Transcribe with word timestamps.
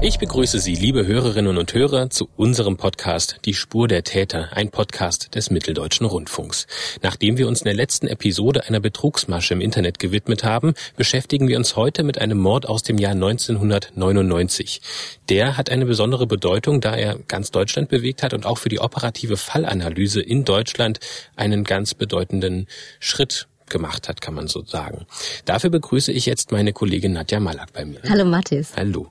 Ich 0.00 0.20
begrüße 0.20 0.60
Sie, 0.60 0.76
liebe 0.76 1.08
Hörerinnen 1.08 1.58
und 1.58 1.74
Hörer, 1.74 2.08
zu 2.08 2.28
unserem 2.36 2.76
Podcast 2.76 3.40
Die 3.44 3.52
Spur 3.52 3.88
der 3.88 4.04
Täter, 4.04 4.50
ein 4.52 4.70
Podcast 4.70 5.34
des 5.34 5.50
Mitteldeutschen 5.50 6.06
Rundfunks. 6.06 6.68
Nachdem 7.02 7.36
wir 7.36 7.48
uns 7.48 7.62
in 7.62 7.64
der 7.64 7.74
letzten 7.74 8.06
Episode 8.06 8.64
einer 8.68 8.78
Betrugsmasche 8.78 9.54
im 9.54 9.60
Internet 9.60 9.98
gewidmet 9.98 10.44
haben, 10.44 10.74
beschäftigen 10.96 11.48
wir 11.48 11.56
uns 11.56 11.74
heute 11.74 12.04
mit 12.04 12.20
einem 12.20 12.38
Mord 12.38 12.68
aus 12.68 12.84
dem 12.84 12.96
Jahr 12.96 13.14
1999. 13.14 14.82
Der 15.28 15.56
hat 15.56 15.68
eine 15.68 15.84
besondere 15.84 16.28
Bedeutung, 16.28 16.80
da 16.80 16.94
er 16.94 17.18
ganz 17.26 17.50
Deutschland 17.50 17.88
bewegt 17.88 18.22
hat 18.22 18.34
und 18.34 18.46
auch 18.46 18.58
für 18.58 18.68
die 18.68 18.78
operative 18.78 19.36
Fallanalyse 19.36 20.20
in 20.20 20.44
Deutschland 20.44 21.00
einen 21.34 21.64
ganz 21.64 21.94
bedeutenden 21.94 22.68
Schritt 23.00 23.48
gemacht 23.68 24.08
hat, 24.08 24.20
kann 24.20 24.34
man 24.34 24.48
so 24.48 24.64
sagen. 24.64 25.06
Dafür 25.44 25.70
begrüße 25.70 26.12
ich 26.12 26.26
jetzt 26.26 26.52
meine 26.52 26.72
Kollegin 26.72 27.12
Nadja 27.12 27.40
Malak 27.40 27.72
bei 27.72 27.84
mir. 27.84 28.00
Hallo 28.08 28.24
Mathis. 28.24 28.72
Hallo. 28.76 29.10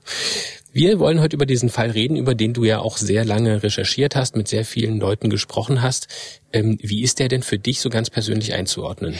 Wir 0.78 1.00
wollen 1.00 1.20
heute 1.20 1.34
über 1.34 1.44
diesen 1.44 1.70
Fall 1.70 1.90
reden, 1.90 2.16
über 2.16 2.36
den 2.36 2.52
du 2.52 2.62
ja 2.62 2.78
auch 2.78 2.98
sehr 2.98 3.24
lange 3.24 3.64
recherchiert 3.64 4.14
hast, 4.14 4.36
mit 4.36 4.46
sehr 4.46 4.64
vielen 4.64 5.00
Leuten 5.00 5.28
gesprochen 5.28 5.82
hast. 5.82 6.06
Ähm, 6.52 6.78
wie 6.80 7.02
ist 7.02 7.18
der 7.18 7.26
denn 7.26 7.42
für 7.42 7.58
dich 7.58 7.80
so 7.80 7.90
ganz 7.90 8.10
persönlich 8.10 8.54
einzuordnen? 8.54 9.16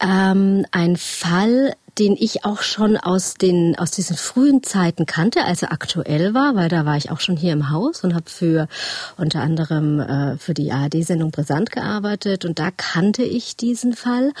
Ähm, 0.00 0.66
ein 0.70 0.98
Fall, 0.98 1.72
den 1.98 2.14
ich 2.14 2.44
auch 2.44 2.60
schon 2.60 2.98
aus 2.98 3.36
den 3.36 3.74
aus 3.78 3.90
diesen 3.90 4.18
frühen 4.18 4.62
Zeiten 4.62 5.06
kannte, 5.06 5.46
als 5.46 5.62
er 5.62 5.72
aktuell 5.72 6.34
war, 6.34 6.56
weil 6.56 6.68
da 6.68 6.84
war 6.84 6.98
ich 6.98 7.10
auch 7.10 7.20
schon 7.20 7.38
hier 7.38 7.54
im 7.54 7.70
Haus 7.70 8.04
und 8.04 8.14
habe 8.14 8.28
für 8.28 8.68
unter 9.16 9.40
anderem 9.40 10.00
äh, 10.00 10.36
für 10.36 10.52
die 10.52 10.72
ARD-Sendung 10.72 11.30
Brisant 11.30 11.72
gearbeitet 11.72 12.44
und 12.44 12.58
da 12.58 12.70
kannte 12.70 13.22
ich 13.22 13.56
diesen 13.56 13.94
Fall, 13.94 14.32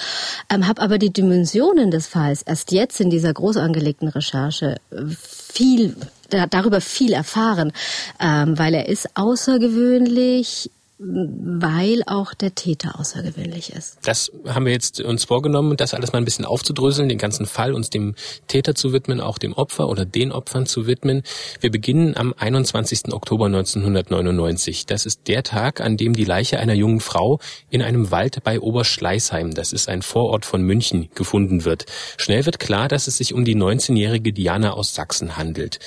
ähm, 0.52 0.68
habe 0.68 0.82
aber 0.82 0.98
die 0.98 1.14
Dimensionen 1.14 1.90
des 1.90 2.08
Falls 2.08 2.42
erst 2.42 2.72
jetzt 2.72 3.00
in 3.00 3.08
dieser 3.08 3.32
groß 3.32 3.56
angelegten 3.56 4.08
Recherche 4.08 4.76
äh, 4.90 5.04
viel 5.08 5.96
darüber 6.28 6.80
viel 6.80 7.12
erfahren, 7.12 7.72
ähm, 8.20 8.58
weil 8.58 8.74
er 8.74 8.88
ist 8.88 9.16
außergewöhnlich 9.16 10.70
weil 10.98 12.02
auch 12.06 12.34
der 12.34 12.56
Täter 12.56 12.98
außergewöhnlich 12.98 13.72
ist. 13.72 13.98
Das 14.02 14.32
haben 14.46 14.66
wir 14.66 14.72
jetzt 14.72 15.00
uns 15.00 15.24
vorgenommen, 15.24 15.76
das 15.76 15.94
alles 15.94 16.12
mal 16.12 16.18
ein 16.18 16.24
bisschen 16.24 16.44
aufzudröseln, 16.44 17.08
den 17.08 17.18
ganzen 17.18 17.46
Fall 17.46 17.72
uns 17.72 17.88
dem 17.88 18.16
Täter 18.48 18.74
zu 18.74 18.92
widmen, 18.92 19.20
auch 19.20 19.38
dem 19.38 19.52
Opfer 19.52 19.88
oder 19.88 20.04
den 20.04 20.32
Opfern 20.32 20.66
zu 20.66 20.88
widmen. 20.88 21.22
Wir 21.60 21.70
beginnen 21.70 22.16
am 22.16 22.34
21. 22.36 23.12
Oktober 23.12 23.46
1999. 23.46 24.86
Das 24.86 25.06
ist 25.06 25.28
der 25.28 25.44
Tag, 25.44 25.80
an 25.80 25.96
dem 25.96 26.14
die 26.14 26.24
Leiche 26.24 26.58
einer 26.58 26.74
jungen 26.74 27.00
Frau 27.00 27.38
in 27.70 27.80
einem 27.80 28.10
Wald 28.10 28.42
bei 28.42 28.58
Oberschleißheim, 28.58 29.54
das 29.54 29.72
ist 29.72 29.88
ein 29.88 30.02
Vorort 30.02 30.46
von 30.46 30.62
München, 30.62 31.08
gefunden 31.14 31.64
wird. 31.64 31.86
Schnell 32.16 32.44
wird 32.44 32.58
klar, 32.58 32.88
dass 32.88 33.06
es 33.06 33.18
sich 33.18 33.34
um 33.34 33.44
die 33.44 33.56
19-jährige 33.56 34.32
Diana 34.32 34.72
aus 34.72 34.94
Sachsen 34.94 35.36
handelt. 35.36 35.78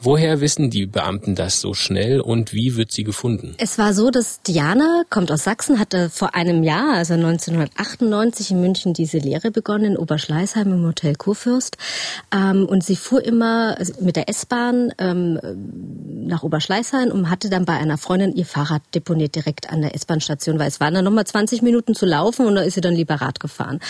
Woher 0.00 0.40
wissen 0.40 0.70
die 0.70 0.86
Beamten 0.86 1.34
das 1.34 1.60
so 1.60 1.74
schnell 1.74 2.20
und 2.20 2.52
wie 2.52 2.76
wird 2.76 2.92
sie 2.92 3.02
gefunden? 3.02 3.54
Es 3.58 3.76
war 3.78 3.92
so, 3.92 4.10
dass 4.10 4.40
die 4.42 4.51
Diana 4.52 5.04
kommt 5.08 5.32
aus 5.32 5.44
Sachsen, 5.44 5.78
hatte 5.78 6.10
vor 6.10 6.34
einem 6.34 6.62
Jahr, 6.62 6.92
also 6.92 7.14
1998 7.14 8.50
in 8.50 8.60
München 8.60 8.92
diese 8.92 9.16
Lehre 9.16 9.50
begonnen 9.50 9.92
in 9.92 9.96
Oberschleißheim 9.96 10.70
im 10.70 10.84
Hotel 10.84 11.14
Kurfürst. 11.14 11.78
Ähm, 12.34 12.66
und 12.66 12.84
sie 12.84 12.96
fuhr 12.96 13.24
immer 13.24 13.78
mit 14.00 14.16
der 14.16 14.28
S-Bahn 14.28 14.92
ähm, 14.98 15.40
nach 16.26 16.42
Oberschleißheim 16.42 17.10
und 17.10 17.30
hatte 17.30 17.48
dann 17.48 17.64
bei 17.64 17.78
einer 17.78 17.96
Freundin 17.96 18.34
ihr 18.34 18.44
Fahrrad 18.44 18.82
deponiert 18.94 19.36
direkt 19.36 19.70
an 19.70 19.80
der 19.80 19.94
S-Bahn-Station, 19.94 20.58
weil 20.58 20.68
es 20.68 20.80
waren 20.80 20.92
dann 20.92 21.06
nochmal 21.06 21.26
20 21.26 21.62
Minuten 21.62 21.94
zu 21.94 22.04
laufen 22.04 22.44
und 22.44 22.54
da 22.54 22.60
ist 22.60 22.74
sie 22.74 22.82
dann 22.82 22.94
lieber 22.94 23.14
Rad 23.14 23.40
gefahren. 23.40 23.80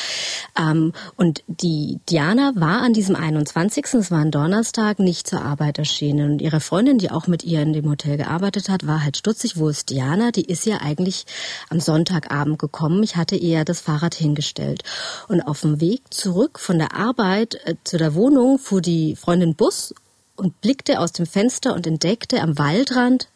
Ähm, 0.56 0.92
und 1.16 1.42
die 1.48 1.98
Diana 2.08 2.52
war 2.55 2.83
an 2.83 2.92
diesem 2.92 3.16
21., 3.16 3.94
es 3.94 4.12
war 4.12 4.20
ein 4.20 4.30
Donnerstag, 4.30 5.00
nicht 5.00 5.27
zur 5.27 5.42
Arbeit 5.42 5.78
erschienen. 5.78 6.34
Und 6.34 6.42
ihre 6.42 6.60
Freundin, 6.60 6.98
die 6.98 7.10
auch 7.10 7.27
mit 7.27 7.42
ihr 7.42 7.62
in 7.62 7.72
dem 7.72 7.90
Hotel 7.90 8.16
gearbeitet 8.16 8.68
hat, 8.68 8.86
war 8.86 9.02
halt 9.02 9.16
stutzig, 9.16 9.56
wo 9.56 9.68
ist 9.68 9.90
Diana? 9.90 10.30
Die 10.30 10.52
ist 10.53 10.67
ja 10.67 10.78
eigentlich 10.78 11.25
am 11.70 11.81
Sonntagabend 11.81 12.58
gekommen. 12.58 13.02
Ich 13.02 13.17
hatte 13.17 13.36
ihr 13.36 13.64
das 13.64 13.80
Fahrrad 13.80 14.14
hingestellt. 14.14 14.85
Und 15.29 15.40
auf 15.40 15.63
dem 15.63 15.80
Weg 15.80 16.02
zurück 16.11 16.58
von 16.58 16.79
der 16.79 16.95
Arbeit 16.95 17.55
äh, 17.64 17.74
zu 17.85 17.96
der 17.98 18.14
Wohnung 18.14 18.58
fuhr 18.58 18.80
die 18.80 19.17
Freundin 19.17 19.55
Bus 19.55 19.95
und 20.36 20.61
blickte 20.61 21.01
aus 21.01 21.13
dem 21.13 21.27
Fenster 21.27 21.74
und 21.74 21.86
entdeckte 21.86 22.40
am 22.40 22.58
Waldrand 22.58 23.29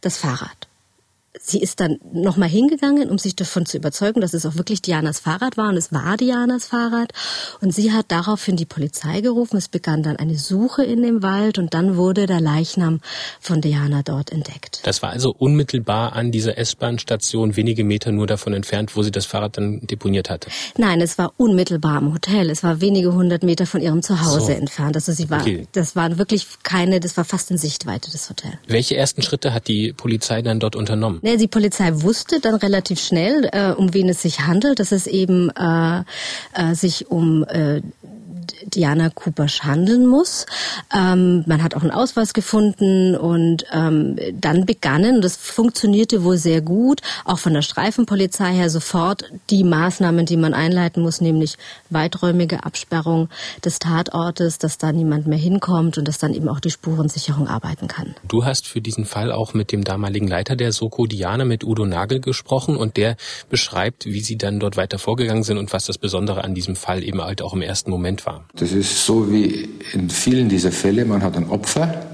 das 0.00 0.16
Fahrrad 0.16 0.68
sie 1.40 1.60
ist 1.60 1.80
dann 1.80 1.98
nochmal 2.12 2.48
hingegangen, 2.48 3.10
um 3.10 3.18
sich 3.18 3.34
davon 3.34 3.66
zu 3.66 3.76
überzeugen, 3.76 4.20
dass 4.20 4.34
es 4.34 4.46
auch 4.46 4.56
wirklich 4.56 4.82
Dianas 4.82 5.20
Fahrrad 5.20 5.56
war 5.56 5.68
und 5.68 5.76
es 5.76 5.92
war 5.92 6.16
Dianas 6.16 6.66
Fahrrad. 6.66 7.12
Und 7.60 7.74
sie 7.74 7.92
hat 7.92 8.06
daraufhin 8.08 8.56
die 8.56 8.66
Polizei 8.66 9.20
gerufen. 9.20 9.56
Es 9.56 9.68
begann 9.68 10.02
dann 10.02 10.16
eine 10.16 10.36
Suche 10.36 10.84
in 10.84 11.02
dem 11.02 11.22
Wald 11.22 11.58
und 11.58 11.74
dann 11.74 11.96
wurde 11.96 12.26
der 12.26 12.40
Leichnam 12.40 13.00
von 13.40 13.60
Diana 13.60 14.02
dort 14.02 14.30
entdeckt. 14.30 14.80
Das 14.84 15.02
war 15.02 15.10
also 15.10 15.34
unmittelbar 15.36 16.12
an 16.14 16.30
dieser 16.30 16.56
S-Bahn-Station, 16.56 17.56
wenige 17.56 17.84
Meter 17.84 18.12
nur 18.12 18.26
davon 18.26 18.52
entfernt, 18.52 18.96
wo 18.96 19.02
sie 19.02 19.10
das 19.10 19.26
Fahrrad 19.26 19.56
dann 19.56 19.80
deponiert 19.86 20.30
hatte? 20.30 20.48
Nein, 20.76 21.00
es 21.00 21.18
war 21.18 21.32
unmittelbar 21.36 21.96
am 21.96 22.12
Hotel. 22.12 22.50
Es 22.50 22.62
war 22.62 22.80
wenige 22.80 23.12
hundert 23.12 23.42
Meter 23.42 23.66
von 23.66 23.80
ihrem 23.80 24.02
Zuhause 24.02 24.46
so. 24.46 24.52
entfernt. 24.52 24.96
Also 24.96 25.12
sie 25.12 25.30
war, 25.30 25.40
okay. 25.40 25.66
das 25.72 25.96
waren 25.96 26.18
wirklich 26.18 26.46
keine, 26.62 27.00
das 27.00 27.16
war 27.16 27.24
fast 27.24 27.50
in 27.50 27.58
Sichtweite, 27.58 28.10
das 28.10 28.30
Hotel. 28.30 28.52
Welche 28.66 28.96
ersten 28.96 29.22
Schritte 29.22 29.52
hat 29.52 29.68
die 29.68 29.92
Polizei 29.92 30.42
dann 30.42 30.60
dort 30.60 30.76
unternommen? 30.76 31.20
Nee, 31.24 31.38
die 31.38 31.48
Polizei 31.48 31.90
wusste 32.02 32.38
dann 32.38 32.56
relativ 32.56 33.00
schnell, 33.00 33.48
äh, 33.50 33.70
um 33.70 33.94
wen 33.94 34.10
es 34.10 34.20
sich 34.20 34.40
handelt, 34.40 34.78
dass 34.78 34.92
es 34.92 35.06
eben 35.06 35.48
äh, 35.56 36.02
äh, 36.52 36.74
sich 36.74 37.10
um 37.10 37.44
äh, 37.44 37.80
Diana 38.66 39.10
Kupasch 39.10 39.62
handeln 39.62 40.06
muss. 40.06 40.46
Ähm, 40.94 41.44
man 41.46 41.62
hat 41.62 41.74
auch 41.74 41.82
einen 41.82 41.90
Ausweis 41.90 42.34
gefunden 42.34 43.16
und 43.16 43.64
ähm, 43.72 44.16
dann 44.32 44.66
begannen, 44.66 45.20
das 45.20 45.36
funktionierte 45.36 46.24
wohl 46.24 46.36
sehr 46.36 46.60
gut, 46.60 47.00
auch 47.24 47.38
von 47.38 47.54
der 47.54 47.62
Streifenpolizei 47.62 48.52
her 48.52 48.70
sofort 48.70 49.24
die 49.50 49.64
Maßnahmen, 49.64 50.26
die 50.26 50.36
man 50.36 50.54
einleiten 50.54 51.02
muss, 51.02 51.20
nämlich 51.20 51.56
weiträumige 51.90 52.64
Absperrung 52.64 53.28
des 53.64 53.78
Tatortes, 53.78 54.58
dass 54.58 54.78
da 54.78 54.92
niemand 54.92 55.26
mehr 55.26 55.38
hinkommt 55.38 55.98
und 55.98 56.08
dass 56.08 56.18
dann 56.18 56.34
eben 56.34 56.48
auch 56.48 56.60
die 56.60 56.70
Spurensicherung 56.70 57.48
arbeiten 57.48 57.88
kann. 57.88 58.14
Du 58.26 58.44
hast 58.44 58.66
für 58.66 58.80
diesen 58.80 59.04
Fall 59.04 59.32
auch 59.32 59.54
mit 59.54 59.72
dem 59.72 59.84
damaligen 59.84 60.28
Leiter 60.28 60.56
der 60.56 60.72
Soko 60.72 61.06
Diana, 61.06 61.44
mit 61.44 61.64
Udo 61.64 61.86
Nagel, 61.86 62.20
gesprochen 62.20 62.76
und 62.76 62.96
der 62.96 63.16
beschreibt, 63.48 64.06
wie 64.06 64.20
sie 64.20 64.36
dann 64.36 64.60
dort 64.60 64.76
weiter 64.76 64.98
vorgegangen 64.98 65.42
sind 65.42 65.58
und 65.58 65.72
was 65.72 65.86
das 65.86 65.98
Besondere 65.98 66.44
an 66.44 66.54
diesem 66.54 66.76
Fall 66.76 67.02
eben 67.02 67.22
halt 67.22 67.42
auch 67.42 67.52
im 67.54 67.62
ersten 67.62 67.90
Moment 67.90 68.26
war. 68.26 68.33
Das 68.54 68.72
ist 68.72 69.04
so 69.04 69.30
wie 69.30 69.68
in 69.92 70.10
vielen 70.10 70.48
dieser 70.48 70.72
Fälle, 70.72 71.04
man 71.04 71.22
hat 71.22 71.36
ein 71.36 71.48
Opfer. 71.48 72.06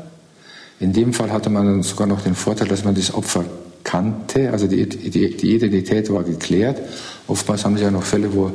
In 0.78 0.92
dem 0.92 1.12
Fall 1.12 1.32
hatte 1.32 1.50
man 1.50 1.82
sogar 1.82 2.06
noch 2.06 2.22
den 2.22 2.34
Vorteil, 2.34 2.68
dass 2.68 2.84
man 2.84 2.94
das 2.94 3.12
Opfer 3.12 3.44
kannte, 3.84 4.50
also 4.50 4.66
die, 4.66 4.88
die, 4.88 5.36
die 5.36 5.54
Identität 5.54 6.12
war 6.12 6.22
geklärt. 6.22 6.80
Oftmals 7.26 7.64
haben 7.64 7.76
sie 7.76 7.84
ja 7.84 7.90
noch 7.90 8.02
Fälle, 8.02 8.34
wo 8.34 8.52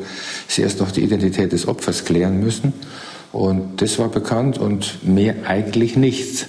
sie 0.48 0.62
erst 0.62 0.80
noch 0.80 0.92
die 0.92 1.04
Identität 1.04 1.52
des 1.52 1.68
Opfers 1.68 2.06
klären 2.06 2.40
müssen. 2.40 2.74
Und 3.32 3.82
das 3.82 4.00
war 4.00 4.10
bekannt 4.10 4.58
und 4.58 5.06
mehr 5.06 5.36
eigentlich 5.46 5.98
nichts. 5.98 6.46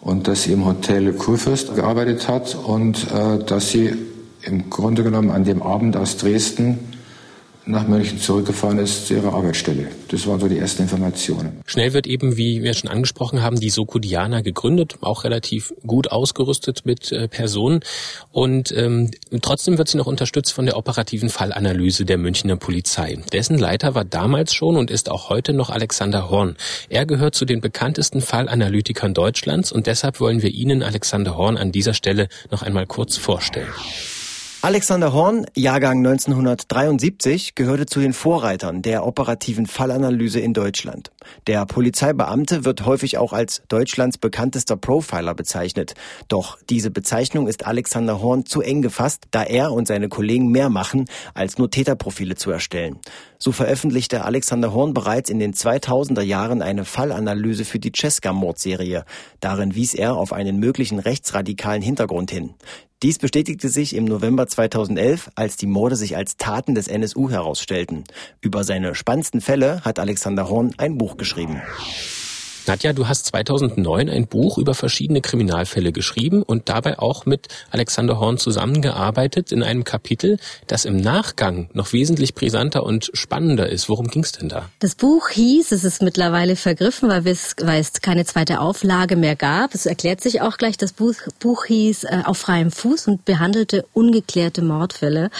Und 0.00 0.28
dass 0.28 0.44
sie 0.44 0.52
im 0.52 0.64
Hotel 0.64 1.12
Kurfürst 1.12 1.74
gearbeitet 1.74 2.26
hat 2.26 2.54
und 2.54 3.06
äh, 3.12 3.44
dass 3.44 3.70
sie 3.70 3.94
im 4.42 4.70
Grunde 4.70 5.02
genommen 5.04 5.30
an 5.30 5.44
dem 5.44 5.62
Abend 5.62 5.96
aus 5.96 6.16
Dresden 6.16 6.78
nach 7.70 7.86
München 7.86 8.18
zurückgefahren 8.18 8.78
ist 8.78 9.06
zu 9.06 9.14
ihrer 9.14 9.32
Arbeitsstelle. 9.34 9.88
Das 10.08 10.26
waren 10.26 10.40
so 10.40 10.48
die 10.48 10.58
ersten 10.58 10.82
Informationen. 10.82 11.60
Schnell 11.66 11.92
wird 11.92 12.06
eben, 12.06 12.36
wie 12.36 12.62
wir 12.62 12.74
schon 12.74 12.90
angesprochen 12.90 13.42
haben, 13.42 13.60
die 13.60 13.70
Soko 13.70 13.98
Diana 13.98 14.40
gegründet, 14.40 14.96
auch 15.00 15.24
relativ 15.24 15.72
gut 15.86 16.10
ausgerüstet 16.10 16.84
mit 16.84 17.12
äh, 17.12 17.28
Personen. 17.28 17.80
Und 18.32 18.72
ähm, 18.72 19.10
trotzdem 19.40 19.78
wird 19.78 19.88
sie 19.88 19.96
noch 19.96 20.06
unterstützt 20.06 20.52
von 20.52 20.66
der 20.66 20.76
operativen 20.76 21.28
Fallanalyse 21.28 22.04
der 22.04 22.18
Münchner 22.18 22.56
Polizei. 22.56 23.18
Dessen 23.32 23.58
Leiter 23.58 23.94
war 23.94 24.04
damals 24.04 24.54
schon 24.54 24.76
und 24.76 24.90
ist 24.90 25.10
auch 25.10 25.30
heute 25.30 25.52
noch 25.52 25.70
Alexander 25.70 26.30
Horn. 26.30 26.56
Er 26.88 27.06
gehört 27.06 27.34
zu 27.34 27.44
den 27.44 27.60
bekanntesten 27.60 28.20
Fallanalytikern 28.20 29.14
Deutschlands 29.14 29.72
und 29.72 29.86
deshalb 29.86 30.20
wollen 30.20 30.42
wir 30.42 30.50
Ihnen 30.50 30.82
Alexander 30.82 31.36
Horn 31.36 31.56
an 31.56 31.72
dieser 31.72 31.94
Stelle 31.94 32.28
noch 32.50 32.62
einmal 32.62 32.86
kurz 32.86 33.16
vorstellen. 33.16 33.68
Alexander 34.62 35.14
Horn, 35.14 35.46
Jahrgang 35.56 36.06
1973, 36.06 37.54
gehörte 37.54 37.86
zu 37.86 37.98
den 37.98 38.12
Vorreitern 38.12 38.82
der 38.82 39.06
operativen 39.06 39.64
Fallanalyse 39.64 40.38
in 40.38 40.52
Deutschland. 40.52 41.12
Der 41.46 41.64
Polizeibeamte 41.64 42.66
wird 42.66 42.84
häufig 42.84 43.16
auch 43.16 43.32
als 43.32 43.62
Deutschlands 43.68 44.18
bekanntester 44.18 44.76
Profiler 44.76 45.34
bezeichnet. 45.34 45.94
Doch 46.28 46.58
diese 46.68 46.90
Bezeichnung 46.90 47.48
ist 47.48 47.64
Alexander 47.64 48.20
Horn 48.20 48.44
zu 48.44 48.60
eng 48.60 48.82
gefasst, 48.82 49.28
da 49.30 49.44
er 49.44 49.72
und 49.72 49.88
seine 49.88 50.10
Kollegen 50.10 50.48
mehr 50.48 50.68
machen, 50.68 51.06
als 51.32 51.56
nur 51.56 51.70
Täterprofile 51.70 52.34
zu 52.34 52.50
erstellen. 52.50 52.98
So 53.38 53.52
veröffentlichte 53.52 54.26
Alexander 54.26 54.74
Horn 54.74 54.92
bereits 54.92 55.30
in 55.30 55.38
den 55.38 55.54
2000er 55.54 56.20
Jahren 56.20 56.60
eine 56.60 56.84
Fallanalyse 56.84 57.64
für 57.64 57.78
die 57.78 57.92
Cesca-Mordserie. 57.92 59.06
Darin 59.40 59.74
wies 59.74 59.94
er 59.94 60.16
auf 60.16 60.34
einen 60.34 60.58
möglichen 60.58 60.98
rechtsradikalen 60.98 61.80
Hintergrund 61.80 62.30
hin. 62.30 62.52
Dies 63.02 63.18
bestätigte 63.18 63.70
sich 63.70 63.96
im 63.96 64.04
November 64.04 64.46
2011, 64.46 65.30
als 65.34 65.56
die 65.56 65.66
Morde 65.66 65.96
sich 65.96 66.18
als 66.18 66.36
Taten 66.36 66.74
des 66.74 66.86
NSU 66.86 67.30
herausstellten. 67.30 68.04
Über 68.42 68.62
seine 68.62 68.94
spannendsten 68.94 69.40
Fälle 69.40 69.82
hat 69.86 69.98
Alexander 69.98 70.50
Horn 70.50 70.74
ein 70.76 70.98
Buch 70.98 71.16
geschrieben. 71.16 71.62
Nadja, 72.66 72.92
du 72.92 73.08
hast 73.08 73.26
2009 73.26 74.08
ein 74.08 74.26
Buch 74.26 74.58
über 74.58 74.74
verschiedene 74.74 75.20
Kriminalfälle 75.20 75.92
geschrieben 75.92 76.42
und 76.42 76.68
dabei 76.68 76.98
auch 76.98 77.26
mit 77.26 77.48
Alexander 77.70 78.20
Horn 78.20 78.38
zusammengearbeitet 78.38 79.50
in 79.52 79.62
einem 79.62 79.84
Kapitel, 79.84 80.38
das 80.66 80.84
im 80.84 80.98
Nachgang 80.98 81.68
noch 81.72 81.92
wesentlich 81.92 82.34
brisanter 82.34 82.84
und 82.84 83.10
spannender 83.14 83.68
ist. 83.68 83.88
Worum 83.88 84.08
ging 84.08 84.22
es 84.22 84.32
denn 84.32 84.48
da? 84.48 84.68
Das 84.78 84.94
Buch 84.94 85.28
hieß, 85.30 85.72
es 85.72 85.84
ist 85.84 86.02
mittlerweile 86.02 86.56
vergriffen, 86.56 87.08
weil 87.08 87.26
es, 87.26 87.54
weil 87.60 87.80
es 87.80 87.92
keine 88.00 88.24
zweite 88.24 88.60
Auflage 88.60 89.16
mehr 89.16 89.36
gab. 89.36 89.74
Es 89.74 89.86
erklärt 89.86 90.20
sich 90.20 90.40
auch 90.42 90.56
gleich, 90.56 90.76
das 90.76 90.92
Buch, 90.92 91.14
Buch 91.38 91.64
hieß 91.66 92.04
äh, 92.04 92.22
Auf 92.24 92.38
freiem 92.38 92.70
Fuß 92.70 93.08
und 93.08 93.24
behandelte 93.24 93.86
ungeklärte 93.92 94.62
Mordfälle. 94.62 95.30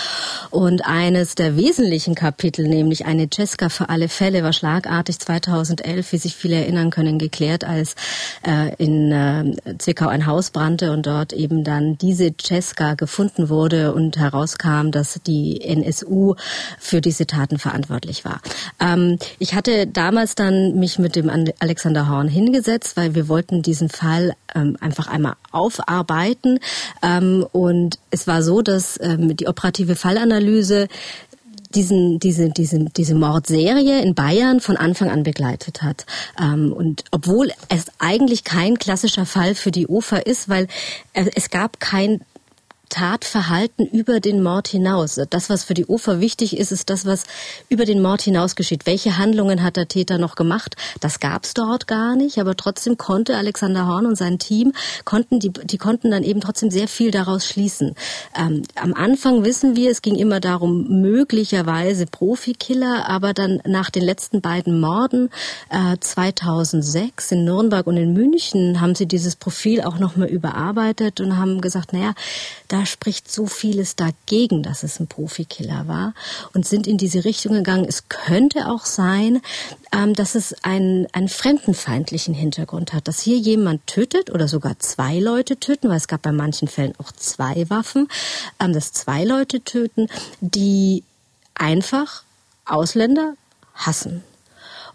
Und 0.51 0.87
eines 0.87 1.35
der 1.35 1.57
wesentlichen 1.57 2.15
Kapitel, 2.15 2.67
nämlich 2.67 3.07
eine 3.07 3.29
Cesca 3.33 3.69
für 3.69 3.89
alle 3.89 4.09
Fälle, 4.09 4.43
war 4.43 4.53
schlagartig 4.53 5.19
2011, 5.19 6.13
wie 6.13 6.19
sich 6.19 6.35
viele 6.35 6.57
erinnern 6.57 6.91
können, 6.91 7.10
geklärt, 7.19 7.65
als 7.65 7.95
äh, 8.47 8.75
in 8.77 9.13
äh, 9.13 9.79
Zwickau 9.79 10.09
ein 10.09 10.27
Haus 10.27 10.51
brannte 10.51 10.93
und 10.93 11.07
dort 11.07 11.33
eben 11.33 11.65
dann 11.65 11.99
diese 11.99 12.33
Cesca 12.41 12.95
gefunden 12.95 13.49
wurde 13.49 13.93
und 13.95 14.17
herauskam, 14.17 14.91
dass 14.91 15.21
die 15.27 15.61
NSU 15.63 16.35
für 16.79 17.01
diese 17.01 17.27
Taten 17.27 17.59
verantwortlich 17.59 18.25
war. 18.25 18.41
Ähm, 18.81 19.19
ich 19.39 19.55
hatte 19.55 19.87
damals 19.87 20.35
dann 20.35 20.79
mich 20.79 20.99
mit 20.99 21.17
dem 21.17 21.31
Alexander 21.59 22.09
Horn 22.09 22.29
hingesetzt, 22.29 22.97
weil 22.97 23.15
wir 23.15 23.29
wollten 23.29 23.63
diesen 23.63 23.89
Fall 23.89 24.35
ähm, 24.55 24.77
einfach 24.81 25.09
einmal 25.09 25.35
aufarbeiten. 25.53 26.59
Ähm, 27.03 27.47
und 27.53 27.99
es 28.11 28.27
war 28.27 28.43
so, 28.43 28.63
dass 28.63 28.99
ähm, 29.01 29.37
die 29.37 29.47
operative 29.47 29.97
Fallanalyse 29.97 30.89
diesen, 31.75 32.19
diese, 32.19 32.51
diese, 32.51 32.85
diese 32.85 33.15
Mordserie 33.15 34.03
in 34.03 34.15
Bayern 34.15 34.61
von 34.61 34.77
Anfang 34.77 35.11
an 35.11 35.23
begleitet 35.23 35.83
hat. 35.83 36.05
Ähm, 36.41 36.73
und 36.73 37.05
obwohl 37.11 37.53
es 37.69 37.87
eigentlich 37.99 38.45
kein 38.45 38.79
klassischer 38.79 39.27
Fall 39.27 39.55
für 39.55 39.71
die 39.71 39.87
UFA 39.87 40.17
ist, 40.17 40.49
weil 40.49 40.69
es 41.13 41.51
gab 41.51 41.81
kein 41.81 42.21
Tatverhalten 42.91 43.87
über 43.87 44.21
den 44.21 44.43
Mord 44.43 44.69
hinaus. 44.69 45.19
Das, 45.31 45.49
was 45.49 45.65
für 45.65 45.75
die 45.75 45.87
Ufer 45.87 46.21
wichtig 46.21 46.59
ist, 46.59 46.73
ist 46.73 46.91
das, 46.91 47.07
was 47.07 47.25
über 47.71 47.87
den 47.87 48.03
Mord 48.03 48.21
hinaus 48.21 48.57
geschieht. 48.57 48.85
Welche 48.85 49.17
Handlungen 49.17 49.63
hat 49.63 49.77
der 49.77 49.89
Täter 49.89 50.19
noch 50.19 50.35
gemacht? 50.35 50.77
Das 51.01 51.21
gab 51.21 51.45
es 51.45 51.55
dort 51.55 51.87
gar 51.87 52.17
nicht, 52.17 52.39
aber 52.39 52.57
trotzdem 52.57 52.99
konnte 52.99 53.37
Alexander 53.37 53.87
Horn 53.87 54.05
und 54.05 54.17
sein 54.17 54.39
Team 54.39 54.73
konnten 55.05 55.41
die, 55.41 55.51
die 55.51 55.79
konnten 55.79 56.11
dann 56.11 56.25
eben 56.25 56.41
trotzdem 56.41 56.71
sehr 56.71 56.89
viel 56.89 57.11
daraus 57.11 57.47
schließen. 57.47 57.95
Ähm, 58.37 58.63
am 58.75 58.93
Anfang 58.93 59.45
wissen 59.45 59.77
wir, 59.77 59.91
es 59.91 60.03
ging 60.03 60.17
immer 60.17 60.41
darum, 60.41 61.01
möglicherweise 61.01 62.07
Profikiller, 62.07 63.09
aber 63.09 63.33
dann 63.33 63.61
nach 63.65 63.91
den 63.91 64.03
letzten 64.03 64.41
beiden 64.41 64.81
Morden 64.81 65.31
äh, 65.71 65.97
2006 65.99 67.33
in 67.33 67.45
Nürnberg 67.45 67.87
und 67.87 67.97
in 67.97 68.13
München 68.13 68.81
haben 68.81 68.95
sie 68.95 69.07
dieses 69.07 69.37
Profil 69.37 69.83
auch 69.83 69.99
nochmal 69.99 70.29
überarbeitet 70.29 71.21
und 71.21 71.37
haben 71.37 71.61
gesagt, 71.61 71.93
naja, 71.93 72.15
da 72.69 72.80
da 72.81 72.87
spricht 72.87 73.31
so 73.31 73.45
vieles 73.45 73.95
dagegen, 73.95 74.63
dass 74.63 74.83
es 74.85 75.01
ein 75.01 75.07
Profikiller 75.07 75.87
war 75.87 76.15
und 76.55 76.67
sind 76.67 76.87
in 76.87 76.97
diese 76.97 77.27
Richtung 77.27 77.53
gegangen. 77.53 77.85
Es 77.87 78.09
könnte 78.09 78.69
auch 78.69 78.87
sein, 78.87 79.43
ähm, 79.93 80.15
dass 80.15 80.35
es 80.35 80.65
einen, 80.65 81.07
einen 81.13 81.29
fremdenfeindlichen 81.29 82.33
Hintergrund 82.33 82.95
hat, 82.95 83.07
dass 83.07 83.21
hier 83.21 83.37
jemand 83.37 83.87
tötet 83.87 84.31
oder 84.31 84.49
sogar 84.49 84.79
zwei 84.79 85.19
Leute 85.19 85.59
töten, 85.61 85.91
weil 85.91 85.99
es 85.99 86.09
gab 86.09 86.23
bei 86.23 86.33
manchen 86.33 86.69
Fällen 86.69 86.95
auch 86.97 87.13
zwei 87.13 87.69
Waffen, 87.69 88.09
ähm, 88.59 88.73
dass 88.73 88.95
zwei 88.95 89.25
Leute 89.25 89.61
töten, 89.61 90.09
die 90.41 91.05
einfach 91.55 92.23
Ausländer 92.65 93.35
hassen. 93.75 94.25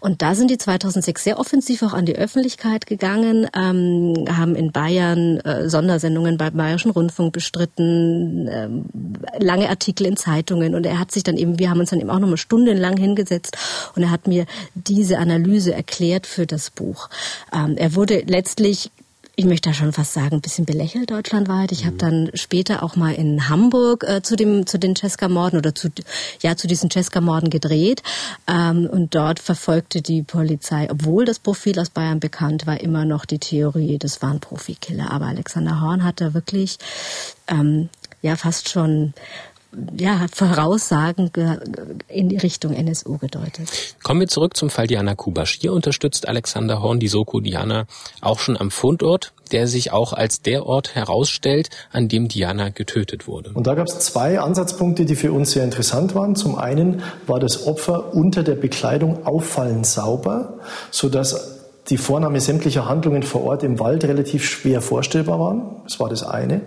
Und 0.00 0.22
da 0.22 0.34
sind 0.34 0.50
die 0.50 0.58
2006 0.58 1.24
sehr 1.24 1.38
offensiv 1.38 1.82
auch 1.82 1.92
an 1.92 2.06
die 2.06 2.16
Öffentlichkeit 2.16 2.86
gegangen, 2.86 3.48
ähm, 3.54 4.24
haben 4.28 4.54
in 4.54 4.72
Bayern 4.72 5.38
äh, 5.40 5.68
Sondersendungen 5.68 6.36
beim 6.36 6.54
Bayerischen 6.54 6.90
Rundfunk 6.90 7.32
bestritten, 7.32 8.48
äh, 8.48 8.68
lange 9.38 9.68
Artikel 9.68 10.06
in 10.06 10.16
Zeitungen. 10.16 10.74
Und 10.74 10.86
er 10.86 10.98
hat 10.98 11.12
sich 11.12 11.22
dann 11.22 11.36
eben, 11.36 11.58
wir 11.58 11.70
haben 11.70 11.80
uns 11.80 11.90
dann 11.90 12.00
eben 12.00 12.10
auch 12.10 12.18
nochmal 12.18 12.36
stundenlang 12.36 12.96
hingesetzt 12.96 13.56
und 13.94 14.02
er 14.02 14.10
hat 14.10 14.26
mir 14.26 14.46
diese 14.74 15.18
Analyse 15.18 15.74
erklärt 15.74 16.26
für 16.26 16.46
das 16.46 16.70
Buch. 16.70 17.08
Ähm, 17.52 17.76
er 17.76 17.94
wurde 17.94 18.22
letztlich 18.26 18.90
ich 19.38 19.44
möchte 19.44 19.68
da 19.68 19.74
schon 19.74 19.92
fast 19.92 20.14
sagen, 20.14 20.36
ein 20.36 20.40
bisschen 20.40 20.64
belächelt 20.64 21.10
deutschlandweit. 21.10 21.70
Ich 21.70 21.82
mhm. 21.82 21.86
habe 21.88 21.96
dann 21.98 22.30
später 22.32 22.82
auch 22.82 22.96
mal 22.96 23.14
in 23.14 23.50
Hamburg 23.50 24.02
äh, 24.02 24.22
zu 24.22 24.34
dem 24.34 24.66
zu 24.66 24.78
den 24.78 24.96
Cesca-Morden 24.96 25.58
oder 25.58 25.74
zu 25.74 25.90
ja 26.40 26.56
zu 26.56 26.66
diesen 26.66 26.90
Cesca-Morden 26.90 27.50
gedreht 27.50 28.02
ähm, 28.46 28.88
und 28.90 29.14
dort 29.14 29.38
verfolgte 29.38 30.00
die 30.00 30.22
Polizei, 30.22 30.88
obwohl 30.90 31.26
das 31.26 31.38
Profil 31.38 31.78
aus 31.78 31.90
Bayern 31.90 32.18
bekannt 32.18 32.66
war, 32.66 32.80
immer 32.80 33.04
noch 33.04 33.26
die 33.26 33.38
Theorie, 33.38 33.98
das 33.98 34.22
waren 34.22 34.40
Profikiller. 34.40 35.10
Aber 35.10 35.26
Alexander 35.26 35.82
Horn 35.82 36.02
hat 36.02 36.22
da 36.22 36.32
wirklich 36.32 36.78
ähm, 37.46 37.90
ja 38.22 38.36
fast 38.36 38.70
schon 38.70 39.12
ja, 39.98 40.26
Voraussagen 40.32 41.30
in 42.08 42.28
die 42.28 42.36
Richtung 42.36 42.72
NSU 42.72 43.18
gedeutet. 43.18 43.68
Kommen 44.02 44.20
wir 44.20 44.28
zurück 44.28 44.56
zum 44.56 44.70
Fall 44.70 44.86
Diana 44.86 45.14
Kubasch. 45.14 45.58
Hier 45.60 45.72
unterstützt 45.72 46.28
Alexander 46.28 46.80
Horn 46.82 47.00
die 47.00 47.08
Soko 47.08 47.40
Diana 47.40 47.86
auch 48.20 48.38
schon 48.38 48.56
am 48.56 48.70
Fundort, 48.70 49.32
der 49.52 49.68
sich 49.68 49.92
auch 49.92 50.12
als 50.12 50.42
der 50.42 50.66
Ort 50.66 50.94
herausstellt, 50.94 51.70
an 51.92 52.08
dem 52.08 52.28
Diana 52.28 52.70
getötet 52.70 53.26
wurde. 53.26 53.50
Und 53.54 53.66
da 53.66 53.74
gab 53.74 53.86
es 53.86 53.98
zwei 53.98 54.40
Ansatzpunkte, 54.40 55.04
die 55.04 55.16
für 55.16 55.32
uns 55.32 55.52
sehr 55.52 55.64
interessant 55.64 56.14
waren. 56.14 56.36
Zum 56.36 56.56
einen 56.56 57.02
war 57.26 57.40
das 57.40 57.66
Opfer 57.66 58.14
unter 58.14 58.42
der 58.42 58.54
Bekleidung 58.54 59.26
auffallend 59.26 59.86
sauber, 59.86 60.58
sodass 60.90 61.56
die 61.88 61.98
Vornahme 61.98 62.40
sämtlicher 62.40 62.88
Handlungen 62.88 63.22
vor 63.22 63.44
Ort 63.44 63.62
im 63.62 63.78
Wald 63.78 64.04
relativ 64.04 64.44
schwer 64.44 64.80
vorstellbar 64.80 65.38
waren. 65.38 65.76
Das 65.84 66.00
war 66.00 66.08
das 66.08 66.22
eine. 66.22 66.62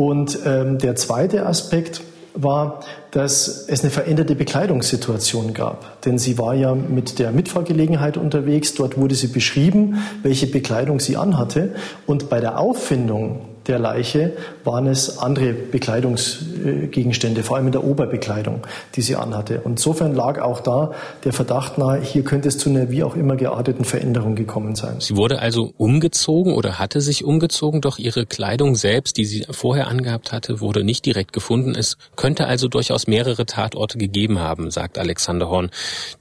Und 0.00 0.38
ähm, 0.46 0.78
der 0.78 0.96
zweite 0.96 1.44
Aspekt 1.44 2.00
war, 2.32 2.80
dass 3.10 3.66
es 3.68 3.82
eine 3.82 3.90
veränderte 3.90 4.34
Bekleidungssituation 4.34 5.52
gab. 5.52 6.00
Denn 6.04 6.16
sie 6.16 6.38
war 6.38 6.54
ja 6.54 6.74
mit 6.74 7.18
der 7.18 7.32
Mitfahrgelegenheit 7.32 8.16
unterwegs. 8.16 8.72
Dort 8.72 8.96
wurde 8.96 9.14
sie 9.14 9.26
beschrieben, 9.26 10.02
welche 10.22 10.46
Bekleidung 10.46 11.00
sie 11.00 11.18
anhatte. 11.18 11.74
Und 12.06 12.30
bei 12.30 12.40
der 12.40 12.58
Auffindung 12.58 13.42
der 13.66 13.78
Leiche 13.78 14.32
waren 14.64 14.86
es 14.86 15.18
andere 15.18 15.52
Bekleidungsgegenstände, 15.52 17.42
vor 17.42 17.56
allem 17.56 17.66
in 17.66 17.72
der 17.72 17.84
Oberbekleidung, 17.84 18.66
die 18.96 19.02
sie 19.02 19.16
anhatte. 19.16 19.60
Und 19.60 19.72
insofern 19.72 20.14
lag 20.14 20.40
auch 20.40 20.60
da 20.60 20.92
der 21.24 21.32
Verdacht 21.32 21.78
nahe, 21.78 22.00
hier 22.00 22.24
könnte 22.24 22.48
es 22.48 22.58
zu 22.58 22.70
einer 22.70 22.90
wie 22.90 23.02
auch 23.02 23.16
immer 23.16 23.36
gearteten 23.36 23.84
Veränderung 23.84 24.34
gekommen 24.34 24.74
sein. 24.74 24.96
Sie 25.00 25.16
wurde 25.16 25.40
also 25.40 25.72
umgezogen 25.76 26.54
oder 26.54 26.78
hatte 26.78 27.00
sich 27.00 27.24
umgezogen, 27.24 27.80
doch 27.80 27.98
ihre 27.98 28.26
Kleidung 28.26 28.74
selbst, 28.74 29.16
die 29.16 29.24
sie 29.24 29.46
vorher 29.50 29.88
angehabt 29.88 30.32
hatte, 30.32 30.60
wurde 30.60 30.82
nicht 30.82 31.04
direkt 31.06 31.32
gefunden. 31.32 31.74
Es 31.74 31.96
könnte 32.16 32.46
also 32.46 32.68
durchaus 32.68 33.06
mehrere 33.06 33.46
Tatorte 33.46 33.98
gegeben 33.98 34.38
haben, 34.38 34.70
sagt 34.70 34.98
Alexander 34.98 35.48
Horn. 35.48 35.70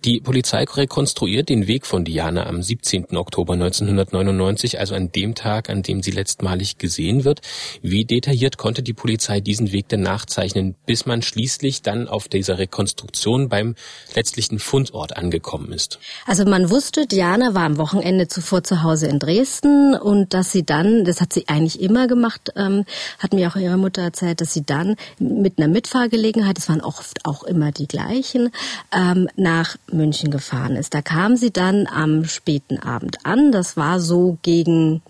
Die 0.05 0.19
Polizei 0.19 0.65
rekonstruiert 0.65 1.49
den 1.49 1.67
Weg 1.67 1.85
von 1.85 2.03
Diana 2.03 2.45
am 2.47 2.61
17. 2.61 3.15
Oktober 3.15 3.53
1999, 3.53 4.79
also 4.79 4.95
an 4.95 5.11
dem 5.11 5.35
Tag, 5.35 5.69
an 5.69 5.83
dem 5.83 6.03
sie 6.03 6.11
letztmalig 6.11 6.77
gesehen 6.77 7.23
wird 7.23 7.38
wird. 7.39 7.81
Wie 7.81 8.05
detailliert 8.05 8.57
konnte 8.57 8.83
die 8.83 8.93
Polizei 8.93 9.39
diesen 9.39 9.71
Weg 9.71 9.89
denn 9.89 10.01
nachzeichnen, 10.01 10.75
bis 10.85 11.05
man 11.05 11.21
schließlich 11.21 11.81
dann 11.81 12.07
auf 12.07 12.27
dieser 12.27 12.57
Rekonstruktion 12.57 13.49
beim 13.49 13.75
letztlichen 14.15 14.59
Fundort 14.59 15.17
angekommen 15.17 15.71
ist? 15.71 15.99
Also 16.25 16.45
man 16.45 16.69
wusste, 16.69 17.07
Diana 17.07 17.53
war 17.53 17.63
am 17.63 17.77
Wochenende 17.77 18.27
zuvor 18.27 18.63
zu 18.63 18.83
Hause 18.83 19.07
in 19.07 19.19
Dresden 19.19 19.95
und 19.95 20.33
dass 20.33 20.51
sie 20.51 20.63
dann, 20.63 21.05
das 21.05 21.21
hat 21.21 21.33
sie 21.33 21.47
eigentlich 21.47 21.81
immer 21.81 22.07
gemacht, 22.07 22.51
ähm, 22.55 22.85
hat 23.19 23.33
mir 23.33 23.49
auch 23.49 23.55
ihre 23.55 23.77
Mutter 23.77 24.01
erzählt, 24.01 24.41
dass 24.41 24.53
sie 24.53 24.65
dann 24.65 24.95
mit 25.19 25.57
einer 25.57 25.67
Mitfahrgelegenheit, 25.67 26.57
das 26.57 26.69
waren 26.69 26.81
oft 26.81 27.25
auch 27.25 27.43
immer 27.43 27.71
die 27.71 27.87
gleichen, 27.87 28.51
ähm, 28.95 29.27
nach 29.35 29.77
München 29.91 30.31
gefahren 30.31 30.75
ist. 30.75 30.93
Da 30.93 31.01
kam 31.01 31.35
sie 31.35 31.51
dann 31.51 31.87
am 31.87 32.25
späten 32.25 32.79
Abend 32.79 33.25
an. 33.25 33.51
Das 33.51 33.77
war 33.77 33.99
so 33.99 34.37
gegen 34.41 35.01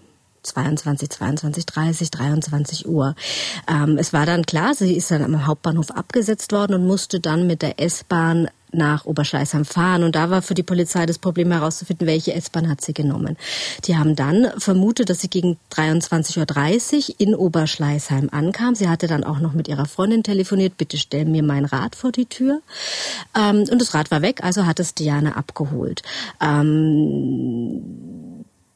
22, 0.44 1.10
22, 1.10 1.66
30, 1.66 2.12
23 2.12 2.88
Uhr. 2.88 3.16
Ähm, 3.68 3.98
es 3.98 4.14
war 4.14 4.26
dann 4.26 4.46
klar, 4.46 4.74
sie 4.76 4.96
ist 4.96 5.12
dann 5.12 5.24
am 5.24 5.46
Hauptbahnhof 5.46 5.92
abgesetzt 5.92 6.52
worden 6.52 6.74
und 6.74 6.88
musste 6.88 7.20
dann 7.20 7.48
mit 7.48 7.62
der 7.62 7.80
S-Bahn 7.80 8.50
nach 8.72 9.06
Oberschleißheim 9.06 9.66
fahren. 9.66 10.04
Und 10.04 10.16
da 10.16 10.30
war 10.30 10.42
für 10.42 10.54
die 10.54 10.64
Polizei 10.64 11.06
das 11.06 11.18
Problem 11.18 11.52
herauszufinden, 11.52 12.08
welche 12.08 12.34
S-Bahn 12.34 12.70
hat 12.70 12.82
sie 12.82 12.94
genommen. 12.94 13.38
Die 13.86 13.98
haben 13.98 14.16
dann 14.16 14.52
vermutet, 14.58 15.10
dass 15.10 15.22
sie 15.22 15.30
gegen 15.30 15.58
23.30 15.74 17.10
Uhr 17.10 17.16
in 17.18 17.36
Oberschleißheim 17.36 18.30
ankam. 18.32 18.76
Sie 18.76 18.90
hatte 18.90 19.08
dann 19.08 19.24
auch 19.24 19.40
noch 19.40 19.54
mit 19.54 19.68
ihrer 19.68 19.86
Freundin 19.86 20.24
telefoniert, 20.24 20.78
bitte 20.78 20.98
stell 20.98 21.26
mir 21.26 21.44
mein 21.44 21.66
Rad 21.66 21.96
vor 21.96 22.12
die 22.12 22.26
Tür. 22.26 22.62
Ähm, 23.36 23.66
und 23.70 23.82
das 23.82 23.94
Rad 23.94 24.12
war 24.12 24.22
weg, 24.22 24.44
also 24.44 24.66
hat 24.66 24.80
es 24.80 24.94
Diane 24.94 25.36
abgeholt. 25.36 26.04
Ähm, 26.42 28.29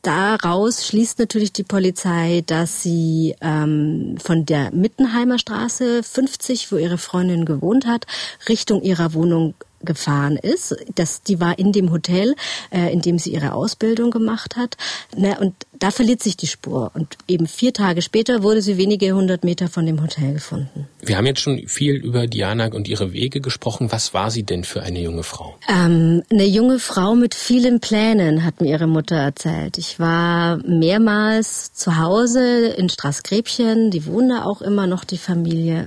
Daraus 0.03 0.86
schließt 0.86 1.17
natürlich 1.19 1.53
die 1.53 1.63
Polizei, 1.63 2.43
dass 2.45 2.83
sie 2.83 3.36
ähm, 3.39 4.17
von 4.22 4.45
der 4.45 4.72
Mittenheimer 4.72 5.39
Straße 5.39 6.03
50, 6.03 6.74
wo 6.74 6.75
ihre 6.75 6.98
Freundin 6.98 7.45
gewohnt 7.45 7.88
hat, 7.88 8.05
Richtung 8.50 8.81
ihrer 8.81 9.13
Wohnung 9.13 9.53
gefahren 9.83 10.37
ist. 10.37 10.75
Das, 10.95 11.21
die 11.23 11.39
war 11.39 11.59
in 11.59 11.71
dem 11.71 11.91
Hotel, 11.91 12.35
äh, 12.71 12.91
in 12.91 13.01
dem 13.01 13.19
sie 13.19 13.33
ihre 13.33 13.53
Ausbildung 13.53 14.11
gemacht 14.11 14.55
hat. 14.55 14.77
Ne, 15.15 15.37
und 15.39 15.53
da 15.79 15.91
verliert 15.91 16.23
sich 16.23 16.37
die 16.37 16.47
Spur. 16.47 16.91
Und 16.93 17.17
eben 17.27 17.47
vier 17.47 17.73
Tage 17.73 18.01
später 18.01 18.43
wurde 18.43 18.61
sie 18.61 18.77
wenige 18.77 19.11
hundert 19.13 19.43
Meter 19.43 19.67
von 19.67 19.85
dem 19.85 20.01
Hotel 20.01 20.33
gefunden. 20.33 20.87
Wir 21.01 21.17
haben 21.17 21.25
jetzt 21.25 21.41
schon 21.41 21.67
viel 21.67 21.95
über 21.95 22.27
Diana 22.27 22.71
und 22.71 22.87
ihre 22.87 23.11
Wege 23.11 23.41
gesprochen. 23.41 23.91
Was 23.91 24.13
war 24.13 24.31
sie 24.31 24.43
denn 24.43 24.63
für 24.63 24.81
eine 24.81 25.01
junge 25.01 25.23
Frau? 25.23 25.55
Ähm, 25.67 26.23
eine 26.31 26.45
junge 26.45 26.79
Frau 26.79 27.15
mit 27.15 27.35
vielen 27.35 27.81
Plänen, 27.81 28.45
hat 28.45 28.61
mir 28.61 28.69
ihre 28.69 28.87
Mutter 28.87 29.17
erzählt. 29.17 29.77
Ich 29.77 29.99
war 29.99 30.57
mehrmals 30.65 31.73
zu 31.73 31.97
Hause 31.97 32.67
in 32.67 32.87
Straßgräbchen. 32.87 33.91
Die 33.91 34.05
wohnen 34.05 34.29
da 34.29 34.45
auch 34.45 34.61
immer 34.61 34.87
noch, 34.87 35.03
die 35.03 35.17
Familie. 35.17 35.85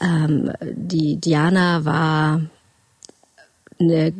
Äh, 0.00 0.04
ähm, 0.04 0.52
die 0.62 1.16
Diana 1.16 1.84
war 1.84 2.42
eine 3.80 4.12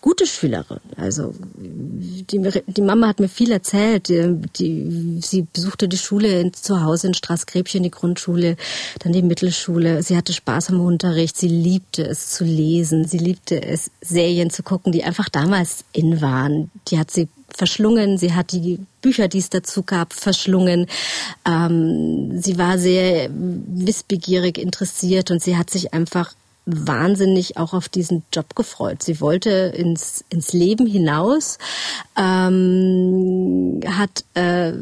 gute 0.00 0.26
Schülerin. 0.26 0.80
Also 0.96 1.34
die, 1.56 2.40
die 2.66 2.82
Mama 2.82 3.08
hat 3.08 3.20
mir 3.20 3.28
viel 3.28 3.52
erzählt. 3.52 4.08
Die, 4.08 4.36
die, 4.56 5.20
sie 5.22 5.46
besuchte 5.52 5.88
die 5.88 5.98
Schule 5.98 6.40
in, 6.40 6.54
zu 6.54 6.82
Hause 6.82 7.08
in 7.08 7.14
Straßgräbchen, 7.14 7.82
die 7.82 7.90
Grundschule, 7.90 8.56
dann 9.00 9.12
die 9.12 9.22
Mittelschule. 9.22 10.02
Sie 10.02 10.16
hatte 10.16 10.32
Spaß 10.32 10.70
am 10.70 10.80
Unterricht. 10.80 11.36
Sie 11.36 11.48
liebte 11.48 12.02
es 12.02 12.30
zu 12.30 12.44
lesen. 12.44 13.06
Sie 13.06 13.18
liebte 13.18 13.62
es, 13.62 13.90
Serien 14.00 14.50
zu 14.50 14.62
gucken, 14.62 14.92
die 14.92 15.04
einfach 15.04 15.28
damals 15.28 15.84
in 15.92 16.20
waren. 16.20 16.70
Die 16.88 16.98
hat 16.98 17.10
sie 17.10 17.28
verschlungen. 17.54 18.18
Sie 18.18 18.32
hat 18.32 18.52
die 18.52 18.78
Bücher, 19.02 19.28
die 19.28 19.38
es 19.38 19.50
dazu 19.50 19.82
gab, 19.82 20.12
verschlungen. 20.12 20.86
Ähm, 21.46 22.40
sie 22.40 22.58
war 22.58 22.78
sehr 22.78 23.30
wissbegierig 23.32 24.58
interessiert 24.58 25.30
und 25.30 25.42
sie 25.42 25.56
hat 25.56 25.70
sich 25.70 25.92
einfach 25.92 26.34
wahnsinnig 26.74 27.56
auch 27.56 27.72
auf 27.72 27.88
diesen 27.88 28.22
Job 28.32 28.54
gefreut. 28.54 29.02
Sie 29.02 29.20
wollte 29.20 29.50
ins, 29.50 30.24
ins 30.30 30.52
Leben 30.52 30.86
hinaus, 30.86 31.58
ähm, 32.16 33.80
hat 33.86 34.24
äh, 34.34 34.72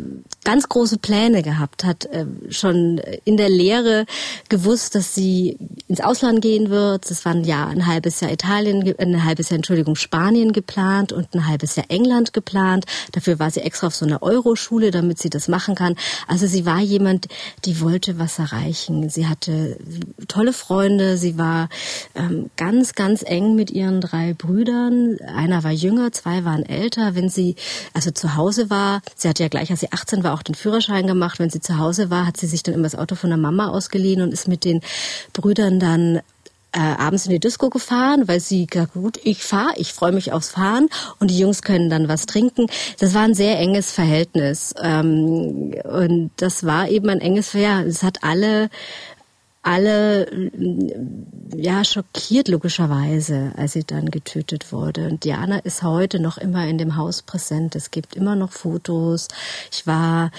ganz 0.49 0.67
große 0.67 0.97
Pläne 0.97 1.43
gehabt, 1.43 1.85
hat 1.85 2.07
äh, 2.07 2.25
schon 2.49 3.02
in 3.26 3.37
der 3.37 3.50
Lehre 3.50 4.07
gewusst, 4.49 4.95
dass 4.95 5.14
sie 5.14 5.59
ins 5.88 6.00
Ausland 6.00 6.40
gehen 6.40 6.71
wird. 6.71 7.11
Es 7.11 7.26
war 7.26 7.35
ein 7.35 7.45
Jahr, 7.45 7.67
ein 7.69 7.87
halbes 7.87 8.21
Jahr 8.21 8.33
Italien, 8.33 8.95
ein 8.97 9.25
halbes 9.26 9.50
Jahr, 9.50 9.57
Entschuldigung, 9.57 9.95
Spanien 9.95 10.55
geplant 10.55 11.12
und 11.12 11.35
ein 11.35 11.47
halbes 11.47 11.76
Jahr 11.76 11.85
England 11.90 12.33
geplant. 12.33 12.87
Dafür 13.12 13.38
war 13.38 13.50
sie 13.50 13.61
extra 13.61 13.88
auf 13.88 13.95
so 13.95 14.07
einer 14.07 14.23
Euroschule, 14.23 14.90
damit 14.90 15.19
sie 15.19 15.28
das 15.28 15.49
machen 15.49 15.75
kann. 15.75 15.97
Also 16.26 16.47
sie 16.47 16.64
war 16.64 16.81
jemand, 16.81 17.28
die 17.67 17.83
wollte 17.83 18.19
was 18.19 18.38
erreichen. 18.38 19.11
Sie 19.11 19.26
hatte 19.26 19.76
tolle 20.28 20.55
Freunde, 20.55 21.19
sie 21.19 21.37
war 21.37 21.69
ähm, 22.14 22.49
ganz, 22.57 22.95
ganz 22.95 23.23
eng 23.23 23.55
mit 23.55 23.71
ihren 23.71 24.00
drei 24.00 24.33
Brüdern. 24.33 25.19
Einer 25.26 25.62
war 25.62 25.73
jünger, 25.73 26.11
zwei 26.12 26.47
waren 26.47 26.64
älter. 26.64 27.14
Wenn 27.14 27.28
sie 27.28 27.57
also 27.93 28.12
zu 28.12 28.35
Hause 28.35 28.71
war, 28.71 29.02
sie 29.14 29.28
hatte 29.28 29.43
ja 29.43 29.50
gleich, 29.50 29.71
als 29.71 29.81
sie 29.81 29.93
18 29.93 30.25
war, 30.25 30.38
auch 30.38 30.42
den 30.42 30.54
Führerschein 30.54 31.07
gemacht. 31.07 31.38
Wenn 31.38 31.50
sie 31.50 31.61
zu 31.61 31.78
Hause 31.78 32.11
war, 32.11 32.26
hat 32.26 32.37
sie 32.37 32.47
sich 32.47 32.62
dann 32.62 32.75
immer 32.75 32.85
das 32.85 32.95
Auto 32.95 33.14
von 33.14 33.30
der 33.30 33.38
Mama 33.38 33.68
ausgeliehen 33.68 34.23
und 34.23 34.33
ist 34.33 34.49
mit 34.49 34.64
den 34.64 34.80
Brüdern 35.33 35.80
dann 35.80 36.21
äh, 36.73 36.80
abends 36.80 37.26
in 37.26 37.33
die 37.33 37.40
Disco 37.40 37.71
gefahren, 37.71 38.28
weil 38.28 38.40
sie 38.40 38.66
gesagt, 38.66 38.92
gut, 38.92 39.18
ich 39.25 39.42
fahre, 39.42 39.73
ich 39.76 39.92
freue 39.92 40.12
mich 40.12 40.33
aufs 40.33 40.50
Fahren 40.50 40.88
und 41.18 41.30
die 41.30 41.38
Jungs 41.38 41.62
können 41.62 41.90
dann 41.90 42.09
was 42.09 42.26
trinken. 42.26 42.66
Das 42.99 43.14
war 43.14 43.23
ein 43.23 43.35
sehr 43.35 43.59
enges 43.59 43.90
Verhältnis 43.90 44.75
ähm, 44.83 45.75
und 45.85 46.30
das 46.37 46.64
war 46.64 46.88
eben 46.88 47.09
ein 47.09 47.21
enges, 47.21 47.52
ja, 47.54 47.83
es 47.83 48.02
hat 48.02 48.23
alle 48.23 48.68
alle 49.68 50.50
ja 51.54 51.84
schockiert 51.84 52.48
logischerweise, 52.48 53.52
als 53.56 53.72
sie 53.75 53.84
dann 53.84 54.10
getötet 54.10 54.72
wurde. 54.72 55.08
Und 55.08 55.25
Diana 55.25 55.58
ist 55.58 55.82
heute 55.82 56.20
noch 56.20 56.38
immer 56.38 56.66
in 56.66 56.78
dem 56.78 56.96
Haus 56.96 57.20
präsent. 57.22 57.76
Es 57.76 57.90
gibt 57.90 58.16
immer 58.16 58.34
noch 58.34 58.52
Fotos. 58.52 59.28
Ich 59.70 59.87
war 59.87 60.30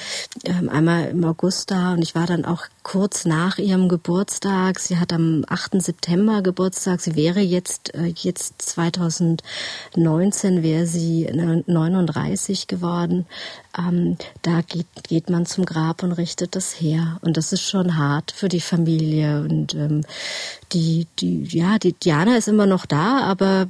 ähm, 0.45 0.69
einmal 0.69 1.09
im 1.09 1.23
August 1.23 1.69
da 1.69 1.93
und 1.93 2.01
ich 2.01 2.15
war 2.15 2.25
dann 2.25 2.43
auch 2.43 2.65
kurz 2.89 3.25
nach 3.25 3.59
ihrem 3.59 3.87
Geburtstag. 3.87 4.79
Sie 4.79 4.97
hat 4.97 5.13
am 5.13 5.45
8. 5.47 5.79
September 5.79 6.41
Geburtstag. 6.41 7.01
Sie 7.01 7.15
wäre 7.15 7.39
jetzt 7.39 7.93
äh, 7.93 8.11
jetzt 8.15 8.63
2019 8.63 10.63
wäre 10.63 10.87
sie 10.87 11.27
39 11.27 12.65
geworden. 12.65 13.27
Ähm, 13.77 14.17
da 14.41 14.61
geht 14.61 14.87
geht 15.07 15.29
man 15.29 15.45
zum 15.45 15.65
Grab 15.65 16.01
und 16.01 16.13
richtet 16.13 16.55
das 16.55 16.81
her. 16.81 17.19
Und 17.21 17.37
das 17.37 17.53
ist 17.53 17.61
schon 17.61 17.95
hart 17.95 18.31
für 18.31 18.49
die 18.49 18.59
Familie 18.59 19.41
und 19.41 19.75
ähm, 19.75 20.01
die, 20.73 21.07
die, 21.19 21.43
ja, 21.43 21.79
die 21.79 21.93
Diana 21.93 22.37
ist 22.37 22.47
immer 22.47 22.65
noch 22.65 22.85
da, 22.85 23.21
aber 23.21 23.67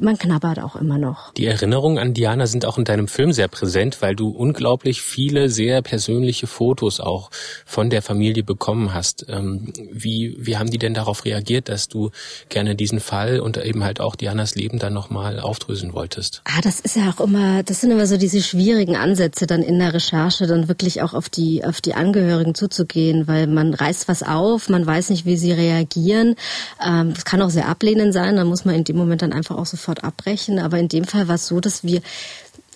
man 0.00 0.18
knabbert 0.18 0.60
auch 0.60 0.76
immer 0.76 0.98
noch. 0.98 1.32
Die 1.34 1.46
Erinnerungen 1.46 1.98
an 1.98 2.14
Diana 2.14 2.46
sind 2.46 2.64
auch 2.64 2.78
in 2.78 2.84
deinem 2.84 3.08
Film 3.08 3.32
sehr 3.32 3.48
präsent, 3.48 4.00
weil 4.00 4.14
du 4.14 4.28
unglaublich 4.28 5.02
viele 5.02 5.48
sehr 5.48 5.82
persönliche 5.82 6.46
Fotos 6.46 7.00
auch 7.00 7.30
von 7.64 7.90
der 7.90 8.02
Familie 8.02 8.44
bekommen 8.44 8.94
hast. 8.94 9.26
Ähm, 9.28 9.72
wie, 9.90 10.36
wie 10.38 10.56
haben 10.56 10.70
die 10.70 10.78
denn 10.78 10.94
darauf 10.94 11.24
reagiert, 11.24 11.68
dass 11.68 11.88
du 11.88 12.10
gerne 12.48 12.76
diesen 12.76 13.00
Fall 13.00 13.40
und 13.40 13.56
eben 13.56 13.82
halt 13.82 14.00
auch 14.00 14.14
Dianas 14.16 14.54
Leben 14.54 14.78
dann 14.78 14.92
nochmal 14.92 15.40
aufdröseln 15.40 15.92
wolltest? 15.92 16.42
Ah, 16.44 16.60
das 16.62 16.80
ist 16.80 16.96
ja 16.96 17.10
auch 17.10 17.20
immer, 17.20 17.62
das 17.62 17.80
sind 17.80 17.90
immer 17.90 18.06
so 18.06 18.16
diese 18.16 18.42
schwierigen 18.42 18.96
Ansätze 18.96 19.46
dann 19.46 19.62
in 19.62 19.78
der 19.78 19.94
Recherche, 19.94 20.46
dann 20.46 20.68
wirklich 20.68 21.02
auch 21.02 21.14
auf 21.14 21.28
die, 21.28 21.64
auf 21.64 21.80
die 21.80 21.94
Angehörigen 21.94 22.54
zuzugehen, 22.54 23.26
weil 23.26 23.46
man 23.46 23.74
reißt 23.74 24.08
was 24.08 24.22
auf, 24.22 24.68
man 24.68 24.86
weiß 24.86 25.10
nicht, 25.10 25.26
wie 25.26 25.36
sie 25.36 25.52
reagieren. 25.52 26.35
Ähm, 26.84 27.14
das 27.14 27.24
kann 27.24 27.42
auch 27.42 27.50
sehr 27.50 27.68
ablehnend 27.68 28.12
sein, 28.12 28.36
da 28.36 28.44
muss 28.44 28.64
man 28.64 28.74
in 28.74 28.84
dem 28.84 28.96
Moment 28.96 29.22
dann 29.22 29.32
einfach 29.32 29.56
auch 29.56 29.66
sofort 29.66 30.04
abbrechen. 30.04 30.58
Aber 30.58 30.78
in 30.78 30.88
dem 30.88 31.04
Fall 31.04 31.28
war 31.28 31.36
es 31.36 31.46
so, 31.46 31.60
dass 31.60 31.84
wir 31.84 32.00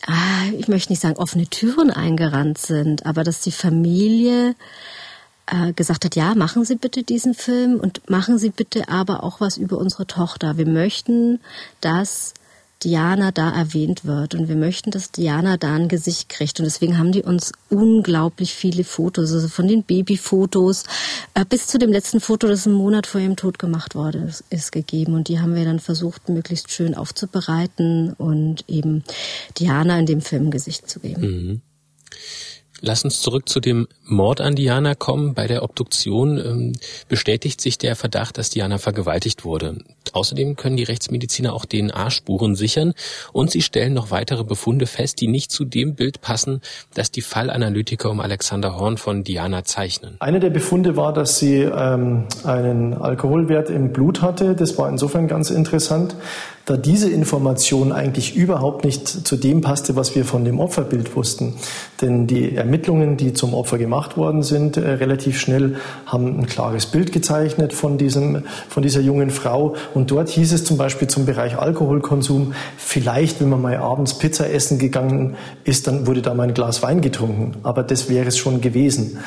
ah, 0.06 0.46
ich 0.56 0.68
möchte 0.68 0.92
nicht 0.92 1.02
sagen, 1.02 1.16
offene 1.16 1.46
Türen 1.46 1.90
eingerannt 1.90 2.58
sind, 2.58 3.06
aber 3.06 3.24
dass 3.24 3.40
die 3.40 3.52
Familie 3.52 4.54
äh, 5.46 5.72
gesagt 5.72 6.04
hat, 6.04 6.16
ja, 6.16 6.34
machen 6.34 6.64
Sie 6.64 6.76
bitte 6.76 7.02
diesen 7.02 7.34
Film 7.34 7.80
und 7.80 8.08
machen 8.08 8.38
Sie 8.38 8.50
bitte 8.50 8.88
aber 8.88 9.22
auch 9.24 9.40
was 9.40 9.56
über 9.56 9.78
unsere 9.78 10.06
Tochter. 10.06 10.56
Wir 10.56 10.66
möchten, 10.66 11.40
dass 11.80 12.34
Diana 12.82 13.30
da 13.30 13.50
erwähnt 13.50 14.04
wird. 14.04 14.34
Und 14.34 14.48
wir 14.48 14.56
möchten, 14.56 14.90
dass 14.90 15.10
Diana 15.10 15.56
da 15.56 15.74
ein 15.74 15.88
Gesicht 15.88 16.28
kriegt. 16.28 16.58
Und 16.60 16.64
deswegen 16.64 16.98
haben 16.98 17.12
die 17.12 17.22
uns 17.22 17.52
unglaublich 17.68 18.54
viele 18.54 18.84
Fotos, 18.84 19.32
also 19.32 19.48
von 19.48 19.68
den 19.68 19.82
Babyfotos 19.82 20.84
äh, 21.34 21.44
bis 21.44 21.66
zu 21.66 21.78
dem 21.78 21.92
letzten 21.92 22.20
Foto, 22.20 22.48
das 22.48 22.66
einen 22.66 22.76
Monat 22.76 23.06
vor 23.06 23.20
ihrem 23.20 23.36
Tod 23.36 23.58
gemacht 23.58 23.94
worden 23.94 24.32
ist, 24.50 24.72
gegeben. 24.72 25.14
Und 25.14 25.28
die 25.28 25.40
haben 25.40 25.54
wir 25.54 25.64
dann 25.64 25.80
versucht, 25.80 26.28
möglichst 26.28 26.70
schön 26.72 26.94
aufzubereiten 26.94 28.14
und 28.14 28.64
eben 28.68 29.04
Diana 29.58 29.98
in 29.98 30.06
dem 30.06 30.20
Film 30.20 30.50
Gesicht 30.50 30.88
zu 30.88 31.00
geben. 31.00 31.22
Mhm. 31.22 31.60
Lass 32.80 33.04
uns 33.04 33.20
zurück 33.20 33.48
zu 33.48 33.60
dem 33.60 33.88
Mord 34.04 34.40
an 34.40 34.54
Diana 34.54 34.94
kommen. 34.94 35.34
Bei 35.34 35.46
der 35.46 35.62
Obduktion 35.62 36.38
ähm, 36.38 36.72
bestätigt 37.08 37.60
sich 37.60 37.78
der 37.78 37.94
Verdacht, 37.96 38.38
dass 38.38 38.50
Diana 38.50 38.78
vergewaltigt 38.78 39.44
wurde. 39.44 39.76
Außerdem 40.12 40.56
können 40.56 40.76
die 40.76 40.84
Rechtsmediziner 40.84 41.52
auch 41.52 41.66
DNA-Spuren 41.66 42.54
sichern 42.54 42.94
und 43.32 43.50
sie 43.50 43.62
stellen 43.62 43.92
noch 43.92 44.10
weitere 44.10 44.44
Befunde 44.44 44.86
fest, 44.86 45.20
die 45.20 45.28
nicht 45.28 45.52
zu 45.52 45.64
dem 45.64 45.94
Bild 45.94 46.20
passen, 46.20 46.62
das 46.94 47.10
die 47.10 47.22
Fallanalytiker 47.22 48.10
um 48.10 48.20
Alexander 48.20 48.76
Horn 48.76 48.96
von 48.96 49.24
Diana 49.24 49.62
zeichnen. 49.64 50.16
Einer 50.18 50.40
der 50.40 50.50
Befunde 50.50 50.96
war, 50.96 51.12
dass 51.12 51.38
sie 51.38 51.58
ähm, 51.58 52.26
einen 52.44 52.94
Alkoholwert 52.94 53.70
im 53.70 53.92
Blut 53.92 54.22
hatte. 54.22 54.56
Das 54.56 54.78
war 54.78 54.88
insofern 54.88 55.28
ganz 55.28 55.50
interessant, 55.50 56.16
da 56.66 56.76
diese 56.76 57.10
Information 57.10 57.90
eigentlich 57.90 58.36
überhaupt 58.36 58.84
nicht 58.84 59.08
zu 59.08 59.36
dem 59.36 59.60
passte, 59.60 59.96
was 59.96 60.14
wir 60.14 60.24
von 60.24 60.44
dem 60.44 60.60
Opferbild 60.60 61.16
wussten. 61.16 61.54
Denn 62.00 62.26
die 62.26 62.54
Ermittlungen, 62.54 63.16
die 63.16 63.32
zum 63.32 63.54
Opfer 63.54 63.78
gemacht 63.78 64.16
worden 64.16 64.42
sind, 64.42 64.76
äh, 64.76 64.88
relativ 64.92 65.40
schnell 65.40 65.76
haben 66.06 66.38
ein 66.38 66.46
klares 66.46 66.86
Bild 66.86 67.12
gezeichnet 67.12 67.72
von, 67.72 67.98
diesem, 67.98 68.44
von 68.68 68.82
dieser 68.82 69.00
jungen 69.00 69.30
Frau. 69.30 69.74
Und 69.94 70.10
dort 70.10 70.28
hieß 70.28 70.52
es 70.52 70.64
zum 70.64 70.76
Beispiel 70.76 71.08
zum 71.08 71.26
Bereich 71.26 71.58
Alkoholkonsum, 71.58 72.52
vielleicht, 72.76 73.40
wenn 73.40 73.48
man 73.48 73.62
mal 73.62 73.76
abends 73.76 74.18
Pizza 74.18 74.50
essen 74.50 74.78
gegangen 74.78 75.36
ist, 75.64 75.86
dann 75.86 76.06
wurde 76.06 76.22
da 76.22 76.34
mal 76.34 76.44
ein 76.44 76.54
Glas 76.54 76.82
Wein 76.82 77.00
getrunken. 77.00 77.56
Aber 77.62 77.82
das 77.82 78.08
wäre 78.08 78.28
es 78.28 78.38
schon 78.38 78.60
gewesen. 78.60 79.18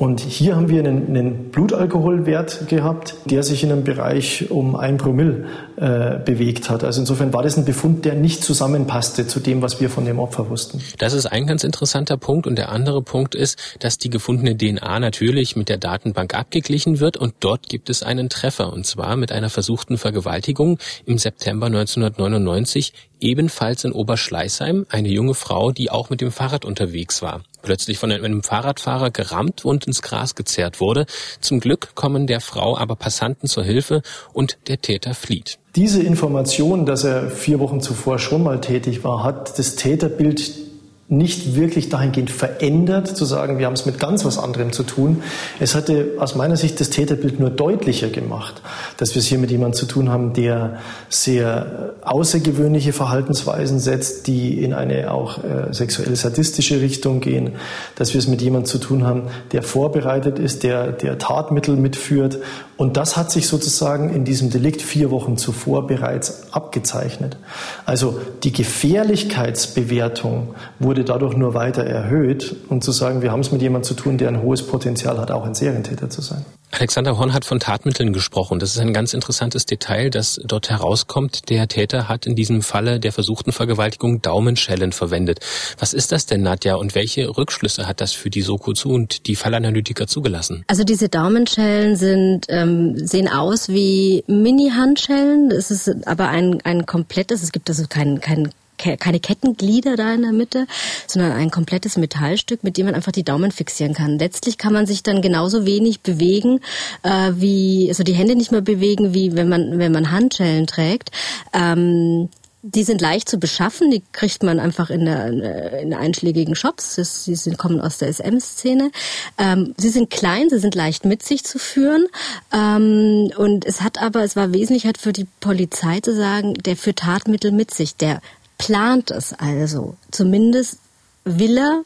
Und 0.00 0.20
hier 0.20 0.56
haben 0.56 0.70
wir 0.70 0.78
einen, 0.78 1.08
einen 1.08 1.50
Blutalkoholwert 1.50 2.68
gehabt, 2.68 3.16
der 3.26 3.42
sich 3.42 3.62
in 3.62 3.70
einem 3.70 3.84
Bereich 3.84 4.50
um 4.50 4.74
ein 4.74 4.96
Promille 4.96 5.44
äh, 5.76 6.18
bewegt 6.24 6.70
hat. 6.70 6.84
Also 6.84 7.02
insofern 7.02 7.34
war 7.34 7.42
das 7.42 7.58
ein 7.58 7.66
Befund, 7.66 8.06
der 8.06 8.14
nicht 8.14 8.42
zusammenpasste 8.42 9.26
zu 9.26 9.40
dem, 9.40 9.60
was 9.60 9.78
wir 9.78 9.90
von 9.90 10.06
dem 10.06 10.18
Opfer 10.18 10.48
wussten. 10.48 10.80
Das 10.96 11.12
ist 11.12 11.26
ein 11.26 11.46
ganz 11.46 11.64
interessanter 11.64 12.16
Punkt. 12.16 12.46
Und 12.46 12.56
der 12.56 12.70
andere 12.70 13.02
Punkt 13.02 13.34
ist, 13.34 13.58
dass 13.80 13.98
die 13.98 14.08
gefundene 14.08 14.56
DNA 14.56 15.00
natürlich 15.00 15.54
mit 15.54 15.68
der 15.68 15.76
Datenbank 15.76 16.32
abgeglichen 16.32 16.98
wird. 16.98 17.18
Und 17.18 17.34
dort 17.40 17.68
gibt 17.68 17.90
es 17.90 18.02
einen 18.02 18.30
Treffer. 18.30 18.72
Und 18.72 18.86
zwar 18.86 19.16
mit 19.16 19.32
einer 19.32 19.50
versuchten 19.50 19.98
Vergewaltigung 19.98 20.78
im 21.04 21.18
September 21.18 21.66
1999 21.66 22.94
ebenfalls 23.20 23.84
in 23.84 23.92
Oberschleißheim 23.92 24.86
eine 24.88 25.10
junge 25.10 25.34
Frau, 25.34 25.72
die 25.72 25.90
auch 25.90 26.08
mit 26.08 26.22
dem 26.22 26.32
Fahrrad 26.32 26.64
unterwegs 26.64 27.20
war. 27.20 27.42
Plötzlich 27.62 27.98
von 27.98 28.10
einem 28.12 28.42
Fahrradfahrer 28.42 29.10
gerammt 29.10 29.64
und 29.64 29.86
ins 29.86 30.02
Gras 30.02 30.34
gezerrt 30.34 30.80
wurde. 30.80 31.06
Zum 31.40 31.60
Glück 31.60 31.94
kommen 31.94 32.26
der 32.26 32.40
Frau 32.40 32.76
aber 32.76 32.96
Passanten 32.96 33.48
zur 33.48 33.64
Hilfe 33.64 34.02
und 34.32 34.58
der 34.68 34.80
Täter 34.80 35.14
flieht. 35.14 35.58
Diese 35.76 36.02
Information, 36.02 36.86
dass 36.86 37.04
er 37.04 37.30
vier 37.30 37.60
Wochen 37.60 37.80
zuvor 37.80 38.18
schon 38.18 38.42
mal 38.42 38.60
tätig 38.60 39.04
war, 39.04 39.22
hat 39.22 39.58
das 39.58 39.76
Täterbild 39.76 40.69
nicht 41.10 41.56
wirklich 41.56 41.88
dahingehend 41.88 42.30
verändert, 42.30 43.08
zu 43.08 43.24
sagen, 43.24 43.58
wir 43.58 43.66
haben 43.66 43.74
es 43.74 43.84
mit 43.84 43.98
ganz 43.98 44.24
was 44.24 44.38
anderem 44.38 44.72
zu 44.72 44.84
tun. 44.84 45.24
Es 45.58 45.74
hatte 45.74 46.12
aus 46.18 46.36
meiner 46.36 46.56
Sicht 46.56 46.78
das 46.78 46.88
Täterbild 46.90 47.40
nur 47.40 47.50
deutlicher 47.50 48.08
gemacht, 48.10 48.62
dass 48.96 49.16
wir 49.16 49.18
es 49.18 49.26
hier 49.26 49.38
mit 49.38 49.50
jemandem 49.50 49.76
zu 49.76 49.86
tun 49.86 50.08
haben, 50.08 50.34
der 50.34 50.78
sehr 51.08 51.94
außergewöhnliche 52.02 52.92
Verhaltensweisen 52.92 53.80
setzt, 53.80 54.28
die 54.28 54.62
in 54.62 54.72
eine 54.72 55.10
auch 55.10 55.42
äh, 55.42 55.74
sexuell 55.74 56.14
sadistische 56.14 56.80
Richtung 56.80 57.20
gehen, 57.20 57.54
dass 57.96 58.14
wir 58.14 58.20
es 58.20 58.28
mit 58.28 58.40
jemandem 58.40 58.66
zu 58.66 58.78
tun 58.78 59.04
haben, 59.04 59.24
der 59.50 59.64
vorbereitet 59.64 60.38
ist, 60.38 60.62
der, 60.62 60.92
der 60.92 61.18
Tatmittel 61.18 61.74
mitführt. 61.74 62.38
Und 62.80 62.96
das 62.96 63.18
hat 63.18 63.30
sich 63.30 63.46
sozusagen 63.46 64.08
in 64.08 64.24
diesem 64.24 64.48
Delikt 64.48 64.80
vier 64.80 65.10
Wochen 65.10 65.36
zuvor 65.36 65.86
bereits 65.86 66.54
abgezeichnet. 66.54 67.36
Also 67.84 68.18
die 68.42 68.52
Gefährlichkeitsbewertung 68.52 70.54
wurde 70.78 71.04
dadurch 71.04 71.36
nur 71.36 71.52
weiter 71.52 71.84
erhöht 71.84 72.56
und 72.70 72.82
zu 72.82 72.92
sagen, 72.92 73.20
wir 73.20 73.32
haben 73.32 73.40
es 73.40 73.52
mit 73.52 73.60
jemandem 73.60 73.86
zu 73.86 73.92
tun, 73.92 74.16
der 74.16 74.28
ein 74.28 74.40
hohes 74.40 74.66
Potenzial 74.66 75.18
hat, 75.18 75.30
auch 75.30 75.44
ein 75.44 75.54
Serientäter 75.54 76.08
zu 76.08 76.22
sein. 76.22 76.46
Alexander 76.72 77.18
Horn 77.18 77.34
hat 77.34 77.44
von 77.44 77.58
Tatmitteln 77.58 78.12
gesprochen. 78.12 78.60
Das 78.60 78.70
ist 78.70 78.78
ein 78.78 78.94
ganz 78.94 79.12
interessantes 79.12 79.66
Detail, 79.66 80.08
das 80.08 80.40
dort 80.44 80.70
herauskommt. 80.70 81.50
Der 81.50 81.66
Täter 81.66 82.08
hat 82.08 82.26
in 82.26 82.36
diesem 82.36 82.62
Falle 82.62 83.00
der 83.00 83.12
versuchten 83.12 83.52
Vergewaltigung 83.52 84.22
Daumenschellen 84.22 84.92
verwendet. 84.92 85.40
Was 85.78 85.92
ist 85.92 86.12
das 86.12 86.26
denn, 86.26 86.42
Nadja, 86.42 86.76
und 86.76 86.94
welche 86.94 87.36
Rückschlüsse 87.36 87.86
hat 87.86 88.00
das 88.00 88.12
für 88.12 88.30
die 88.30 88.42
Soko 88.42 88.72
zu 88.72 88.90
und 88.90 89.26
die 89.26 89.34
Fallanalytiker 89.34 90.06
zugelassen? 90.06 90.64
Also 90.68 90.84
diese 90.84 91.08
Daumenschellen 91.08 91.96
sind, 91.96 92.46
ähm, 92.48 92.69
sehen 92.96 93.28
aus 93.28 93.68
wie 93.68 94.24
Mini-Handschellen. 94.26 95.50
Es 95.50 95.70
ist 95.70 96.06
aber 96.06 96.28
ein, 96.28 96.60
ein 96.64 96.86
komplettes, 96.86 97.42
es 97.42 97.52
gibt 97.52 97.68
also 97.68 97.84
kein, 97.88 98.20
kein 98.20 98.50
keine 98.80 99.20
Kettenglieder 99.20 99.96
da 99.96 100.14
in 100.14 100.22
der 100.22 100.32
Mitte, 100.32 100.66
sondern 101.06 101.32
ein 101.32 101.50
komplettes 101.50 101.96
Metallstück, 101.96 102.64
mit 102.64 102.76
dem 102.76 102.86
man 102.86 102.94
einfach 102.94 103.12
die 103.12 103.24
Daumen 103.24 103.52
fixieren 103.52 103.94
kann. 103.94 104.18
Letztlich 104.18 104.58
kann 104.58 104.72
man 104.72 104.86
sich 104.86 105.02
dann 105.02 105.22
genauso 105.22 105.66
wenig 105.66 106.00
bewegen, 106.00 106.60
äh, 107.02 107.32
wie, 107.34 107.86
also 107.88 108.02
die 108.02 108.14
Hände 108.14 108.36
nicht 108.36 108.52
mehr 108.52 108.62
bewegen, 108.62 109.14
wie 109.14 109.36
wenn 109.36 109.48
man, 109.48 109.78
wenn 109.78 109.92
man 109.92 110.10
Handschellen 110.10 110.66
trägt. 110.66 111.10
Ähm, 111.52 112.30
die 112.62 112.84
sind 112.84 113.00
leicht 113.00 113.28
zu 113.28 113.38
beschaffen, 113.38 113.90
die 113.90 114.02
kriegt 114.12 114.42
man 114.42 114.60
einfach 114.60 114.90
in, 114.90 115.06
der, 115.06 115.80
in 115.80 115.94
einschlägigen 115.94 116.54
Shops. 116.54 116.94
Sie 116.94 117.34
sind, 117.34 117.56
kommen 117.56 117.80
aus 117.80 117.98
der 117.98 118.12
SM-Szene. 118.12 118.90
Ähm, 119.38 119.74
sie 119.78 119.88
sind 119.88 120.10
klein, 120.10 120.50
sie 120.50 120.58
sind 120.58 120.74
leicht 120.74 121.06
mit 121.06 121.22
sich 121.22 121.44
zu 121.44 121.58
führen. 121.58 122.06
Ähm, 122.52 123.30
und 123.36 123.64
es 123.64 123.80
hat 123.80 124.02
aber, 124.02 124.24
es 124.24 124.36
war 124.36 124.52
wesentlich 124.52 124.84
halt 124.84 124.98
für 124.98 125.12
die 125.12 125.26
Polizei 125.40 126.00
zu 126.00 126.14
sagen, 126.14 126.54
der 126.54 126.76
führt 126.76 126.98
Tatmittel 126.98 127.50
mit 127.50 127.72
sich. 127.72 127.96
Der 127.96 128.20
plant 128.58 129.10
es 129.10 129.32
also. 129.32 129.96
Zumindest 130.10 130.78
will 131.24 131.56
er 131.56 131.82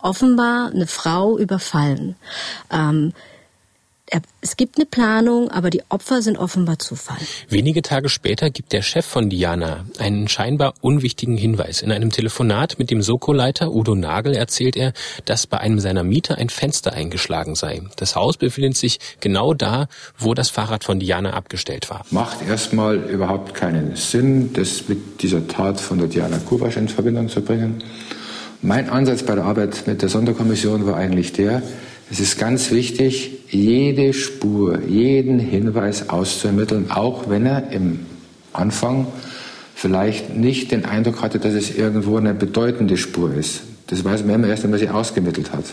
offenbar 0.00 0.72
eine 0.72 0.88
Frau 0.88 1.38
überfallen. 1.38 2.16
Ähm, 2.72 3.12
es 4.40 4.56
gibt 4.56 4.76
eine 4.76 4.86
Planung, 4.86 5.50
aber 5.50 5.70
die 5.70 5.82
Opfer 5.88 6.22
sind 6.22 6.38
offenbar 6.38 6.78
Zufall. 6.78 7.18
Wenige 7.48 7.82
Tage 7.82 8.08
später 8.08 8.50
gibt 8.50 8.72
der 8.72 8.82
Chef 8.82 9.04
von 9.04 9.28
Diana 9.28 9.84
einen 9.98 10.28
scheinbar 10.28 10.74
unwichtigen 10.80 11.36
Hinweis. 11.36 11.82
In 11.82 11.92
einem 11.92 12.10
Telefonat 12.10 12.78
mit 12.78 12.90
dem 12.90 13.02
Soko-Leiter 13.02 13.72
Udo 13.72 13.94
Nagel 13.94 14.34
erzählt 14.34 14.76
er, 14.76 14.92
dass 15.24 15.46
bei 15.46 15.58
einem 15.58 15.80
seiner 15.80 16.04
Mieter 16.04 16.38
ein 16.38 16.48
Fenster 16.48 16.92
eingeschlagen 16.92 17.54
sei. 17.54 17.82
Das 17.96 18.16
Haus 18.16 18.36
befindet 18.36 18.76
sich 18.76 18.98
genau 19.20 19.54
da, 19.54 19.88
wo 20.16 20.34
das 20.34 20.50
Fahrrad 20.50 20.84
von 20.84 21.00
Diana 21.00 21.34
abgestellt 21.34 21.90
war. 21.90 22.04
Macht 22.10 22.46
erstmal 22.48 22.96
überhaupt 22.96 23.54
keinen 23.54 23.96
Sinn, 23.96 24.52
das 24.54 24.88
mit 24.88 25.22
dieser 25.22 25.46
Tat 25.48 25.80
von 25.80 25.98
der 25.98 26.08
Diana 26.08 26.38
Kubasch 26.38 26.76
in 26.76 26.88
Verbindung 26.88 27.28
zu 27.28 27.42
bringen. 27.42 27.82
Mein 28.62 28.88
Ansatz 28.88 29.22
bei 29.22 29.34
der 29.34 29.44
Arbeit 29.44 29.86
mit 29.86 30.02
der 30.02 30.08
Sonderkommission 30.08 30.86
war 30.86 30.96
eigentlich 30.96 31.32
der, 31.32 31.62
es 32.10 32.20
ist 32.20 32.38
ganz 32.38 32.70
wichtig, 32.70 33.32
jede 33.50 34.12
Spur, 34.12 34.80
jeden 34.86 35.38
Hinweis 35.38 36.08
auszuermitteln, 36.08 36.90
auch 36.90 37.28
wenn 37.28 37.44
er 37.44 37.70
im 37.70 38.00
Anfang 38.52 39.06
vielleicht 39.74 40.34
nicht 40.34 40.72
den 40.72 40.84
Eindruck 40.84 41.22
hatte, 41.22 41.38
dass 41.38 41.54
es 41.54 41.76
irgendwo 41.76 42.16
eine 42.16 42.34
bedeutende 42.34 42.96
Spur 42.96 43.34
ist. 43.34 43.60
Das 43.88 44.04
weiß 44.04 44.24
man 44.24 44.36
immer 44.36 44.48
erst, 44.48 44.64
wenn 44.64 44.70
man 44.70 44.80
sie 44.80 44.88
ausgemittelt 44.88 45.52
hat. 45.52 45.64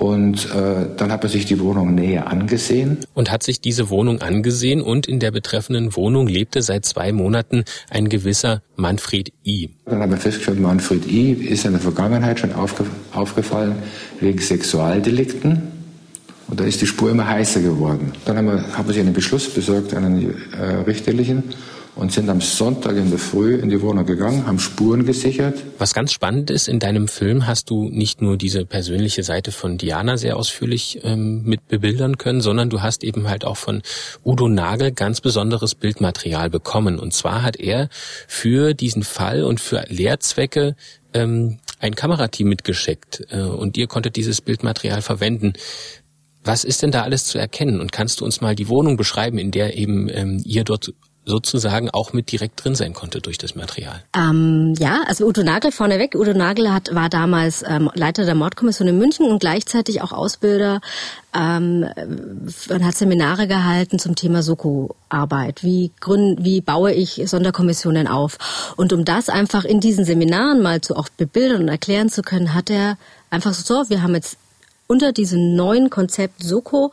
Und 0.00 0.46
äh, 0.46 0.86
dann 0.96 1.12
hat 1.12 1.22
man 1.22 1.30
sich 1.30 1.44
die 1.44 1.60
Wohnung 1.60 1.94
näher 1.94 2.26
angesehen. 2.26 2.96
Und 3.12 3.30
hat 3.30 3.42
sich 3.42 3.60
diese 3.60 3.90
Wohnung 3.90 4.22
angesehen 4.22 4.80
und 4.80 5.06
in 5.06 5.20
der 5.20 5.30
betreffenden 5.30 5.94
Wohnung 5.94 6.26
lebte 6.26 6.62
seit 6.62 6.86
zwei 6.86 7.12
Monaten 7.12 7.64
ein 7.90 8.08
gewisser 8.08 8.62
Manfred 8.76 9.30
I. 9.44 9.68
Dann 9.84 10.00
haben 10.00 10.10
wir 10.10 10.16
festgestellt, 10.16 10.58
Manfred 10.58 11.06
I 11.06 11.32
ist 11.32 11.66
in 11.66 11.72
der 11.72 11.82
Vergangenheit 11.82 12.40
schon 12.40 12.54
aufge 12.54 12.86
aufgefallen 13.12 13.74
wegen 14.20 14.38
Sexualdelikten. 14.38 15.64
Und 16.48 16.58
da 16.58 16.64
ist 16.64 16.80
die 16.80 16.86
Spur 16.86 17.10
immer 17.10 17.28
heißer 17.28 17.60
geworden. 17.60 18.12
Dann 18.24 18.38
haben 18.38 18.46
wir, 18.46 18.76
haben 18.78 18.88
wir 18.88 18.94
sich 18.94 19.02
einen 19.02 19.12
Beschluss 19.12 19.50
besorgt, 19.50 19.92
einen 19.92 20.34
äh, 20.58 20.64
richterlichen 20.86 21.42
und 21.96 22.12
sind 22.12 22.28
am 22.28 22.40
Sonntag 22.40 22.96
in 22.96 23.10
der 23.10 23.18
Früh 23.18 23.56
in 23.56 23.68
die 23.68 23.80
Wohnung 23.82 24.06
gegangen, 24.06 24.46
haben 24.46 24.58
Spuren 24.58 25.04
gesichert. 25.04 25.58
Was 25.78 25.94
ganz 25.94 26.12
spannend 26.12 26.50
ist, 26.50 26.68
in 26.68 26.78
deinem 26.78 27.08
Film 27.08 27.46
hast 27.46 27.70
du 27.70 27.88
nicht 27.88 28.22
nur 28.22 28.36
diese 28.36 28.64
persönliche 28.64 29.22
Seite 29.22 29.52
von 29.52 29.78
Diana 29.78 30.16
sehr 30.16 30.36
ausführlich 30.36 31.00
ähm, 31.02 31.42
mit 31.44 31.68
bebildern 31.68 32.18
können, 32.18 32.40
sondern 32.40 32.70
du 32.70 32.80
hast 32.80 33.04
eben 33.04 33.28
halt 33.28 33.44
auch 33.44 33.56
von 33.56 33.82
Udo 34.24 34.48
Nagel 34.48 34.92
ganz 34.92 35.20
besonderes 35.20 35.74
Bildmaterial 35.74 36.48
bekommen. 36.50 36.98
Und 36.98 37.12
zwar 37.12 37.42
hat 37.42 37.56
er 37.56 37.88
für 38.26 38.74
diesen 38.74 39.02
Fall 39.02 39.44
und 39.44 39.60
für 39.60 39.84
Lehrzwecke 39.88 40.76
ähm, 41.12 41.58
ein 41.80 41.94
Kamerateam 41.94 42.48
mitgeschickt 42.48 43.26
äh, 43.30 43.40
und 43.40 43.76
ihr 43.76 43.86
konntet 43.86 44.16
dieses 44.16 44.40
Bildmaterial 44.40 45.02
verwenden. 45.02 45.54
Was 46.44 46.64
ist 46.64 46.82
denn 46.82 46.90
da 46.90 47.02
alles 47.02 47.24
zu 47.26 47.38
erkennen? 47.38 47.80
Und 47.80 47.92
kannst 47.92 48.20
du 48.20 48.24
uns 48.24 48.40
mal 48.40 48.54
die 48.54 48.68
Wohnung 48.68 48.96
beschreiben, 48.96 49.38
in 49.38 49.50
der 49.50 49.76
eben 49.76 50.08
ähm, 50.08 50.42
ihr 50.44 50.64
dort 50.64 50.92
sozusagen 51.30 51.88
auch 51.90 52.12
mit 52.12 52.30
direkt 52.30 52.62
drin 52.62 52.74
sein 52.74 52.92
konnte 52.92 53.20
durch 53.20 53.38
das 53.38 53.54
Material. 53.54 54.02
Ähm, 54.14 54.74
ja, 54.78 55.00
also 55.06 55.26
Udo 55.26 55.42
Nagel 55.42 55.72
vorneweg. 55.72 56.14
Udo 56.14 56.34
Nagel 56.34 56.72
hat, 56.72 56.94
war 56.94 57.08
damals 57.08 57.64
ähm, 57.66 57.90
Leiter 57.94 58.24
der 58.26 58.34
Mordkommission 58.34 58.88
in 58.88 58.98
München 58.98 59.26
und 59.26 59.38
gleichzeitig 59.38 60.02
auch 60.02 60.12
Ausbilder 60.12 60.80
ähm, 61.34 61.86
und 62.68 62.84
hat 62.84 62.94
Seminare 62.96 63.46
gehalten 63.46 63.98
zum 63.98 64.16
Thema 64.16 64.42
Soko-Arbeit. 64.42 65.62
Wie, 65.62 65.92
wie 66.38 66.60
baue 66.60 66.92
ich 66.92 67.22
Sonderkommissionen 67.24 68.06
auf? 68.06 68.36
Und 68.76 68.92
um 68.92 69.04
das 69.04 69.28
einfach 69.28 69.64
in 69.64 69.80
diesen 69.80 70.04
Seminaren 70.04 70.60
mal 70.60 70.80
zu 70.80 70.96
auch 70.96 71.08
bebildern 71.08 71.62
und 71.62 71.68
erklären 71.68 72.10
zu 72.10 72.22
können, 72.22 72.52
hat 72.54 72.68
er 72.68 72.98
einfach 73.30 73.54
so, 73.54 73.88
wir 73.88 74.02
haben 74.02 74.14
jetzt 74.14 74.36
unter 74.90 75.12
diesem 75.12 75.54
neuen 75.54 75.88
Konzept 75.88 76.42
Soko 76.42 76.90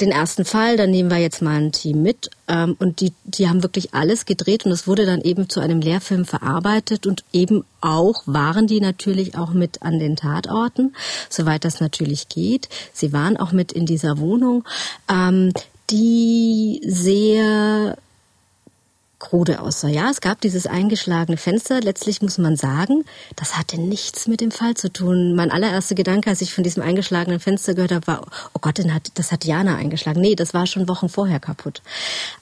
den 0.00 0.10
ersten 0.10 0.44
Fall, 0.44 0.76
dann 0.76 0.90
nehmen 0.90 1.10
wir 1.10 1.18
jetzt 1.18 1.42
mal 1.42 1.60
ein 1.60 1.72
Team 1.72 2.02
mit 2.02 2.30
ähm, 2.48 2.76
und 2.78 3.00
die, 3.00 3.12
die 3.24 3.48
haben 3.48 3.62
wirklich 3.62 3.94
alles 3.94 4.26
gedreht 4.26 4.66
und 4.66 4.72
es 4.72 4.86
wurde 4.86 5.06
dann 5.06 5.20
eben 5.20 5.48
zu 5.48 5.60
einem 5.60 5.80
Lehrfilm 5.80 6.24
verarbeitet 6.24 7.06
und 7.06 7.24
eben 7.32 7.64
auch 7.80 8.22
waren 8.26 8.66
die 8.66 8.80
natürlich 8.80 9.36
auch 9.36 9.52
mit 9.52 9.82
an 9.82 9.98
den 9.98 10.16
Tatorten, 10.16 10.94
soweit 11.28 11.64
das 11.64 11.80
natürlich 11.80 12.28
geht. 12.28 12.68
Sie 12.92 13.12
waren 13.12 13.36
auch 13.36 13.52
mit 13.52 13.72
in 13.72 13.86
dieser 13.86 14.18
Wohnung, 14.18 14.64
ähm, 15.08 15.52
die 15.90 16.80
sehr 16.84 17.96
krude 19.24 19.60
aussah. 19.60 19.88
Ja, 19.88 20.10
es 20.10 20.20
gab 20.20 20.42
dieses 20.42 20.66
eingeschlagene 20.66 21.38
Fenster. 21.38 21.80
Letztlich 21.80 22.20
muss 22.20 22.36
man 22.36 22.56
sagen, 22.56 23.04
das 23.36 23.56
hatte 23.56 23.80
nichts 23.80 24.26
mit 24.26 24.42
dem 24.42 24.50
Fall 24.50 24.74
zu 24.74 24.92
tun. 24.92 25.34
Mein 25.34 25.50
allererster 25.50 25.94
Gedanke, 25.94 26.28
als 26.28 26.42
ich 26.42 26.52
von 26.52 26.62
diesem 26.62 26.82
eingeschlagenen 26.82 27.40
Fenster 27.40 27.74
gehört 27.74 27.92
habe, 27.92 28.06
war, 28.06 28.26
oh 28.52 28.58
Gott, 28.60 28.78
das 29.14 29.32
hat 29.32 29.44
Jana 29.46 29.76
eingeschlagen. 29.76 30.20
Nee, 30.20 30.34
das 30.34 30.52
war 30.52 30.66
schon 30.66 30.88
Wochen 30.88 31.08
vorher 31.08 31.40
kaputt. 31.40 31.80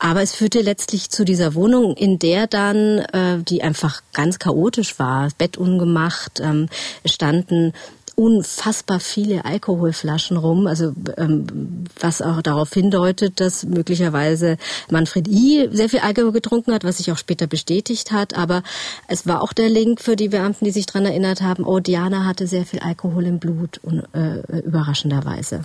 Aber 0.00 0.22
es 0.22 0.34
führte 0.34 0.60
letztlich 0.60 1.10
zu 1.10 1.24
dieser 1.24 1.54
Wohnung, 1.54 1.94
in 1.94 2.18
der 2.18 2.48
dann, 2.48 2.98
äh, 2.98 3.38
die 3.38 3.62
einfach 3.62 4.02
ganz 4.12 4.40
chaotisch 4.40 4.98
war, 4.98 5.28
Bett 5.38 5.56
ungemacht, 5.56 6.40
ähm, 6.40 6.68
standen 7.04 7.74
unfassbar 8.16 9.00
viele 9.00 9.44
Alkoholflaschen 9.44 10.36
rum, 10.36 10.66
also 10.66 10.92
ähm, 11.16 11.86
was 11.98 12.22
auch 12.22 12.42
darauf 12.42 12.72
hindeutet, 12.72 13.40
dass 13.40 13.64
möglicherweise 13.64 14.56
Manfred 14.90 15.28
I. 15.28 15.68
sehr 15.72 15.88
viel 15.88 16.00
Alkohol 16.00 16.32
getrunken 16.32 16.72
hat, 16.72 16.84
was 16.84 16.98
sich 16.98 17.10
auch 17.12 17.18
später 17.18 17.46
bestätigt 17.46 18.12
hat. 18.12 18.36
Aber 18.36 18.62
es 19.08 19.26
war 19.26 19.42
auch 19.42 19.52
der 19.52 19.68
Link 19.68 20.00
für 20.00 20.16
die 20.16 20.28
Beamten, 20.28 20.64
die 20.64 20.70
sich 20.70 20.86
daran 20.86 21.06
erinnert 21.06 21.42
haben, 21.42 21.64
oh, 21.64 21.80
Diana 21.80 22.24
hatte 22.24 22.46
sehr 22.46 22.66
viel 22.66 22.80
Alkohol 22.80 23.26
im 23.26 23.38
Blut, 23.38 23.80
und, 23.82 24.02
äh, 24.14 24.60
überraschenderweise. 24.60 25.62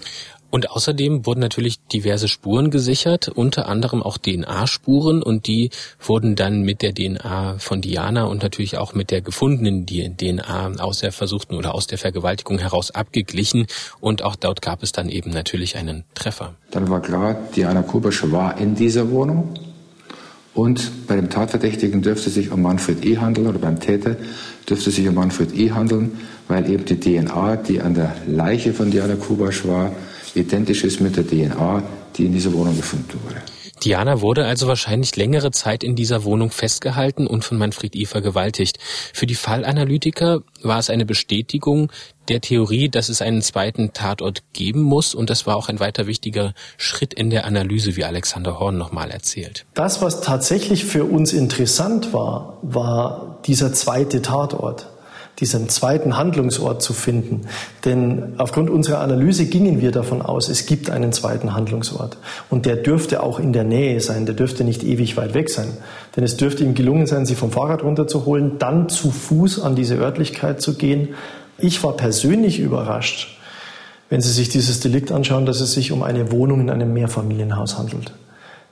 Und 0.49 0.71
außerdem 0.71 1.25
wurden 1.25 1.41
natürlich 1.41 1.79
diverse 1.87 2.27
Spuren 2.27 2.71
gesichert, 2.71 3.27
unter 3.27 3.67
anderem 3.67 4.01
auch 4.01 4.17
DNA-Spuren 4.17 5.21
und 5.21 5.47
die 5.47 5.71
wurden 5.99 6.35
dann 6.35 6.61
mit 6.61 6.81
der 6.81 6.93
DNA 6.93 7.59
von 7.59 7.81
Diana 7.81 8.23
und 8.25 8.43
natürlich 8.43 8.77
auch 8.77 8.93
mit 8.93 9.11
der 9.11 9.21
gefundenen 9.21 9.85
DNA 9.85 10.75
aus 10.79 10.99
der 10.99 11.11
versuchten 11.11 11.55
oder 11.55 11.75
aus 11.75 11.87
der 11.87 11.97
Vergewaltigung 11.97 12.59
heraus 12.59 12.91
abgeglichen 12.91 13.67
und 13.99 14.23
auch 14.23 14.35
dort 14.35 14.61
gab 14.61 14.83
es 14.83 14.93
dann 14.93 15.09
eben 15.09 15.31
natürlich 15.31 15.75
einen 15.75 16.05
Treffer. 16.13 16.55
Dann 16.71 16.89
war 16.89 17.01
klar, 17.01 17.35
Diana 17.55 17.81
Kubasch 17.81 18.23
war 18.31 18.57
in 18.57 18.75
dieser 18.75 19.11
Wohnung 19.11 19.53
und 20.53 21.07
bei 21.07 21.15
dem 21.15 21.29
Tatverdächtigen 21.29 22.01
dürfte 22.01 22.29
sich 22.29 22.51
um 22.51 22.61
Manfred 22.61 23.05
E. 23.05 23.17
handeln 23.17 23.47
oder 23.47 23.59
beim 23.59 23.79
Täter 23.79 24.15
dürfte 24.67 24.91
sich 24.91 25.07
um 25.07 25.15
Manfred 25.15 25.55
E. 25.55 25.71
handeln, 25.71 26.17
weil 26.47 26.69
eben 26.69 26.85
die 26.85 26.99
DNA, 26.99 27.57
die 27.57 27.81
an 27.81 27.93
der 27.93 28.15
Leiche 28.27 28.73
von 28.73 28.89
Diana 28.91 29.15
Kubasch 29.15 29.65
war, 29.67 29.91
identisch 30.35 30.83
ist 30.83 30.99
mit 30.99 31.17
der 31.17 31.27
DNA, 31.27 31.83
die 32.15 32.25
in 32.25 32.33
dieser 32.33 32.53
Wohnung 32.53 32.75
gefunden 32.75 33.19
wurde. 33.23 33.41
Diana 33.83 34.21
wurde 34.21 34.45
also 34.45 34.67
wahrscheinlich 34.67 35.15
längere 35.15 35.51
Zeit 35.51 35.83
in 35.83 35.95
dieser 35.95 36.23
Wohnung 36.23 36.49
festgehalten 36.49 37.27
und 37.27 37.45
von 37.45 37.57
Manfred 37.57 37.95
I. 37.95 38.05
vergewaltigt. 38.05 38.79
Für 39.13 39.27
die 39.27 39.35
Fallanalytiker 39.35 40.41
war 40.63 40.79
es 40.79 40.89
eine 40.89 41.05
Bestätigung 41.05 41.91
der 42.27 42.41
Theorie, 42.41 42.89
dass 42.89 43.09
es 43.09 43.21
einen 43.21 43.41
zweiten 43.41 43.93
Tatort 43.93 44.41
geben 44.53 44.81
muss 44.81 45.13
und 45.13 45.29
das 45.29 45.45
war 45.45 45.55
auch 45.55 45.69
ein 45.69 45.79
weiter 45.79 46.07
wichtiger 46.07 46.53
Schritt 46.77 47.13
in 47.13 47.29
der 47.29 47.45
Analyse, 47.45 47.95
wie 47.95 48.03
Alexander 48.03 48.59
Horn 48.59 48.77
nochmal 48.77 49.11
erzählt. 49.11 49.65
Das, 49.75 50.01
was 50.01 50.21
tatsächlich 50.21 50.83
für 50.83 51.05
uns 51.05 51.31
interessant 51.31 52.13
war, 52.13 52.57
war 52.63 53.39
dieser 53.45 53.73
zweite 53.73 54.21
Tatort 54.21 54.87
diesen 55.39 55.69
zweiten 55.69 56.17
Handlungsort 56.17 56.81
zu 56.81 56.93
finden. 56.93 57.41
Denn 57.85 58.33
aufgrund 58.37 58.69
unserer 58.69 59.01
Analyse 59.01 59.45
gingen 59.45 59.81
wir 59.81 59.91
davon 59.91 60.21
aus, 60.21 60.49
es 60.49 60.65
gibt 60.65 60.89
einen 60.89 61.13
zweiten 61.13 61.53
Handlungsort. 61.53 62.17
Und 62.49 62.65
der 62.65 62.77
dürfte 62.77 63.21
auch 63.21 63.39
in 63.39 63.53
der 63.53 63.63
Nähe 63.63 64.01
sein, 64.01 64.25
der 64.25 64.33
dürfte 64.33 64.63
nicht 64.63 64.83
ewig 64.83 65.15
weit 65.15 65.35
weg 65.35 65.49
sein. 65.49 65.67
Denn 66.15 66.23
es 66.23 66.37
dürfte 66.37 66.63
ihm 66.63 66.73
gelungen 66.73 67.05
sein, 67.05 67.25
sie 67.25 67.35
vom 67.35 67.51
Fahrrad 67.51 67.83
runterzuholen, 67.83 68.57
dann 68.57 68.89
zu 68.89 69.11
Fuß 69.11 69.61
an 69.61 69.75
diese 69.75 69.95
Örtlichkeit 69.95 70.61
zu 70.61 70.75
gehen. 70.75 71.09
Ich 71.59 71.83
war 71.83 71.93
persönlich 71.93 72.59
überrascht, 72.59 73.37
wenn 74.09 74.21
Sie 74.21 74.31
sich 74.31 74.49
dieses 74.49 74.79
Delikt 74.79 75.11
anschauen, 75.11 75.45
dass 75.45 75.59
es 75.59 75.73
sich 75.73 75.91
um 75.91 76.01
eine 76.01 76.31
Wohnung 76.31 76.61
in 76.61 76.69
einem 76.69 76.93
Mehrfamilienhaus 76.93 77.77
handelt. 77.77 78.13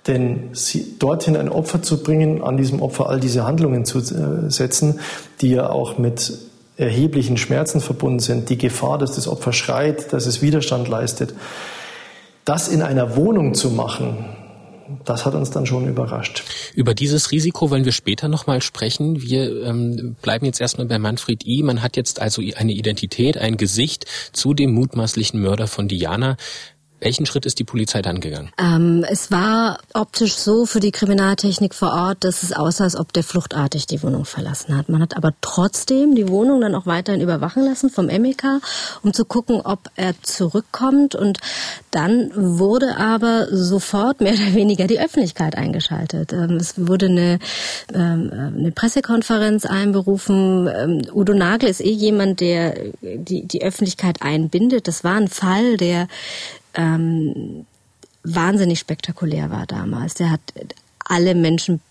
Denn 0.08 0.50
sie, 0.54 0.98
dorthin 1.00 1.36
ein 1.36 1.50
Opfer 1.50 1.82
zu 1.82 2.04
bringen, 2.04 2.44
an 2.44 2.58
diesem 2.58 2.82
Opfer 2.82 3.10
all 3.10 3.20
diese 3.20 3.44
Handlungen 3.44 3.86
zu 3.86 4.00
äh, 4.00 4.52
setzen, 4.52 5.00
die 5.42 5.50
ja 5.50 5.70
auch 5.70 5.98
mit 5.98 6.32
erheblichen 6.78 7.38
Schmerzen 7.38 7.82
verbunden 7.82 8.20
sind, 8.20 8.50
die 8.50 8.58
Gefahr, 8.58 8.98
dass 8.98 9.16
das 9.16 9.28
Opfer 9.28 9.54
schreit, 9.54 10.12
dass 10.14 10.26
es 10.26 10.42
Widerstand 10.42 10.88
leistet, 10.88 11.34
das 12.44 12.68
in 12.68 12.82
einer 12.82 13.16
Wohnung 13.16 13.54
zu 13.54 13.70
machen, 13.70 14.26
das 15.04 15.26
hat 15.26 15.34
uns 15.34 15.50
dann 15.50 15.66
schon 15.66 15.88
überrascht. 15.88 16.44
Über 16.76 16.94
dieses 16.94 17.32
Risiko 17.32 17.72
wollen 17.72 17.86
wir 17.86 17.92
später 17.92 18.28
nochmal 18.28 18.62
sprechen. 18.62 19.22
Wir 19.22 19.64
ähm, 19.64 20.16
bleiben 20.22 20.46
jetzt 20.46 20.62
erstmal 20.62 20.86
bei 20.86 21.00
Manfred 21.00 21.46
I. 21.46 21.64
Man 21.64 21.82
hat 21.82 21.98
jetzt 21.98 22.22
also 22.22 22.42
eine 22.56 22.72
Identität, 22.72 23.38
ein 23.38 23.58
Gesicht 23.58 24.06
zu 24.32 24.54
dem 24.54 24.74
mutmaßlichen 24.74 25.42
Mörder 25.42 25.68
von 25.68 25.88
Diana. 25.88 26.38
Welchen 27.06 27.28
Schritt 27.28 27.46
ist 27.46 27.60
die 27.60 27.64
Polizei 27.64 28.02
dann 28.02 28.20
gegangen? 28.20 28.50
Ähm, 28.58 29.06
es 29.08 29.30
war 29.30 29.78
optisch 29.94 30.34
so 30.34 30.66
für 30.66 30.80
die 30.80 30.90
Kriminaltechnik 30.90 31.76
vor 31.76 31.94
Ort, 31.94 32.24
dass 32.24 32.42
es 32.42 32.52
aussah, 32.52 32.86
als 32.86 32.96
ob 32.96 33.14
der 33.14 33.24
fluchtartig 33.24 33.86
die 33.86 34.02
Wohnung 34.02 34.26
verlassen 34.26 34.76
hat. 34.76 34.90
Man 34.90 35.04
hat 35.04 35.16
aber 35.16 35.32
trotzdem 35.40 36.16
die 36.16 36.28
Wohnung 36.28 36.62
dann 36.62 36.74
auch 36.74 36.88
weiterhin 36.88 37.22
überwachen 37.22 37.64
lassen 37.64 37.92
vom 37.92 38.08
MEK, 38.08 38.44
um 39.04 39.14
zu 39.14 39.24
gucken, 39.24 39.62
ob 39.64 39.82
er 39.96 40.20
zurückkommt. 40.24 41.14
Und 41.14 41.38
dann 41.92 42.32
wurde 42.34 42.98
aber 42.98 43.50
sofort 43.52 44.20
mehr 44.22 44.34
oder 44.34 44.56
weniger 44.56 44.88
die 44.88 45.00
Öffentlichkeit 45.00 45.56
eingeschaltet. 45.56 46.34
Ähm, 46.34 46.58
es 46.58 46.88
wurde 46.88 47.06
eine, 47.06 47.38
ähm, 47.94 48.32
eine 48.34 48.72
Pressekonferenz 48.72 49.68
einberufen. 49.68 50.68
Ähm, 50.76 51.02
Udo 51.14 51.36
Nagel 51.36 51.70
ist 51.70 51.82
eh 51.82 51.92
jemand, 51.92 52.40
der 52.40 52.74
die, 53.02 53.46
die 53.46 53.62
Öffentlichkeit 53.62 54.24
einbindet. 54.24 54.88
Das 54.88 55.04
war 55.04 55.14
ein 55.14 55.28
Fall, 55.28 55.78
der 55.78 56.08
ähm, 56.76 57.66
wahnsinnig 58.24 58.80
spektakulär 58.80 59.52
war 59.52 59.66
damals. 59.66 60.16
Der 60.16 60.32
hat 60.32 60.42
alle 61.00 61.36
Menschen 61.36 61.82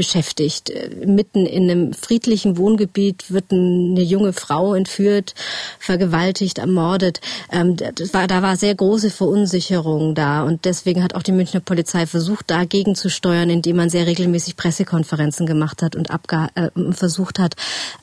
beschäftigt. 0.00 0.72
Mitten 1.04 1.44
in 1.44 1.70
einem 1.70 1.92
friedlichen 1.92 2.56
Wohngebiet 2.56 3.30
wird 3.30 3.52
eine 3.52 4.00
junge 4.00 4.32
Frau 4.32 4.72
entführt, 4.72 5.34
vergewaltigt, 5.78 6.56
ermordet. 6.56 7.20
Ähm, 7.52 7.76
war, 8.14 8.26
da 8.26 8.40
war 8.40 8.56
sehr 8.56 8.74
große 8.74 9.10
Verunsicherung 9.10 10.14
da 10.14 10.42
und 10.42 10.64
deswegen 10.64 11.04
hat 11.04 11.14
auch 11.14 11.22
die 11.22 11.32
Münchner 11.32 11.60
Polizei 11.60 12.06
versucht, 12.06 12.50
dagegen 12.50 12.94
zu 12.94 13.10
steuern, 13.10 13.50
indem 13.50 13.76
man 13.76 13.90
sehr 13.90 14.06
regelmäßig 14.06 14.56
Pressekonferenzen 14.56 15.44
gemacht 15.44 15.82
hat 15.82 15.96
und 15.96 16.08
äh, 16.08 16.70
versucht 16.92 17.38
hat, 17.38 17.56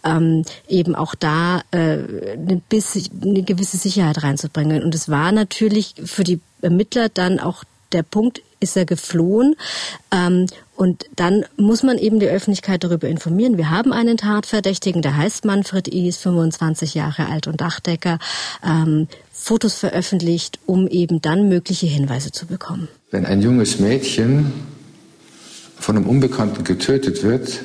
ähm, 0.06 0.44
eben 0.68 0.94
auch 0.94 1.16
da 1.16 1.64
äh, 1.72 1.78
eine, 1.78 2.62
bis, 2.70 3.10
eine 3.24 3.42
gewisse 3.42 3.78
Sicherheit 3.78 4.22
reinzubringen. 4.22 4.84
Und 4.84 4.94
es 4.94 5.10
war 5.10 5.32
natürlich 5.32 5.96
für 6.06 6.24
die 6.24 6.42
Ermittler 6.62 7.10
dann 7.10 7.40
auch 7.40 7.64
der 7.92 8.04
Punkt, 8.04 8.42
ist 8.60 8.76
er 8.76 8.86
geflohen. 8.86 9.56
Ähm, 10.12 10.48
und 10.76 11.06
dann 11.16 11.46
muss 11.58 11.84
man 11.84 11.98
eben 11.98 12.20
die 12.20 12.28
Öffentlichkeit 12.28 12.84
darüber 12.84 13.08
informieren. 13.08 13.58
Wir 13.58 13.70
haben 13.70 13.92
einen 13.92 14.18
Tatverdächtigen, 14.18 15.02
der 15.02 15.18
heißt 15.18 15.46
Manfred 15.46 15.88
I., 15.94 16.08
ist 16.08 16.22
25 16.22 16.94
Jahre 16.94 17.28
alt 17.28 17.48
und 17.48 17.62
Dachdecker. 17.62 18.20
Ähm, 18.64 19.08
Fotos 19.32 19.76
veröffentlicht, 19.76 20.60
um 20.66 20.88
eben 20.88 21.22
dann 21.22 21.48
mögliche 21.50 21.88
Hinweise 21.88 22.32
zu 22.32 22.46
bekommen. 22.48 22.88
Wenn 23.12 23.26
ein 23.26 23.42
junges 23.42 23.80
Mädchen 23.80 24.52
von 25.80 25.96
einem 25.96 26.08
Unbekannten 26.08 26.64
getötet 26.64 27.24
wird, 27.24 27.62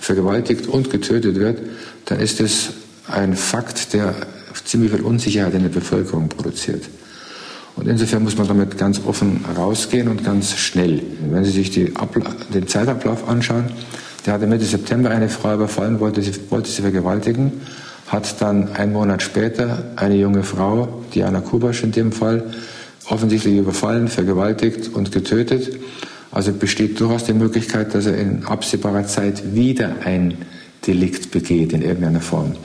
vergewaltigt 0.00 0.66
und 0.66 0.90
getötet 0.90 1.36
wird, 1.36 1.58
dann 2.04 2.20
ist 2.20 2.40
es 2.40 2.70
ein 3.08 3.36
Fakt, 3.36 3.92
der 3.92 4.14
ziemlich 4.64 4.92
viel 4.92 5.02
Unsicherheit 5.02 5.54
in 5.54 5.62
der 5.62 5.68
Bevölkerung 5.68 6.28
produziert. 6.28 6.84
Und 7.76 7.86
insofern 7.88 8.24
muss 8.24 8.38
man 8.38 8.48
damit 8.48 8.78
ganz 8.78 9.00
offen 9.06 9.44
rausgehen 9.56 10.08
und 10.08 10.24
ganz 10.24 10.56
schnell. 10.56 11.02
Wenn 11.30 11.44
Sie 11.44 11.50
sich 11.50 11.70
den 11.70 12.66
Zeitablauf 12.66 13.28
anschauen, 13.28 13.66
der 14.26 14.34
hatte 14.34 14.46
Mitte 14.46 14.64
September 14.64 15.10
eine 15.10 15.28
Frau 15.28 15.54
überfallen, 15.54 16.00
wollte 16.00 16.20
sie, 16.20 16.32
wollte 16.50 16.68
sie 16.68 16.82
vergewaltigen, 16.82 17.52
hat 18.08 18.40
dann 18.42 18.74
einen 18.74 18.92
Monat 18.92 19.22
später 19.22 19.84
eine 19.94 20.16
junge 20.16 20.42
Frau, 20.42 21.04
Diana 21.14 21.40
Kubasch 21.40 21.84
in 21.84 21.92
dem 21.92 22.10
Fall, 22.10 22.42
offensichtlich 23.08 23.56
überfallen, 23.56 24.08
vergewaltigt 24.08 24.92
und 24.92 25.12
getötet. 25.12 25.78
Also 26.32 26.52
besteht 26.52 26.98
durchaus 26.98 27.24
die 27.24 27.34
Möglichkeit, 27.34 27.94
dass 27.94 28.06
er 28.06 28.18
in 28.18 28.44
absehbarer 28.44 29.06
Zeit 29.06 29.54
wieder 29.54 29.96
ein 30.04 30.38
Delikt 30.86 31.30
begeht 31.30 31.72
in 31.72 31.82
irgendeiner 31.82 32.20
Form. 32.20 32.56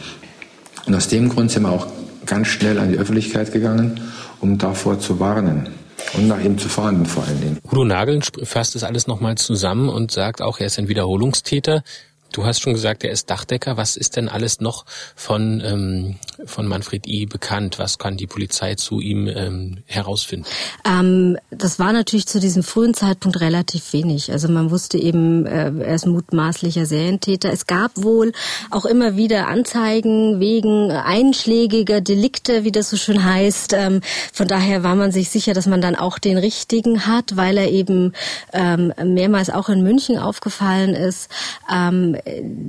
Und 0.88 0.96
aus 0.96 1.10
dem 1.10 1.30
Grund 1.30 1.52
sind 1.52 1.64
wir 1.64 1.72
auch 1.72 1.88
ganz 2.26 2.48
schnell 2.48 2.80
an 2.80 2.92
die 2.92 2.98
Öffentlichkeit 2.98 3.52
gegangen 3.52 4.00
um 4.42 4.58
davor 4.58 5.00
zu 5.00 5.20
warnen 5.20 5.70
und 6.14 6.28
nach 6.28 6.42
ihm 6.42 6.58
zu 6.58 6.68
fahnden 6.68 7.06
vor 7.06 7.24
allen 7.24 7.40
Dingen. 7.40 7.60
Udo 7.72 7.86
Nagel 7.86 8.22
fasst 8.44 8.76
das 8.76 8.84
alles 8.84 9.08
nochmal 9.08 9.38
zusammen 9.38 9.88
und 9.88 10.12
sagt 10.12 10.42
auch, 10.42 10.60
er 10.60 10.66
ist 10.66 10.80
ein 10.80 10.88
Wiederholungstäter. 10.88 11.84
Du 12.32 12.46
hast 12.46 12.62
schon 12.62 12.74
gesagt, 12.74 13.04
er 13.04 13.12
ist 13.12 13.30
Dachdecker. 13.30 13.76
Was 13.76 13.98
ist 13.98 14.16
denn 14.16 14.30
alles 14.30 14.62
noch 14.62 14.86
von, 15.16 15.62
ähm, 15.66 16.16
von 16.46 16.66
Manfred 16.66 17.06
I. 17.06 17.26
bekannt? 17.26 17.78
Was 17.78 17.98
kann 17.98 18.16
die 18.16 18.28
Polizei 18.28 18.76
zu 18.76 19.02
ihm 19.02 19.28
ähm, 19.28 19.80
herausfinden? 19.86 20.46
Ähm, 20.86 21.38
das 21.50 21.78
war 21.78 21.92
natürlich 21.92 22.28
zu 22.28 22.40
diesem 22.40 22.64
frühen 22.64 22.94
Zeitpunkt 22.94 23.42
relativ 23.42 23.92
wenig. 23.92 24.32
Also 24.32 24.48
man 24.48 24.72
wusste 24.72 24.98
eben, 24.98 25.46
äh, 25.46 25.72
er 25.80 25.96
ist 25.96 26.06
mutmaßlicher 26.06 26.86
Serientäter. 26.86 27.52
Es 27.52 27.68
gab 27.68 27.92
wohl 27.96 28.32
auch 28.70 28.86
immer 28.86 29.18
wieder 29.18 29.48
Anzeigen 29.48 30.40
wegen 30.40 30.90
einschlägiger 30.92 32.00
Delikte, 32.00 32.64
wie 32.64 32.72
das 32.72 32.90
so 32.90 32.96
schön 32.96 33.26
heißt. 33.26 33.74
Ähm, 33.74 34.02
von 34.32 34.48
daher 34.48 34.84
war 34.84 34.96
man 34.96 35.12
sich 35.12 35.30
sicher, 35.30 35.54
dass 35.54 35.68
man 35.68 35.82
dann 35.82 35.96
auch 35.96 36.18
den 36.18 36.38
richtigen 36.38 37.06
hat, 37.06 37.36
weil 37.36 37.58
er 37.58 37.70
eben 37.70 38.14
ähm, 38.54 38.94
mehrmals 39.04 39.50
auch 39.50 39.68
in 39.68 39.84
München 39.84 40.18
aufgefallen 40.18 40.96
ist. 40.96 41.30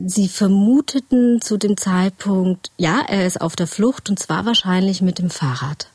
Sie 0.06 0.28
vermuteten 0.28 1.40
zu 1.40 1.56
dem 1.56 1.76
Zeitpunkt, 1.76 2.70
ja, 2.76 3.00
er 3.06 3.26
ist 3.26 3.40
auf 3.40 3.56
der 3.56 3.66
Flucht 3.66 4.10
und 4.10 4.18
zwar 4.18 4.46
wahrscheinlich 4.46 5.02
mit 5.02 5.18
dem 5.18 5.30
Fahrrad. 5.30 5.88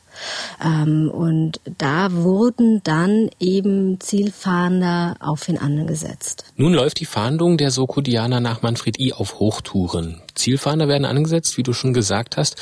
Ähm, 0.64 1.10
und 1.10 1.60
da 1.78 2.12
wurden 2.12 2.82
dann 2.82 3.30
eben 3.38 4.00
Zielfahnder 4.00 5.16
auf 5.20 5.48
ihn 5.48 5.58
angesetzt. 5.58 6.44
Nun 6.56 6.74
läuft 6.74 7.00
die 7.00 7.04
Fahndung 7.04 7.56
der 7.56 7.70
Sokodianer 7.70 8.40
nach 8.40 8.62
Manfred 8.62 8.98
I. 8.98 9.12
auf 9.12 9.38
Hochtouren. 9.38 10.20
Zielfahnder 10.34 10.88
werden 10.88 11.04
angesetzt, 11.04 11.56
wie 11.56 11.62
du 11.62 11.72
schon 11.72 11.94
gesagt 11.94 12.36
hast. 12.36 12.56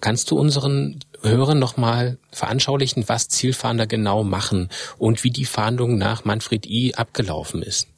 Kannst 0.00 0.30
du 0.30 0.38
unseren 0.38 1.00
Hörern 1.22 1.58
nochmal 1.58 2.18
veranschaulichen, 2.30 3.04
was 3.08 3.28
Zielfahnder 3.28 3.86
genau 3.86 4.22
machen 4.22 4.68
und 4.98 5.24
wie 5.24 5.30
die 5.30 5.44
Fahndung 5.44 5.98
nach 5.98 6.24
Manfred 6.24 6.66
I. 6.66 6.94
abgelaufen 6.94 7.62
ist? 7.62 7.88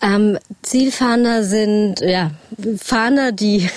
Ähm, 0.00 0.38
Zielfahnder 0.62 1.44
sind 1.44 2.00
ja 2.00 2.30
Fahnder, 2.78 3.32
die 3.32 3.68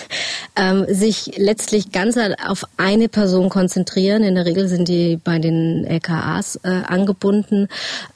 ähm, 0.56 0.86
sich 0.88 1.38
letztlich 1.38 1.92
ganz 1.92 2.18
auf 2.46 2.66
eine 2.78 3.10
Person 3.10 3.50
konzentrieren. 3.50 4.24
In 4.24 4.36
der 4.36 4.46
Regel 4.46 4.68
sind 4.68 4.88
die 4.88 5.18
bei 5.18 5.40
den 5.40 5.86
LKAs 5.86 6.58
äh, 6.64 6.70
angebunden. 6.70 7.68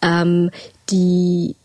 Ähm, 0.02 0.52
die 0.90 1.56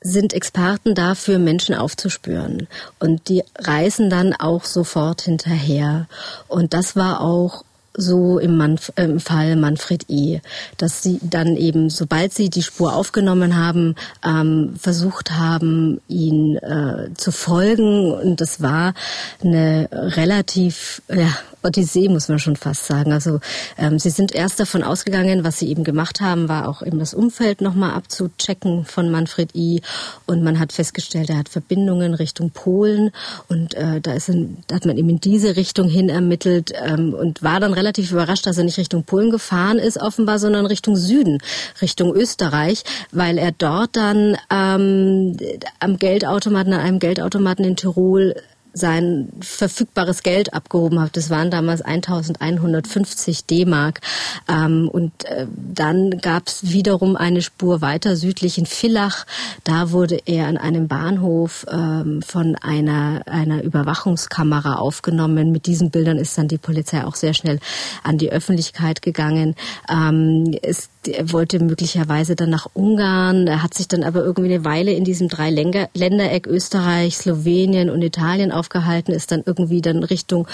sind 0.00 0.32
Experten 0.32 0.94
dafür, 0.94 1.38
Menschen 1.38 1.74
aufzuspüren. 1.74 2.68
Und 2.98 3.28
die 3.28 3.42
reisen 3.58 4.10
dann 4.10 4.34
auch 4.34 4.64
sofort 4.64 5.22
hinterher. 5.22 6.08
Und 6.48 6.72
das 6.72 6.96
war 6.96 7.20
auch 7.20 7.64
so 8.00 8.38
im, 8.38 8.56
Manf 8.56 8.92
im 8.96 9.20
Fall 9.20 9.56
Manfred 9.56 10.06
E., 10.08 10.40
dass 10.76 11.02
sie 11.02 11.18
dann 11.22 11.56
eben, 11.56 11.90
sobald 11.90 12.32
sie 12.32 12.50
die 12.50 12.62
Spur 12.62 12.94
aufgenommen 12.94 13.56
haben, 13.56 13.94
ähm, 14.24 14.74
versucht 14.78 15.32
haben, 15.32 16.00
ihn 16.08 16.56
äh, 16.56 17.12
zu 17.14 17.32
folgen. 17.32 18.12
Und 18.12 18.40
das 18.40 18.62
war 18.62 18.94
eine 19.42 19.88
relativ 19.92 21.02
ja, 21.08 21.28
Odyssee, 21.62 22.08
muss 22.08 22.28
man 22.28 22.38
schon 22.38 22.56
fast 22.56 22.86
sagen. 22.86 23.12
Also 23.12 23.40
ähm, 23.78 23.98
sie 23.98 24.10
sind 24.10 24.34
erst 24.34 24.60
davon 24.60 24.82
ausgegangen, 24.82 25.44
was 25.44 25.58
sie 25.58 25.68
eben 25.68 25.84
gemacht 25.84 26.20
haben, 26.20 26.48
war 26.48 26.68
auch 26.68 26.82
eben 26.82 26.98
das 26.98 27.14
Umfeld 27.14 27.60
nochmal 27.60 27.92
abzuchecken 27.92 28.84
von 28.84 29.10
Manfred 29.10 29.54
I. 29.54 29.82
Und 30.26 30.42
man 30.42 30.58
hat 30.58 30.72
festgestellt, 30.72 31.30
er 31.30 31.38
hat 31.38 31.48
Verbindungen 31.48 32.14
Richtung 32.14 32.50
Polen 32.50 33.10
und 33.48 33.74
äh, 33.74 34.00
da, 34.00 34.12
ist 34.12 34.28
ein, 34.28 34.58
da 34.66 34.76
hat 34.76 34.86
man 34.86 34.96
eben 34.96 35.08
in 35.08 35.20
diese 35.20 35.56
Richtung 35.56 35.88
hin 35.88 36.08
ermittelt 36.08 36.72
ähm, 36.84 37.14
und 37.14 37.42
war 37.42 37.60
dann 37.60 37.72
relativ 37.72 38.12
überrascht, 38.12 38.46
dass 38.46 38.58
er 38.58 38.64
nicht 38.64 38.78
Richtung 38.78 39.04
Polen 39.04 39.30
gefahren 39.30 39.78
ist, 39.78 40.00
offenbar, 40.00 40.38
sondern 40.38 40.66
Richtung 40.66 40.96
Süden, 40.96 41.38
Richtung 41.82 42.14
Österreich, 42.14 42.84
weil 43.12 43.38
er 43.38 43.52
dort 43.52 43.96
dann 43.96 44.36
ähm, 44.50 45.36
am 45.78 45.98
Geldautomaten, 45.98 46.72
an 46.72 46.80
einem 46.80 46.98
Geldautomaten 46.98 47.64
in 47.64 47.76
Tirol 47.76 48.34
sein 48.72 49.28
verfügbares 49.40 50.22
Geld 50.22 50.54
abgehoben 50.54 51.00
hat. 51.00 51.16
Das 51.16 51.30
waren 51.30 51.50
damals 51.50 51.82
1150 51.82 53.46
D-Mark. 53.46 54.00
Ähm, 54.48 54.88
und 54.88 55.24
äh, 55.24 55.46
dann 55.56 56.18
gab 56.20 56.48
es 56.48 56.72
wiederum 56.72 57.16
eine 57.16 57.42
Spur 57.42 57.80
weiter 57.80 58.16
südlich 58.16 58.58
in 58.58 58.66
Villach. 58.66 59.26
Da 59.64 59.90
wurde 59.90 60.18
er 60.26 60.46
an 60.46 60.56
einem 60.56 60.88
Bahnhof 60.88 61.66
ähm, 61.70 62.22
von 62.22 62.56
einer, 62.56 63.22
einer 63.26 63.62
Überwachungskamera 63.62 64.76
aufgenommen. 64.76 65.52
Mit 65.52 65.66
diesen 65.66 65.90
Bildern 65.90 66.18
ist 66.18 66.36
dann 66.38 66.48
die 66.48 66.58
Polizei 66.58 67.04
auch 67.04 67.16
sehr 67.16 67.34
schnell 67.34 67.58
an 68.02 68.18
die 68.18 68.30
Öffentlichkeit 68.30 69.02
gegangen. 69.02 69.56
Ähm, 69.90 70.56
es 70.62 70.88
er 71.06 71.32
wollte 71.32 71.60
möglicherweise 71.60 72.36
dann 72.36 72.50
nach 72.50 72.68
Ungarn. 72.74 73.46
Er 73.46 73.62
hat 73.62 73.74
sich 73.74 73.88
dann 73.88 74.04
aber 74.04 74.22
irgendwie 74.22 74.52
eine 74.54 74.64
Weile 74.64 74.92
in 74.92 75.04
diesem 75.04 75.28
drei 75.28 75.50
Ländereck 75.50 76.46
Österreich, 76.46 77.16
Slowenien 77.16 77.90
und 77.90 78.02
Italien 78.02 78.52
aufgehalten, 78.52 79.12
ist 79.12 79.32
dann 79.32 79.42
irgendwie 79.44 79.80
dann 79.80 80.02
Richtung 80.04 80.46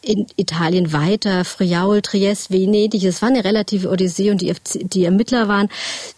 in 0.00 0.26
Italien 0.36 0.92
weiter, 0.92 1.44
Friaul, 1.44 2.02
Triest, 2.02 2.50
Venedig. 2.50 3.04
Es 3.04 3.22
war 3.22 3.30
eine 3.30 3.44
relative 3.44 3.88
Odyssee 3.90 4.30
und 4.30 4.42
die, 4.42 4.54
die 4.74 5.04
Ermittler 5.04 5.48
waren 5.48 5.68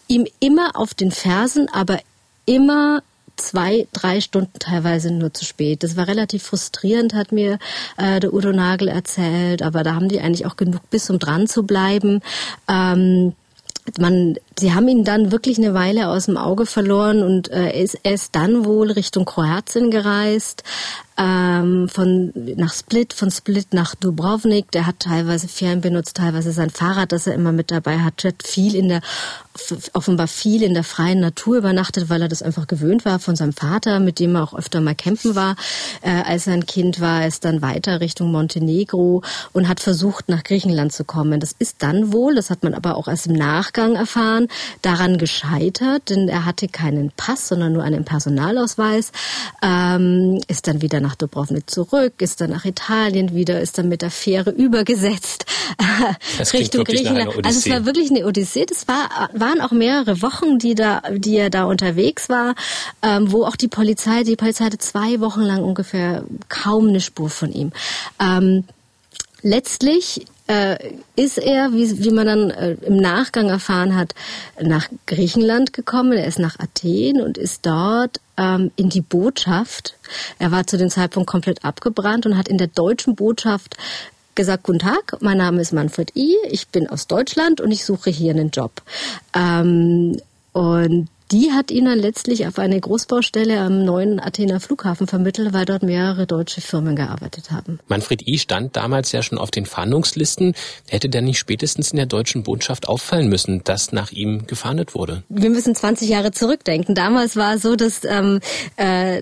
ihm 0.07 0.27
immer 0.39 0.71
auf 0.75 0.93
den 0.93 1.11
Fersen, 1.11 1.69
aber 1.71 1.99
immer 2.45 3.01
zwei, 3.37 3.87
drei 3.93 4.19
Stunden 4.19 4.59
teilweise 4.59 5.11
nur 5.11 5.33
zu 5.33 5.45
spät. 5.45 5.83
Das 5.83 5.95
war 5.95 6.07
relativ 6.07 6.43
frustrierend, 6.43 7.13
hat 7.13 7.31
mir 7.31 7.59
äh, 7.97 8.19
der 8.19 8.33
Udo 8.33 8.51
Nagel 8.51 8.87
erzählt, 8.87 9.61
aber 9.61 9.83
da 9.83 9.93
haben 9.93 10.09
die 10.09 10.19
eigentlich 10.19 10.45
auch 10.45 10.57
genug 10.57 10.89
Biss, 10.89 11.09
um 11.09 11.19
dran 11.19 11.47
zu 11.47 11.63
bleiben. 11.63 12.21
Ähm, 12.67 13.33
man, 13.99 14.35
sie 14.59 14.73
haben 14.73 14.87
ihn 14.87 15.03
dann 15.03 15.31
wirklich 15.31 15.57
eine 15.57 15.73
Weile 15.73 16.09
aus 16.09 16.25
dem 16.25 16.37
Auge 16.37 16.65
verloren 16.65 17.23
und 17.23 17.49
äh, 17.51 17.81
ist, 17.81 17.99
er 18.03 18.13
ist 18.13 18.35
dann 18.35 18.65
wohl 18.65 18.91
Richtung 18.91 19.25
Kroatien 19.25 19.91
gereist, 19.91 20.63
ähm, 21.17 21.89
von 21.89 22.31
nach 22.55 22.73
Split, 22.73 23.13
von 23.13 23.31
Split 23.31 23.73
nach 23.73 23.95
Dubrovnik. 23.95 24.71
Der 24.71 24.85
hat 24.85 24.99
teilweise 24.99 25.47
Fern 25.47 25.81
benutzt, 25.81 26.17
teilweise 26.17 26.51
sein 26.51 26.69
Fahrrad, 26.69 27.11
das 27.11 27.27
er 27.27 27.33
immer 27.33 27.51
mit 27.51 27.71
dabei 27.71 27.99
hat. 27.99 28.23
Hat 28.23 28.43
viel 28.43 28.75
in 28.75 28.89
der 28.89 29.01
offenbar 29.93 30.27
viel 30.27 30.63
in 30.63 30.73
der 30.73 30.83
freien 30.83 31.19
Natur 31.19 31.57
übernachtet, 31.57 32.09
weil 32.09 32.21
er 32.21 32.27
das 32.27 32.41
einfach 32.41 32.67
gewöhnt 32.67 33.05
war 33.05 33.19
von 33.19 33.35
seinem 33.35 33.53
Vater, 33.53 33.99
mit 33.99 34.19
dem 34.19 34.35
er 34.35 34.43
auch 34.43 34.53
öfter 34.53 34.81
mal 34.81 34.95
campen 34.95 35.35
war. 35.35 35.55
Äh, 36.01 36.21
als 36.23 36.47
er 36.47 36.53
ein 36.53 36.65
Kind 36.65 37.01
war, 37.01 37.25
ist 37.25 37.45
dann 37.45 37.61
weiter 37.61 37.99
Richtung 37.99 38.31
Montenegro 38.31 39.23
und 39.53 39.67
hat 39.67 39.79
versucht, 39.79 40.29
nach 40.29 40.43
Griechenland 40.43 40.93
zu 40.93 41.03
kommen. 41.03 41.39
Das 41.39 41.55
ist 41.57 41.77
dann 41.79 42.13
wohl, 42.13 42.35
das 42.35 42.49
hat 42.49 42.63
man 42.63 42.73
aber 42.73 42.95
auch 42.95 43.07
erst 43.07 43.27
im 43.27 43.33
Nachgang 43.33 43.95
erfahren, 43.95 44.47
daran 44.81 45.17
gescheitert, 45.17 46.09
denn 46.09 46.27
er 46.27 46.45
hatte 46.45 46.67
keinen 46.67 47.11
Pass, 47.15 47.47
sondern 47.47 47.73
nur 47.73 47.83
einen 47.83 48.05
Personalausweis, 48.05 49.11
ähm, 49.61 50.39
ist 50.47 50.67
dann 50.67 50.81
wieder 50.81 50.99
nach 50.99 51.06
Dubrovnik 51.15 51.69
zurück, 51.69 52.13
ist 52.19 52.41
dann 52.41 52.51
nach 52.51 52.65
Italien 52.65 53.33
wieder, 53.33 53.61
ist 53.61 53.77
dann 53.77 53.89
mit 53.89 54.01
der 54.01 54.11
Fähre 54.11 54.51
übergesetzt 54.51 55.45
Richtung 56.53 56.83
Griechenland. 56.83 57.45
Also 57.45 57.59
es 57.59 57.69
war 57.69 57.85
wirklich 57.85 58.09
eine 58.09 58.25
Odyssee. 58.25 58.65
Das 58.65 58.87
war, 58.87 59.29
waren 59.33 59.61
auch 59.61 59.71
mehrere 59.71 60.21
Wochen, 60.21 60.59
die 60.59 60.75
da, 60.75 61.01
die 61.11 61.37
er 61.37 61.49
da 61.49 61.65
unterwegs 61.65 62.29
war, 62.29 62.55
ähm, 63.01 63.31
wo 63.31 63.45
auch 63.45 63.55
die 63.55 63.67
Polizei, 63.67 64.23
die 64.23 64.35
Polizei 64.35 64.65
hatte 64.65 64.77
zwei 64.77 65.19
Wochen 65.19 65.41
lang 65.41 65.63
ungefähr 65.63 66.23
kaum 66.49 66.89
eine 66.89 67.01
Spur 67.01 67.29
von 67.29 67.51
ihm. 67.51 67.71
Ähm, 68.19 68.63
letztlich 69.41 70.25
äh, 70.47 70.77
ist 71.15 71.37
er, 71.37 71.73
wie, 71.73 72.03
wie 72.03 72.11
man 72.11 72.25
dann 72.25 72.49
äh, 72.49 72.71
im 72.81 72.97
Nachgang 72.97 73.49
erfahren 73.49 73.95
hat, 73.95 74.15
nach 74.61 74.87
Griechenland 75.05 75.73
gekommen. 75.73 76.13
Er 76.13 76.27
ist 76.27 76.39
nach 76.39 76.57
Athen 76.59 77.21
und 77.21 77.37
ist 77.37 77.65
dort 77.65 78.19
ähm, 78.37 78.71
in 78.75 78.89
die 78.89 79.01
Botschaft. 79.01 79.95
Er 80.39 80.51
war 80.51 80.65
zu 80.65 80.77
dem 80.77 80.89
Zeitpunkt 80.89 81.29
komplett 81.29 81.65
abgebrannt 81.65 82.25
und 82.25 82.37
hat 82.37 82.47
in 82.47 82.57
der 82.57 82.67
deutschen 82.67 83.15
Botschaft 83.15 83.77
gesagt, 84.35 84.63
guten 84.63 84.79
Tag, 84.79 85.17
mein 85.19 85.37
Name 85.37 85.61
ist 85.61 85.73
Manfred 85.73 86.15
I., 86.15 86.35
ich 86.49 86.67
bin 86.69 86.87
aus 86.87 87.07
Deutschland 87.07 87.59
und 87.59 87.71
ich 87.71 87.83
suche 87.83 88.09
hier 88.09 88.31
einen 88.31 88.51
Job. 88.51 88.81
Ähm, 89.33 90.21
und 90.53 91.09
die 91.31 91.51
hat 91.51 91.71
ihn 91.71 91.85
dann 91.85 91.99
letztlich 91.99 92.47
auf 92.47 92.59
eine 92.59 92.79
Großbaustelle 92.79 93.59
am 93.59 93.83
neuen 93.83 94.19
Athener 94.19 94.59
Flughafen 94.59 95.07
vermittelt, 95.07 95.53
weil 95.53 95.65
dort 95.65 95.83
mehrere 95.83 96.25
deutsche 96.25 96.61
Firmen 96.61 96.95
gearbeitet 96.95 97.51
haben. 97.51 97.79
Manfred 97.87 98.27
I. 98.27 98.37
stand 98.37 98.75
damals 98.75 99.11
ja 99.11 99.21
schon 99.21 99.37
auf 99.37 99.51
den 99.51 99.65
Fahndungslisten. 99.65 100.55
Hätte 100.87 101.09
der 101.09 101.21
nicht 101.21 101.37
spätestens 101.37 101.91
in 101.91 101.97
der 101.97 102.05
deutschen 102.05 102.43
Botschaft 102.43 102.87
auffallen 102.87 103.27
müssen, 103.27 103.63
dass 103.63 103.91
nach 103.91 104.11
ihm 104.11 104.47
gefahndet 104.47 104.95
wurde? 104.95 105.23
Wir 105.29 105.49
müssen 105.49 105.75
20 105.75 106.09
Jahre 106.09 106.31
zurückdenken. 106.31 106.95
Damals 106.95 107.35
war 107.35 107.55
es 107.55 107.61
so, 107.61 107.75
dass 107.75 108.03
ähm, 108.03 108.39
äh, 108.77 109.21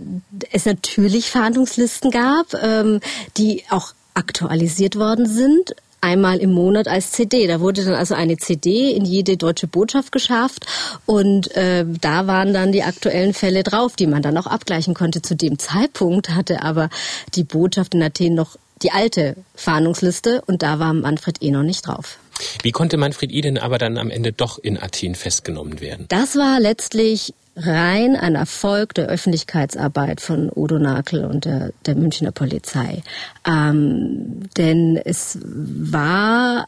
es 0.51 0.65
natürlich 0.65 1.29
Fahndungslisten 1.29 2.11
gab, 2.11 2.53
ähm, 2.53 2.99
die 3.37 3.63
auch 3.69 3.93
aktualisiert 4.13 4.95
worden 4.95 5.25
sind 5.25 5.75
einmal 6.01 6.37
im 6.37 6.51
Monat 6.51 6.87
als 6.87 7.11
CD. 7.11 7.47
Da 7.47 7.59
wurde 7.59 7.83
dann 7.83 7.93
also 7.93 8.13
eine 8.15 8.37
CD 8.37 8.91
in 8.91 9.05
jede 9.05 9.37
deutsche 9.37 9.67
Botschaft 9.67 10.11
geschafft 10.11 10.65
und 11.05 11.55
äh, 11.55 11.85
da 12.01 12.27
waren 12.27 12.53
dann 12.53 12.71
die 12.71 12.83
aktuellen 12.83 13.33
Fälle 13.33 13.63
drauf, 13.63 13.95
die 13.95 14.07
man 14.07 14.21
dann 14.21 14.37
auch 14.37 14.47
abgleichen 14.47 14.93
konnte. 14.93 15.21
Zu 15.21 15.35
dem 15.35 15.59
Zeitpunkt 15.59 16.29
hatte 16.29 16.61
aber 16.61 16.89
die 17.35 17.43
Botschaft 17.43 17.93
in 17.93 18.03
Athen 18.03 18.35
noch 18.35 18.57
die 18.81 18.91
alte 18.91 19.35
Fahndungsliste 19.55 20.41
und 20.45 20.61
da 20.61 20.79
war 20.79 20.93
Manfred 20.93 21.41
E. 21.41 21.51
noch 21.51 21.63
nicht 21.63 21.87
drauf. 21.87 22.17
Wie 22.61 22.71
konnte 22.71 22.97
Manfred 22.97 23.31
E. 23.31 23.41
denn 23.41 23.57
aber 23.57 23.77
dann 23.77 23.97
am 23.97 24.09
Ende 24.09 24.33
doch 24.33 24.59
in 24.59 24.81
Athen 24.81 25.15
festgenommen 25.15 25.79
werden? 25.79 26.05
Das 26.09 26.35
war 26.35 26.59
letztlich 26.59 27.33
rein 27.55 28.17
ein 28.17 28.35
Erfolg 28.35 28.93
der 28.93 29.07
Öffentlichkeitsarbeit 29.07 30.19
von 30.19 30.51
Udo 30.53 30.77
Nakel 30.77 31.23
und 31.23 31.45
der, 31.45 31.71
der 31.85 31.95
Münchner 31.95 32.31
Polizei. 32.31 33.01
Ähm, 33.47 34.49
denn 34.57 34.97
es 34.97 35.39
war 35.41 36.65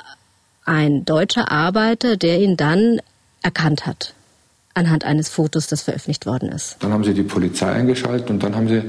ein 0.63 1.03
deutscher 1.03 1.51
Arbeiter, 1.51 2.15
der 2.15 2.39
ihn 2.39 2.55
dann 2.55 3.01
erkannt 3.41 3.85
hat 3.85 4.13
anhand 4.77 5.03
eines 5.05 5.27
Fotos, 5.27 5.67
das 5.67 5.81
veröffentlicht 5.81 6.25
worden 6.25 6.49
ist. 6.49 6.77
Dann 6.79 6.93
haben 6.93 7.03
sie 7.03 7.13
die 7.13 7.23
Polizei 7.23 7.71
eingeschaltet 7.71 8.29
und 8.29 8.43
dann 8.43 8.55
haben 8.55 8.67
sie, 8.67 8.83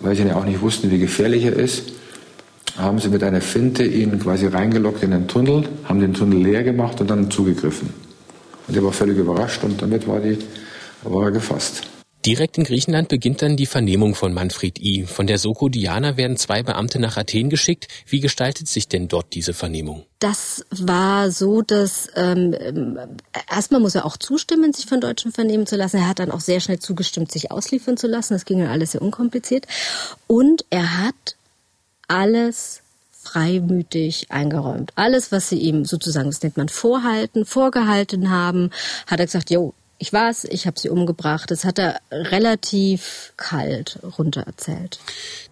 weil 0.00 0.14
sie 0.14 0.24
ja 0.24 0.36
auch 0.36 0.44
nicht 0.44 0.60
wussten, 0.60 0.90
wie 0.90 0.98
gefährlich 0.98 1.44
er 1.44 1.54
ist, 1.54 1.92
haben 2.76 2.98
sie 2.98 3.08
mit 3.08 3.22
einer 3.22 3.40
Finte 3.40 3.84
ihn 3.84 4.18
quasi 4.18 4.46
reingelockt 4.46 5.02
in 5.02 5.10
den 5.10 5.28
Tunnel, 5.28 5.68
haben 5.84 6.00
den 6.00 6.14
Tunnel 6.14 6.38
leer 6.38 6.62
gemacht 6.62 7.00
und 7.00 7.10
dann 7.10 7.30
zugegriffen. 7.30 7.90
Und 8.66 8.76
er 8.76 8.84
war 8.84 8.92
völlig 8.92 9.18
überrascht 9.18 9.62
und 9.64 9.80
damit 9.82 10.06
war 10.06 10.20
die 10.20 10.38
war 11.04 11.24
er 11.24 11.32
gefasst. 11.32 11.82
Direkt 12.24 12.56
in 12.56 12.62
Griechenland 12.62 13.08
beginnt 13.08 13.42
dann 13.42 13.56
die 13.56 13.66
Vernehmung 13.66 14.14
von 14.14 14.32
Manfred 14.32 14.78
I. 14.78 15.06
Von 15.06 15.26
der 15.26 15.38
Soko 15.38 15.68
Diana 15.68 16.16
werden 16.16 16.36
zwei 16.36 16.62
Beamte 16.62 17.00
nach 17.00 17.16
Athen 17.16 17.50
geschickt. 17.50 17.88
Wie 18.06 18.20
gestaltet 18.20 18.68
sich 18.68 18.86
denn 18.86 19.08
dort 19.08 19.34
diese 19.34 19.54
Vernehmung? 19.54 20.04
Das 20.20 20.64
war 20.70 21.32
so, 21.32 21.62
dass 21.62 22.06
ähm, 22.14 22.54
erstmal 23.50 23.80
muss 23.80 23.96
er 23.96 24.06
auch 24.06 24.16
zustimmen, 24.16 24.72
sich 24.72 24.86
von 24.86 25.00
Deutschen 25.00 25.32
vernehmen 25.32 25.66
zu 25.66 25.74
lassen. 25.74 25.96
Er 25.96 26.08
hat 26.08 26.20
dann 26.20 26.30
auch 26.30 26.38
sehr 26.38 26.60
schnell 26.60 26.78
zugestimmt, 26.78 27.32
sich 27.32 27.50
ausliefern 27.50 27.96
zu 27.96 28.06
lassen. 28.06 28.34
Das 28.34 28.44
ging 28.44 28.60
ja 28.60 28.70
alles 28.70 28.92
sehr 28.92 29.02
unkompliziert. 29.02 29.66
Und 30.28 30.64
er 30.70 30.98
hat 31.04 31.36
alles 32.12 32.82
freimütig 33.22 34.30
eingeräumt. 34.30 34.92
Alles, 34.96 35.32
was 35.32 35.48
sie 35.48 35.58
ihm 35.58 35.84
sozusagen, 35.84 36.28
das 36.28 36.42
nennt 36.42 36.56
man 36.56 36.68
Vorhalten, 36.68 37.46
vorgehalten 37.46 38.30
haben, 38.30 38.70
hat 39.06 39.20
er 39.20 39.26
gesagt, 39.26 39.50
jo, 39.50 39.74
ich 39.98 40.12
war's, 40.12 40.42
ich 40.44 40.66
habe 40.66 40.80
sie 40.80 40.88
umgebracht. 40.88 41.52
Das 41.52 41.64
hat 41.64 41.78
er 41.78 42.00
relativ 42.10 43.32
kalt 43.36 44.00
runter 44.18 44.42
erzählt. 44.42 44.98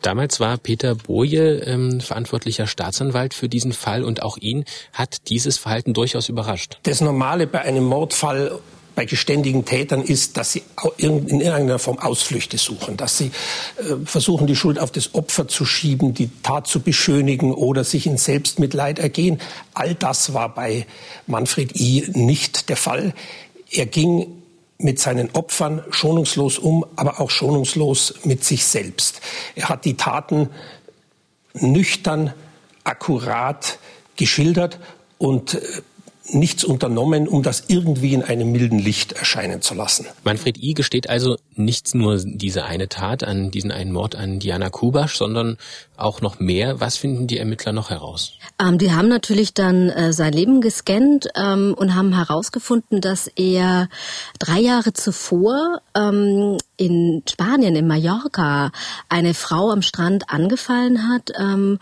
Damals 0.03 0.41
war 0.41 0.59
Peter 0.59 0.97
Boje 0.97 1.61
ähm, 1.61 2.01
verantwortlicher 2.01 2.67
Staatsanwalt 2.67 3.33
für 3.33 3.49
diesen 3.49 3.73
Fall 3.73 4.03
und 4.03 4.23
auch 4.23 4.37
ihn 4.37 4.65
hat 4.93 5.29
dieses 5.29 5.57
Verhalten 5.57 5.95
durchaus 5.95 6.29
überrascht. 6.29 6.79
Das 6.83 7.01
Normale 7.01 7.47
bei 7.47 7.61
einem 7.63 7.85
Mordfall 7.85 8.59
bei 8.95 9.05
geständigen 9.05 9.65
Tätern 9.65 10.03
ist, 10.03 10.37
dass 10.37 10.53
sie 10.53 10.63
in 10.97 11.29
irgendeiner 11.29 11.79
Form 11.79 11.99
Ausflüchte 11.99 12.59
suchen, 12.59 12.97
dass 12.97 13.19
sie 13.19 13.31
äh, 13.79 13.97
versuchen, 14.05 14.47
die 14.47 14.57
Schuld 14.57 14.79
auf 14.79 14.91
das 14.91 15.15
Opfer 15.15 15.49
zu 15.49 15.65
schieben, 15.65 16.15
die 16.15 16.31
Tat 16.43 16.67
zu 16.67 16.81
beschönigen 16.81 17.53
oder 17.53 17.85
sich 17.85 18.07
in 18.07 18.17
Selbstmitleid 18.17 18.99
ergehen. 18.99 19.41
All 19.75 19.95
das 19.95 20.35
war 20.35 20.55
bei 20.55 20.87
Manfred 21.27 21.79
I. 21.79 22.05
nicht 22.15 22.69
der 22.69 22.77
Fall. 22.77 23.15
Er 23.71 23.87
ging 23.87 24.27
mit 24.79 24.99
seinen 24.99 25.31
Opfern 25.33 25.83
schonungslos 25.91 26.59
um, 26.59 26.85
aber 26.97 27.21
auch 27.21 27.31
schonungslos 27.31 28.15
mit 28.25 28.45
sich 28.45 28.65
selbst. 28.65 29.21
Er 29.55 29.69
hat 29.69 29.85
die 29.85 29.95
Taten 29.95 30.49
nüchtern, 31.55 32.33
akkurat 32.85 33.79
geschildert 34.17 34.79
und 35.19 35.55
äh, 35.55 35.61
nichts 36.33 36.65
unternommen, 36.65 37.29
um 37.29 37.43
das 37.43 37.65
irgendwie 37.69 38.15
in 38.15 38.23
einem 38.23 38.53
milden 38.53 38.79
Licht 38.79 39.13
erscheinen 39.13 39.63
zu 39.63 39.75
lassen. 39.75 40.07
Manfred 40.25 40.59
I. 40.63 40.75
gesteht 40.75 41.09
also 41.09 41.37
nicht 41.55 41.95
nur 41.95 42.19
diese 42.23 42.65
eine 42.65 42.89
Tat 42.89 43.25
an 43.25 43.51
diesen 43.51 43.71
einen 43.71 43.93
Mord 43.93 44.15
an 44.15 44.39
Diana 44.39 44.71
Kubasch, 44.71 45.17
sondern 45.17 45.57
auch 45.97 46.21
noch 46.21 46.41
mehr. 46.41 46.81
Was 46.81 46.97
finden 46.97 47.27
die 47.27 47.39
Ermittler 47.39 47.73
noch 47.73 47.91
heraus? 47.91 48.33
Ähm, 48.59 48.79
die 48.79 48.93
haben 48.93 49.09
natürlich 49.09 49.55
dann 49.55 49.91
äh, 49.91 50.13
sein 50.13 50.33
Leben 50.33 50.61
gescannt 50.61 51.29
ähm, 51.37 51.75
und 51.77 51.95
haben 51.95 52.15
herausgefunden, 52.15 53.01
dass 53.01 53.29
er 53.29 53.89
drei 54.39 54.61
Jahre 54.61 54.93
zuvor 54.93 55.83
ähm, 55.95 56.59
in 56.77 57.23
Spanien, 57.29 57.77
in 57.77 57.87
Mallorca, 57.87 58.73
eine 59.09 59.35
Frau 59.35 59.71
am 59.71 59.83
Strand 59.83 60.31
angefallen 60.31 61.09
hat. 61.09 61.31
Ähm, 61.39 61.79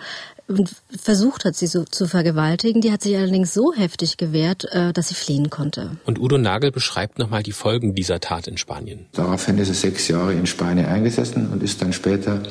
und 0.48 0.74
versucht 0.98 1.44
hat, 1.44 1.54
sie 1.54 1.66
so 1.66 1.84
zu 1.84 2.06
vergewaltigen. 2.06 2.80
Die 2.80 2.90
hat 2.90 3.02
sich 3.02 3.16
allerdings 3.16 3.52
so 3.52 3.72
heftig 3.74 4.16
gewehrt, 4.16 4.66
äh, 4.72 4.92
dass 4.92 5.08
sie 5.08 5.14
fliehen 5.14 5.50
konnte. 5.50 5.92
Und 6.06 6.18
Udo 6.18 6.38
Nagel 6.38 6.72
beschreibt 6.72 7.18
nochmal 7.18 7.42
die 7.42 7.52
Folgen 7.52 7.94
dieser 7.94 8.20
Tat 8.20 8.48
in 8.48 8.56
Spanien. 8.56 9.06
Daraufhin 9.12 9.58
ist 9.58 9.68
er 9.68 9.74
sechs 9.74 10.08
Jahre 10.08 10.32
in 10.32 10.46
Spanien 10.46 10.86
eingesessen 10.86 11.48
und 11.52 11.62
ist 11.62 11.82
dann 11.82 11.92
später 11.92 12.42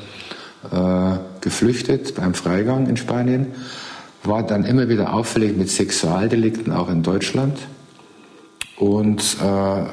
äh, 0.72 1.18
geflüchtet 1.42 2.16
beim 2.16 2.36
Freigang 2.36 2.88
in 2.88 2.98
Spanien. 2.98 3.48
War 4.24 4.46
dann 4.46 4.64
immer 4.64 4.90
wieder 4.90 5.14
auffällig 5.14 5.58
mit 5.58 5.70
Sexualdelikten 5.70 6.72
auch 6.72 6.90
in 6.90 7.02
Deutschland. 7.02 7.58
Und 8.78 9.22
äh, 9.42 9.86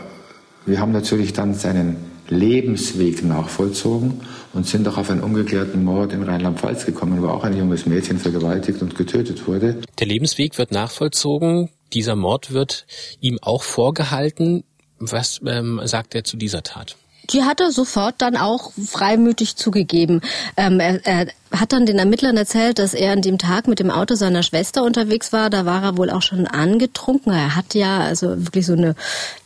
wir 0.66 0.80
haben 0.80 0.92
natürlich 0.92 1.32
dann 1.32 1.54
seinen 1.54 1.96
Lebensweg 2.28 3.24
nachvollzogen 3.24 4.20
und 4.54 4.66
sind 4.66 4.86
auch 4.88 4.96
auf 4.96 5.10
einen 5.10 5.22
ungeklärten 5.22 5.84
Mord 5.84 6.12
in 6.12 6.22
Rheinland-Pfalz 6.22 6.86
gekommen, 6.86 7.22
wo 7.22 7.28
auch 7.28 7.44
ein 7.44 7.56
junges 7.56 7.86
Mädchen 7.86 8.18
vergewaltigt 8.18 8.80
und 8.82 8.94
getötet 8.96 9.46
wurde. 9.46 9.80
Der 9.98 10.06
Lebensweg 10.06 10.56
wird 10.58 10.70
nachvollzogen. 10.70 11.70
Dieser 11.92 12.16
Mord 12.16 12.52
wird 12.52 12.86
ihm 13.20 13.38
auch 13.42 13.62
vorgehalten. 13.62 14.64
Was 14.98 15.40
ähm, 15.44 15.80
sagt 15.84 16.14
er 16.14 16.24
zu 16.24 16.36
dieser 16.36 16.62
Tat? 16.62 16.96
Die 17.30 17.42
hat 17.42 17.60
er 17.60 17.72
sofort 17.72 18.16
dann 18.18 18.36
auch 18.36 18.72
freimütig 18.72 19.56
zugegeben. 19.56 20.20
Ähm, 20.56 20.78
er, 20.78 21.04
er 21.06 21.26
hat 21.60 21.72
dann 21.72 21.86
den 21.86 21.98
Ermittlern 21.98 22.36
erzählt, 22.36 22.78
dass 22.78 22.94
er 22.94 23.12
an 23.12 23.22
dem 23.22 23.38
Tag 23.38 23.68
mit 23.68 23.78
dem 23.78 23.90
Auto 23.90 24.14
seiner 24.14 24.42
Schwester 24.42 24.82
unterwegs 24.82 25.32
war. 25.32 25.50
Da 25.50 25.64
war 25.64 25.82
er 25.82 25.96
wohl 25.96 26.10
auch 26.10 26.22
schon 26.22 26.46
angetrunken. 26.46 27.32
Er 27.32 27.56
hat 27.56 27.74
ja 27.74 28.00
also 28.00 28.30
wirklich 28.44 28.66
so 28.66 28.74
eine, 28.74 28.94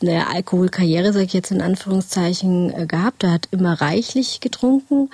eine 0.01 0.29
Alkoholkarriere, 0.29 1.13
sage 1.13 1.27
ich 1.27 1.33
jetzt 1.33 1.51
in 1.51 1.63
Anführungszeichen, 1.63 2.73
äh, 2.75 2.87
gehabt. 2.87 3.25
Er 3.25 3.33
hat 3.33 3.49
immer 3.51 3.81
reichlich 3.81 4.41
getrunken, 4.41 5.11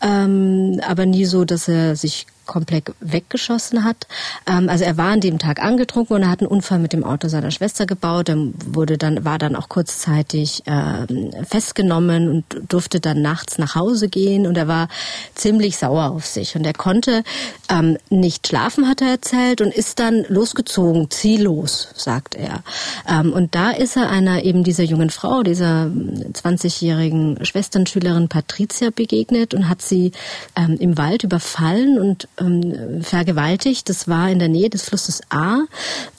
ähm, 0.00 0.80
aber 0.86 1.06
nie 1.06 1.24
so, 1.24 1.44
dass 1.44 1.68
er 1.68 1.96
sich 1.96 2.26
komplett 2.46 2.92
weggeschossen 3.00 3.84
hat. 3.84 4.06
Ähm, 4.46 4.68
also 4.68 4.84
er 4.84 4.96
war 4.96 5.12
an 5.12 5.20
dem 5.20 5.38
Tag 5.38 5.62
angetrunken 5.62 6.16
und 6.16 6.22
er 6.22 6.30
hat 6.30 6.40
einen 6.40 6.48
Unfall 6.48 6.78
mit 6.78 6.92
dem 6.92 7.04
Auto 7.04 7.28
seiner 7.28 7.50
Schwester 7.50 7.84
gebaut. 7.86 8.28
Er 8.28 8.38
wurde 8.66 8.96
dann, 8.96 9.24
war 9.24 9.38
dann 9.38 9.56
auch 9.56 9.68
kurzzeitig 9.68 10.62
ähm, 10.66 11.32
festgenommen 11.44 12.30
und 12.30 12.44
durfte 12.72 13.00
dann 13.00 13.20
nachts 13.20 13.58
nach 13.58 13.74
Hause 13.74 14.08
gehen 14.08 14.46
und 14.46 14.56
er 14.56 14.68
war 14.68 14.88
ziemlich 15.34 15.76
sauer 15.76 16.10
auf 16.10 16.24
sich. 16.36 16.54
Und 16.54 16.64
er 16.64 16.72
konnte 16.72 17.24
ähm, 17.68 17.98
nicht 18.10 18.46
schlafen, 18.46 18.88
hat 18.88 19.00
er 19.00 19.08
erzählt, 19.08 19.60
und 19.60 19.74
ist 19.74 19.98
dann 19.98 20.24
losgezogen, 20.28 21.10
ziellos, 21.10 21.88
sagt 21.96 22.36
er. 22.36 22.62
Ähm, 23.08 23.32
und 23.32 23.54
da 23.54 23.70
ist 23.70 23.96
er 23.96 24.08
einer 24.08 24.44
eben 24.44 24.62
dieser 24.62 24.84
jungen 24.84 25.10
Frau, 25.10 25.42
dieser 25.42 25.90
20-jährigen 26.32 27.44
Schwesternschülerin 27.44 28.28
Patricia 28.28 28.90
begegnet 28.90 29.54
und 29.54 29.68
hat 29.68 29.82
sie 29.82 30.12
ähm, 30.54 30.76
im 30.78 30.96
Wald 30.96 31.24
überfallen 31.24 31.98
und 31.98 32.28
ähm, 32.38 33.02
vergewaltigt. 33.02 33.88
Das 33.88 34.06
war 34.06 34.30
in 34.30 34.38
der 34.38 34.48
Nähe 34.48 34.70
des 34.70 34.82
Flusses 34.82 35.22
A, 35.30 35.62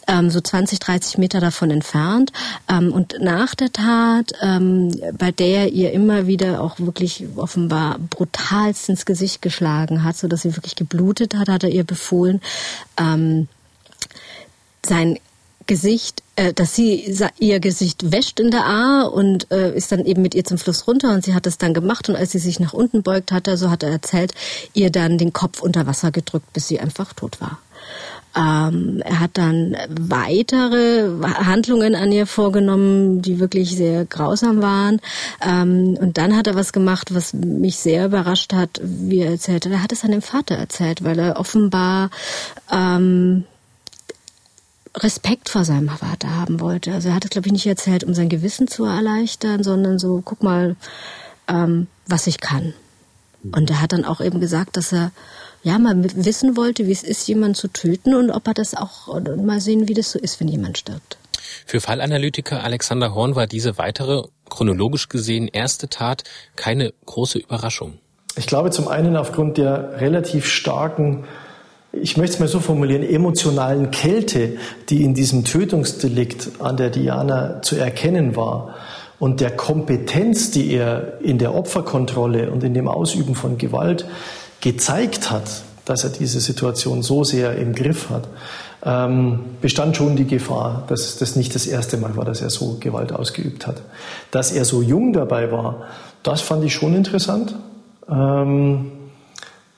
ähm, 0.08 0.30
so 0.30 0.42
20, 0.42 0.80
30 0.80 1.18
Meter 1.18 1.40
davon 1.40 1.72
entfernt. 1.72 2.32
Ähm, 2.70 2.92
und 2.92 3.16
nach 3.20 3.56
der 3.56 3.72
Tat, 3.72 4.34
ähm, 4.42 4.92
bei 5.18 5.32
der 5.32 5.72
ihr 5.74 5.92
immer 5.92 6.28
wieder 6.28 6.62
auch 6.62 6.80
wirklich 6.80 7.26
offenbar 7.36 8.00
brutalst 8.00 8.90
ins 8.90 9.06
Gesicht 9.06 9.42
geschlagen 9.42 10.04
hat, 10.04 10.18
so 10.18 10.28
dass 10.28 10.42
sie 10.42 10.56
wirklich 10.56 10.76
geblutet 10.76 11.36
hat, 11.36 11.50
hat 11.50 11.64
er 11.64 11.70
ihr 11.70 11.84
befohlen, 11.84 12.42
ähm, 12.98 13.48
sein 14.86 15.20
Gesicht, 15.68 16.24
äh, 16.38 16.54
dass 16.54 16.76
sie 16.76 17.14
ihr 17.40 17.60
Gesicht 17.60 18.12
wäscht 18.12 18.40
in 18.40 18.52
der 18.52 18.66
A 18.66 19.02
und 19.04 19.52
äh, 19.52 19.76
ist 19.76 19.92
dann 19.92 20.06
eben 20.06 20.22
mit 20.22 20.34
ihr 20.34 20.46
zum 20.46 20.58
Fluss 20.58 20.88
runter 20.88 21.12
und 21.14 21.26
sie 21.26 21.36
hat 21.36 21.46
es 21.46 21.58
dann 21.58 21.74
gemacht 21.74 22.08
und 22.10 22.16
als 22.16 22.32
sie 22.32 22.40
sich 22.40 22.60
nach 22.60 22.74
unten 22.74 23.04
beugt 23.04 23.32
hatte, 23.32 23.58
so 23.58 23.70
hat 23.70 23.84
er 23.84 23.90
erzählt, 23.90 24.34
ihr 24.74 24.90
dann 24.90 25.18
den 25.18 25.34
Kopf 25.34 25.62
unter 25.62 25.86
Wasser 25.86 26.12
gedrückt, 26.12 26.54
bis 26.54 26.70
sie 26.70 26.80
einfach 26.80 27.14
tot 27.14 27.42
war. 27.42 27.60
Ähm, 28.36 29.02
er 29.04 29.20
hat 29.20 29.32
dann 29.34 29.76
weitere 29.90 31.10
Handlungen 31.24 31.96
an 31.96 32.12
ihr 32.12 32.28
vorgenommen, 32.28 33.22
die 33.22 33.40
wirklich 33.40 33.76
sehr 33.76 34.06
grausam 34.06 34.62
waren. 34.62 35.00
Ähm, 35.42 35.98
und 36.00 36.18
dann 36.18 36.36
hat 36.36 36.48
er 36.48 36.56
was 36.56 36.74
gemacht, 36.74 37.14
was 37.14 37.34
mich 37.34 37.78
sehr 37.78 38.06
überrascht 38.06 38.54
hat, 38.54 38.80
wie 38.84 39.20
er 39.20 39.32
erzählt 39.32 39.66
hat. 39.66 39.72
Er 39.72 39.84
hat 39.84 39.92
es 39.92 40.02
dem 40.02 40.22
Vater 40.22 40.56
erzählt, 40.56 41.04
weil 41.04 41.20
er 41.20 41.40
offenbar 41.40 42.10
ähm, 42.72 43.46
Respekt 44.96 45.50
vor 45.50 45.64
seinem 45.64 45.90
Vater 45.90 46.36
haben 46.36 46.60
wollte. 46.60 46.94
Also 46.94 47.10
er 47.10 47.16
hat 47.16 47.26
es, 47.26 47.30
glaube 47.30 47.48
ich, 47.48 47.54
nicht 47.54 47.68
erzählt, 47.68 48.04
um 48.04 48.14
sein 48.14 48.30
Gewissen 48.30 48.68
zu 48.68 48.86
erleichtern, 48.86 49.64
sondern 49.64 50.00
so, 50.00 50.22
guck 50.24 50.44
mal, 50.44 50.76
ähm, 51.48 51.88
was 52.08 52.28
ich 52.28 52.40
kann. 52.40 52.74
Und 53.52 53.70
er 53.70 53.82
hat 53.82 53.94
dann 53.94 54.06
auch 54.06 54.22
eben 54.22 54.40
gesagt, 54.40 54.78
dass 54.78 54.92
er 54.92 55.12
ja 55.64 55.80
mal 55.80 55.96
wissen 56.16 56.56
wollte, 56.56 56.88
wie 56.88 56.92
es 56.92 57.04
ist, 57.04 57.28
jemanden 57.28 57.56
zu 57.56 57.68
töten 57.68 58.14
und 58.14 58.32
ob 58.32 58.48
er 58.48 58.54
das 58.54 58.76
auch 58.76 59.22
mal 59.38 59.60
sehen, 59.60 59.88
wie 59.88 59.94
das 59.94 60.12
so 60.12 60.20
ist, 60.20 60.40
wenn 60.40 60.48
jemand 60.48 60.78
stirbt. 60.78 61.18
Für 61.66 61.82
Fallanalytiker 61.82 62.64
Alexander 62.64 63.14
Horn 63.14 63.36
war 63.36 63.48
diese 63.48 63.78
weitere, 63.78 64.24
chronologisch 64.50 65.10
gesehen, 65.10 65.48
erste 65.48 65.90
Tat 65.90 66.24
keine 66.56 66.94
große 67.06 67.40
Überraschung. 67.40 68.00
Ich 68.36 68.48
glaube 68.48 68.72
zum 68.72 68.88
einen 68.88 69.16
aufgrund 69.16 69.58
der 69.58 70.00
relativ 70.00 70.46
starken 70.46 71.26
ich 72.02 72.18
möchte 72.18 72.36
es 72.36 72.40
mal 72.40 72.48
so 72.48 72.60
formulieren, 72.60 73.04
emotionalen 73.04 73.92
Kälte, 73.92 74.58
die 74.90 75.04
in 75.04 75.14
diesem 75.14 75.44
Tötungsdelikt 75.46 76.60
an 76.60 76.78
der 76.78 76.90
Diana 76.90 77.62
zu 77.62 77.76
erkennen 77.76 78.36
war 78.36 78.76
und 79.20 79.42
der 79.42 79.56
Kompetenz, 79.56 80.52
die 80.52 80.72
er 80.74 81.20
in 81.22 81.38
der 81.38 81.56
Opferkontrolle 81.56 82.52
und 82.52 82.64
in 82.64 82.74
dem 82.74 82.88
Ausüben 82.88 83.36
von 83.36 83.58
Gewalt 83.58 84.06
gezeigt 84.62 85.32
hat, 85.32 85.64
dass 85.86 86.04
er 86.04 86.10
diese 86.10 86.40
Situation 86.40 87.02
so 87.02 87.24
sehr 87.24 87.56
im 87.56 87.74
Griff 87.74 88.10
hat, 88.10 88.28
ähm, 88.84 89.40
bestand 89.62 89.98
schon 89.98 90.16
die 90.16 90.26
Gefahr, 90.26 90.84
dass 90.88 91.18
das 91.18 91.36
nicht 91.36 91.56
das 91.56 91.66
erste 91.66 91.98
Mal 91.98 92.16
war, 92.16 92.26
dass 92.26 92.42
er 92.42 92.50
so 92.50 92.78
Gewalt 92.80 93.12
ausgeübt 93.12 93.68
hat. 93.68 93.82
Dass 94.32 94.52
er 94.52 94.66
so 94.66 94.82
jung 94.82 95.14
dabei 95.14 95.52
war, 95.52 95.88
das 96.24 96.42
fand 96.42 96.64
ich 96.64 96.74
schon 96.74 96.94
interessant. 96.94 97.56
Ähm, 98.10 98.92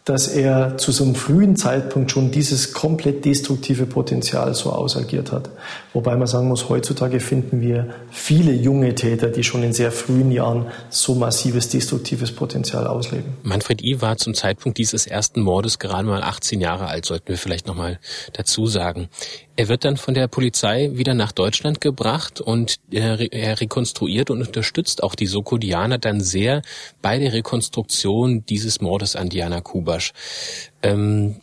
dass 0.09 0.27
er 0.27 0.75
zu 0.77 0.91
so 0.91 1.03
einem 1.03 1.13
frühen 1.13 1.55
Zeitpunkt 1.55 2.09
schon 2.09 2.31
dieses 2.31 2.73
komplett 2.73 3.25
destruktive 3.25 3.85
Potenzial 3.85 4.55
so 4.55 4.71
ausagiert 4.71 5.31
hat. 5.31 5.51
Wobei 5.93 6.15
man 6.15 6.25
sagen 6.25 6.47
muss, 6.47 6.67
heutzutage 6.67 7.19
finden 7.19 7.61
wir 7.61 7.93
viele 8.09 8.51
junge 8.51 8.95
Täter, 8.95 9.27
die 9.27 9.43
schon 9.43 9.61
in 9.61 9.71
sehr 9.71 9.91
frühen 9.91 10.31
Jahren 10.31 10.65
so 10.89 11.13
massives 11.13 11.69
destruktives 11.69 12.31
Potenzial 12.31 12.87
ausleben. 12.87 13.37
Manfred 13.43 13.83
I. 13.83 14.01
war 14.01 14.17
zum 14.17 14.33
Zeitpunkt 14.33 14.79
dieses 14.79 15.05
ersten 15.05 15.41
Mordes 15.41 15.77
gerade 15.77 16.07
mal 16.07 16.23
18 16.23 16.59
Jahre 16.59 16.87
alt, 16.87 17.05
sollten 17.05 17.27
wir 17.27 17.37
vielleicht 17.37 17.67
nochmal 17.67 17.99
dazu 18.33 18.65
sagen. 18.65 19.09
Er 19.59 19.67
wird 19.67 19.83
dann 19.83 19.97
von 19.97 20.13
der 20.13 20.29
Polizei 20.29 20.91
wieder 20.93 21.13
nach 21.13 21.33
Deutschland 21.33 21.81
gebracht 21.81 22.39
und 22.39 22.77
er, 22.91 23.19
er 23.33 23.59
rekonstruiert 23.59 24.29
und 24.29 24.41
unterstützt 24.41 25.03
auch 25.03 25.15
die 25.15 25.25
Soko 25.25 25.57
Diana 25.57 25.97
dann 25.97 26.21
sehr 26.21 26.61
bei 27.01 27.19
der 27.19 27.33
Rekonstruktion 27.33 28.45
dieses 28.45 28.79
Mordes 28.79 29.17
an 29.17 29.27
Diana 29.27 29.59
Kubasch. 29.99 30.13
Ähm, 30.81 31.35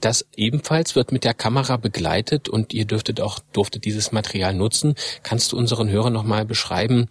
Das 0.00 0.26
ebenfalls 0.36 0.96
wird 0.96 1.12
mit 1.12 1.24
der 1.24 1.32
Kamera 1.32 1.78
begleitet 1.78 2.50
und 2.50 2.74
ihr 2.74 2.84
dürftet 2.84 3.22
auch, 3.22 3.38
durftet 3.54 3.86
dieses 3.86 4.12
Material 4.12 4.52
nutzen. 4.52 4.96
Kannst 5.22 5.52
du 5.52 5.56
unseren 5.56 5.88
Hörern 5.88 6.12
nochmal 6.12 6.44
beschreiben, 6.44 7.08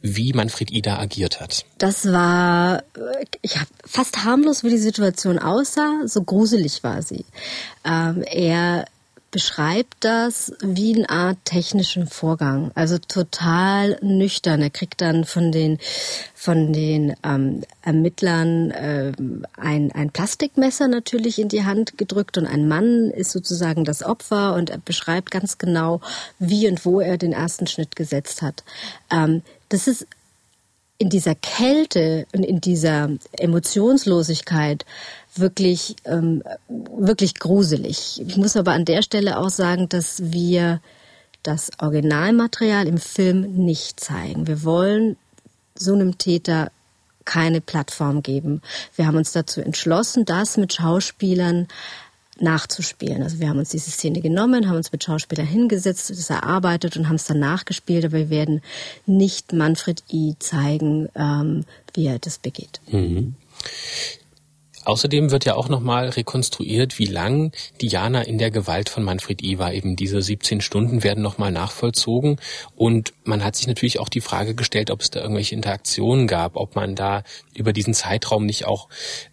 wie 0.00 0.32
Manfred 0.32 0.70
Ida 0.70 0.96
agiert 0.96 1.40
hat? 1.40 1.64
Das 1.78 2.06
war 2.12 2.84
ich 3.42 3.56
fast 3.84 4.24
harmlos, 4.24 4.62
wie 4.62 4.70
die 4.70 4.78
Situation 4.78 5.40
aussah. 5.40 6.02
So 6.06 6.22
gruselig 6.22 6.84
war 6.84 7.02
sie. 7.02 7.24
Ähm, 7.84 8.22
er 8.22 8.84
beschreibt 9.30 9.96
das 10.00 10.52
wie 10.60 10.94
eine 10.94 11.10
Art 11.10 11.38
technischen 11.44 12.06
Vorgang, 12.06 12.70
also 12.74 12.98
total 12.98 13.98
nüchtern. 14.00 14.62
Er 14.62 14.70
kriegt 14.70 15.00
dann 15.00 15.24
von 15.24 15.52
den 15.52 15.78
von 16.34 16.72
den 16.72 17.14
ähm, 17.24 17.62
Ermittlern 17.82 18.70
äh, 18.70 19.12
ein, 19.56 19.90
ein 19.92 20.10
Plastikmesser 20.10 20.88
natürlich 20.88 21.38
in 21.38 21.48
die 21.48 21.64
Hand 21.64 21.98
gedrückt 21.98 22.38
und 22.38 22.46
ein 22.46 22.68
Mann 22.68 23.10
ist 23.10 23.32
sozusagen 23.32 23.84
das 23.84 24.02
Opfer 24.02 24.54
und 24.54 24.70
er 24.70 24.78
beschreibt 24.78 25.30
ganz 25.30 25.58
genau, 25.58 26.00
wie 26.38 26.68
und 26.68 26.84
wo 26.84 27.00
er 27.00 27.18
den 27.18 27.32
ersten 27.32 27.66
Schnitt 27.66 27.96
gesetzt 27.96 28.42
hat. 28.42 28.62
Ähm, 29.10 29.42
das 29.68 29.88
ist 29.88 30.06
in 30.98 31.10
dieser 31.10 31.34
Kälte 31.34 32.26
und 32.32 32.42
in 32.42 32.60
dieser 32.60 33.10
Emotionslosigkeit 33.32 34.84
wirklich, 35.38 35.96
ähm, 36.04 36.42
wirklich 36.68 37.34
gruselig. 37.34 38.22
Ich 38.26 38.36
muss 38.36 38.56
aber 38.56 38.72
an 38.72 38.84
der 38.84 39.02
Stelle 39.02 39.38
auch 39.38 39.50
sagen, 39.50 39.88
dass 39.88 40.32
wir 40.32 40.80
das 41.42 41.70
Originalmaterial 41.78 42.86
im 42.88 42.98
Film 42.98 43.64
nicht 43.64 44.00
zeigen. 44.00 44.46
Wir 44.46 44.64
wollen 44.64 45.16
so 45.74 45.94
einem 45.94 46.18
Täter 46.18 46.70
keine 47.24 47.60
Plattform 47.60 48.22
geben. 48.22 48.62
Wir 48.94 49.06
haben 49.06 49.16
uns 49.16 49.32
dazu 49.32 49.60
entschlossen, 49.60 50.24
das 50.24 50.56
mit 50.56 50.72
Schauspielern 50.74 51.68
nachzuspielen. 52.38 53.22
Also 53.22 53.40
wir 53.40 53.48
haben 53.48 53.58
uns 53.58 53.70
diese 53.70 53.90
Szene 53.90 54.20
genommen, 54.20 54.68
haben 54.68 54.76
uns 54.76 54.92
mit 54.92 55.04
Schauspielern 55.04 55.46
hingesetzt, 55.46 56.10
das 56.10 56.30
erarbeitet 56.30 56.96
und 56.96 57.08
haben 57.08 57.16
es 57.16 57.24
dann 57.24 57.38
nachgespielt, 57.38 58.04
aber 58.04 58.18
wir 58.18 58.30
werden 58.30 58.62
nicht 59.06 59.52
Manfred 59.52 60.02
I 60.12 60.36
zeigen, 60.38 61.08
ähm, 61.14 61.64
wie 61.94 62.06
er 62.06 62.18
das 62.18 62.38
begeht. 62.38 62.80
Mhm. 62.90 63.34
Außerdem 64.86 65.32
wird 65.32 65.44
ja 65.44 65.56
auch 65.56 65.68
nochmal 65.68 66.10
rekonstruiert, 66.10 67.00
wie 67.00 67.06
lang 67.06 67.50
Diana 67.82 68.22
in 68.22 68.38
der 68.38 68.52
Gewalt 68.52 68.88
von 68.88 69.02
Manfred 69.02 69.42
I 69.42 69.58
war. 69.58 69.74
Eben 69.74 69.96
diese 69.96 70.22
17 70.22 70.60
Stunden 70.60 71.02
werden 71.02 71.24
nochmal 71.24 71.50
nachvollzogen. 71.50 72.36
Und 72.76 73.12
man 73.24 73.42
hat 73.42 73.56
sich 73.56 73.66
natürlich 73.66 73.98
auch 73.98 74.08
die 74.08 74.20
Frage 74.20 74.54
gestellt, 74.54 74.92
ob 74.92 75.00
es 75.00 75.10
da 75.10 75.20
irgendwelche 75.20 75.56
Interaktionen 75.56 76.28
gab, 76.28 76.54
ob 76.54 76.76
man 76.76 76.94
da 76.94 77.24
über 77.52 77.72
diesen 77.72 77.94
Zeitraum 77.94 78.46
nicht 78.46 78.64
auch 78.66 78.88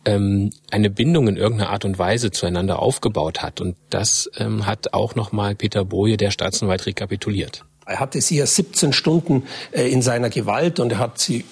ähm, 0.05 0.49
eine 0.71 0.89
Bindung 0.89 1.27
in 1.27 1.37
irgendeiner 1.37 1.69
Art 1.69 1.85
und 1.85 1.99
Weise 1.99 2.31
zueinander 2.31 2.79
aufgebaut 2.79 3.43
hat. 3.43 3.61
Und 3.61 3.75
das 3.91 4.31
ähm, 4.37 4.65
hat 4.65 4.95
auch 4.95 5.13
nochmal 5.13 5.53
Peter 5.53 5.85
Boje, 5.85 6.17
der 6.17 6.31
Staatsanwalt, 6.31 6.87
rekapituliert. 6.87 7.63
Er 7.85 7.99
hatte 7.99 8.21
sie 8.21 8.37
ja 8.37 8.47
17 8.47 8.91
Stunden 8.91 9.43
äh, 9.71 9.87
in 9.87 10.01
seiner 10.01 10.31
Gewalt 10.31 10.79
und 10.79 10.93
er 10.93 10.97
hat 10.97 11.19
sie 11.19 11.45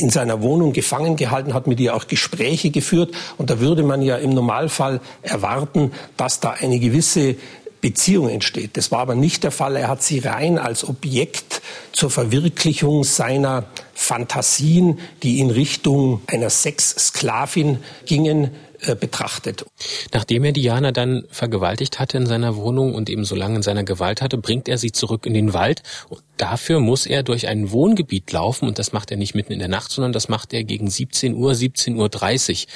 in 0.00 0.10
seiner 0.10 0.42
Wohnung 0.42 0.72
gefangen 0.72 1.16
gehalten, 1.16 1.54
hat 1.54 1.66
mit 1.66 1.80
ihr 1.80 1.94
auch 1.94 2.06
Gespräche 2.06 2.70
geführt. 2.70 3.14
Und 3.36 3.50
da 3.50 3.58
würde 3.58 3.82
man 3.82 4.00
ja 4.00 4.16
im 4.16 4.30
Normalfall 4.30 5.00
erwarten, 5.22 5.92
dass 6.16 6.38
da 6.38 6.50
eine 6.50 6.78
gewisse 6.78 7.34
Beziehung 7.80 8.28
entsteht. 8.28 8.76
Das 8.76 8.90
war 8.92 9.00
aber 9.00 9.16
nicht 9.16 9.42
der 9.42 9.50
Fall. 9.50 9.76
Er 9.76 9.88
hat 9.88 10.02
sie 10.02 10.20
rein 10.20 10.58
als 10.58 10.88
Objekt 10.88 11.62
zur 11.92 12.10
Verwirklichung 12.10 13.02
seiner 13.02 13.64
Fantasien, 13.94 15.00
die 15.22 15.40
in 15.40 15.50
Richtung 15.50 16.22
einer 16.28 16.50
Sexsklavin 16.50 17.78
gingen, 18.06 18.52
äh, 18.80 18.94
betrachtet. 18.94 19.64
Nachdem 20.12 20.44
er 20.44 20.52
Diana 20.52 20.92
dann 20.92 21.24
vergewaltigt 21.30 21.98
hatte 21.98 22.16
in 22.16 22.26
seiner 22.26 22.56
Wohnung 22.56 22.94
und 22.94 23.10
eben 23.10 23.24
so 23.24 23.34
lange 23.34 23.56
in 23.56 23.62
seiner 23.62 23.84
Gewalt 23.84 24.22
hatte, 24.22 24.38
bringt 24.38 24.68
er 24.68 24.78
sie 24.78 24.92
zurück 24.92 25.26
in 25.26 25.34
den 25.34 25.52
Wald. 25.52 25.82
Und 26.08 26.22
dafür 26.36 26.78
muss 26.78 27.06
er 27.06 27.22
durch 27.22 27.48
ein 27.48 27.70
Wohngebiet 27.70 28.30
laufen 28.30 28.68
und 28.68 28.78
das 28.78 28.92
macht 28.92 29.10
er 29.10 29.16
nicht 29.16 29.34
mitten 29.34 29.52
in 29.52 29.58
der 29.58 29.68
Nacht, 29.68 29.90
sondern 29.90 30.12
das 30.12 30.28
macht 30.28 30.52
er 30.52 30.64
gegen 30.64 30.88
17 30.88 31.34
Uhr, 31.34 31.52
17.30 31.52 31.96
Uhr. 31.96 32.72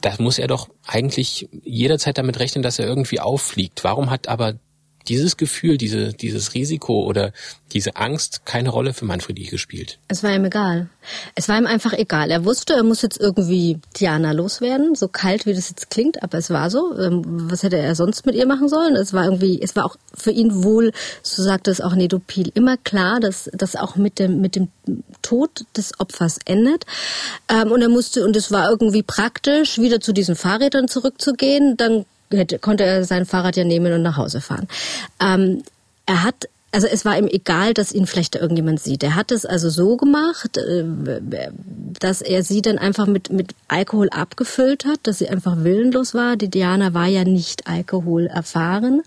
Da 0.00 0.14
muss 0.18 0.38
er 0.38 0.46
doch 0.46 0.68
eigentlich 0.86 1.48
jederzeit 1.64 2.18
damit 2.18 2.38
rechnen, 2.38 2.62
dass 2.62 2.78
er 2.78 2.86
irgendwie 2.86 3.20
auffliegt. 3.20 3.84
Warum 3.84 4.10
hat 4.10 4.28
aber 4.28 4.54
dieses 5.06 5.36
Gefühl, 5.36 5.78
diese, 5.78 6.12
dieses 6.12 6.54
Risiko 6.54 7.04
oder 7.04 7.32
diese 7.72 7.96
Angst 7.96 8.44
keine 8.44 8.70
Rolle 8.70 8.94
für 8.94 9.04
Manfredi 9.04 9.44
gespielt? 9.44 9.98
Es 10.08 10.22
war 10.22 10.34
ihm 10.34 10.44
egal. 10.44 10.88
Es 11.34 11.48
war 11.48 11.58
ihm 11.58 11.66
einfach 11.66 11.92
egal. 11.92 12.30
Er 12.30 12.44
wusste, 12.44 12.74
er 12.74 12.82
muss 12.82 13.02
jetzt 13.02 13.20
irgendwie 13.20 13.78
Diana 13.98 14.32
loswerden, 14.32 14.94
so 14.94 15.08
kalt 15.08 15.46
wie 15.46 15.54
das 15.54 15.70
jetzt 15.70 15.90
klingt, 15.90 16.22
aber 16.22 16.38
es 16.38 16.50
war 16.50 16.70
so. 16.70 16.96
Ähm, 16.98 17.22
was 17.50 17.62
hätte 17.62 17.78
er 17.78 17.94
sonst 17.94 18.26
mit 18.26 18.34
ihr 18.34 18.46
machen 18.46 18.68
sollen? 18.68 18.96
Es 18.96 19.12
war 19.12 19.24
irgendwie, 19.24 19.60
es 19.62 19.76
war 19.76 19.84
auch 19.84 19.96
für 20.14 20.30
ihn 20.30 20.62
wohl, 20.64 20.92
so 21.22 21.42
sagte 21.42 21.70
es 21.70 21.80
auch 21.80 21.94
Nedopil, 21.94 22.50
immer 22.54 22.76
klar, 22.76 23.20
dass 23.20 23.50
das 23.52 23.76
auch 23.76 23.96
mit 23.96 24.18
dem, 24.18 24.40
mit 24.40 24.56
dem 24.56 24.68
Tod 25.22 25.64
des 25.76 25.98
Opfers 26.00 26.38
endet. 26.44 26.84
Ähm, 27.48 27.72
und 27.72 27.82
er 27.82 27.88
musste, 27.88 28.24
und 28.24 28.36
es 28.36 28.50
war 28.50 28.70
irgendwie 28.70 29.02
praktisch, 29.02 29.78
wieder 29.78 30.00
zu 30.00 30.12
diesen 30.12 30.36
Fahrrädern 30.36 30.88
zurückzugehen. 30.88 31.76
Dann 31.76 32.04
hätte, 32.30 32.58
konnte 32.58 32.84
er 32.84 33.04
sein 33.04 33.26
Fahrrad 33.26 33.56
ja 33.56 33.64
nehmen 33.64 33.92
und 33.92 34.02
nach 34.02 34.16
Hause 34.16 34.40
fahren. 34.40 34.68
Ähm, 35.20 35.62
er 36.06 36.24
hat 36.24 36.48
also 36.70 36.86
es 36.86 37.04
war 37.04 37.16
ihm 37.16 37.28
egal, 37.28 37.72
dass 37.72 37.92
ihn 37.92 38.06
vielleicht 38.06 38.34
irgendjemand 38.34 38.80
sieht. 38.80 39.02
Er 39.02 39.14
hat 39.14 39.32
es 39.32 39.46
also 39.46 39.70
so 39.70 39.96
gemacht, 39.96 40.58
äh, 40.58 40.84
dass 41.98 42.20
er 42.20 42.42
sie 42.42 42.60
dann 42.60 42.78
einfach 42.78 43.06
mit, 43.06 43.32
mit 43.32 43.54
Alkohol 43.68 44.10
abgefüllt 44.10 44.84
hat, 44.84 45.00
dass 45.04 45.18
sie 45.18 45.28
einfach 45.30 45.64
willenlos 45.64 46.14
war. 46.14 46.36
Die 46.36 46.48
Diana 46.48 46.92
war 46.92 47.06
ja 47.06 47.24
nicht 47.24 47.66
Alkohol 47.66 48.26
erfahren. 48.26 49.02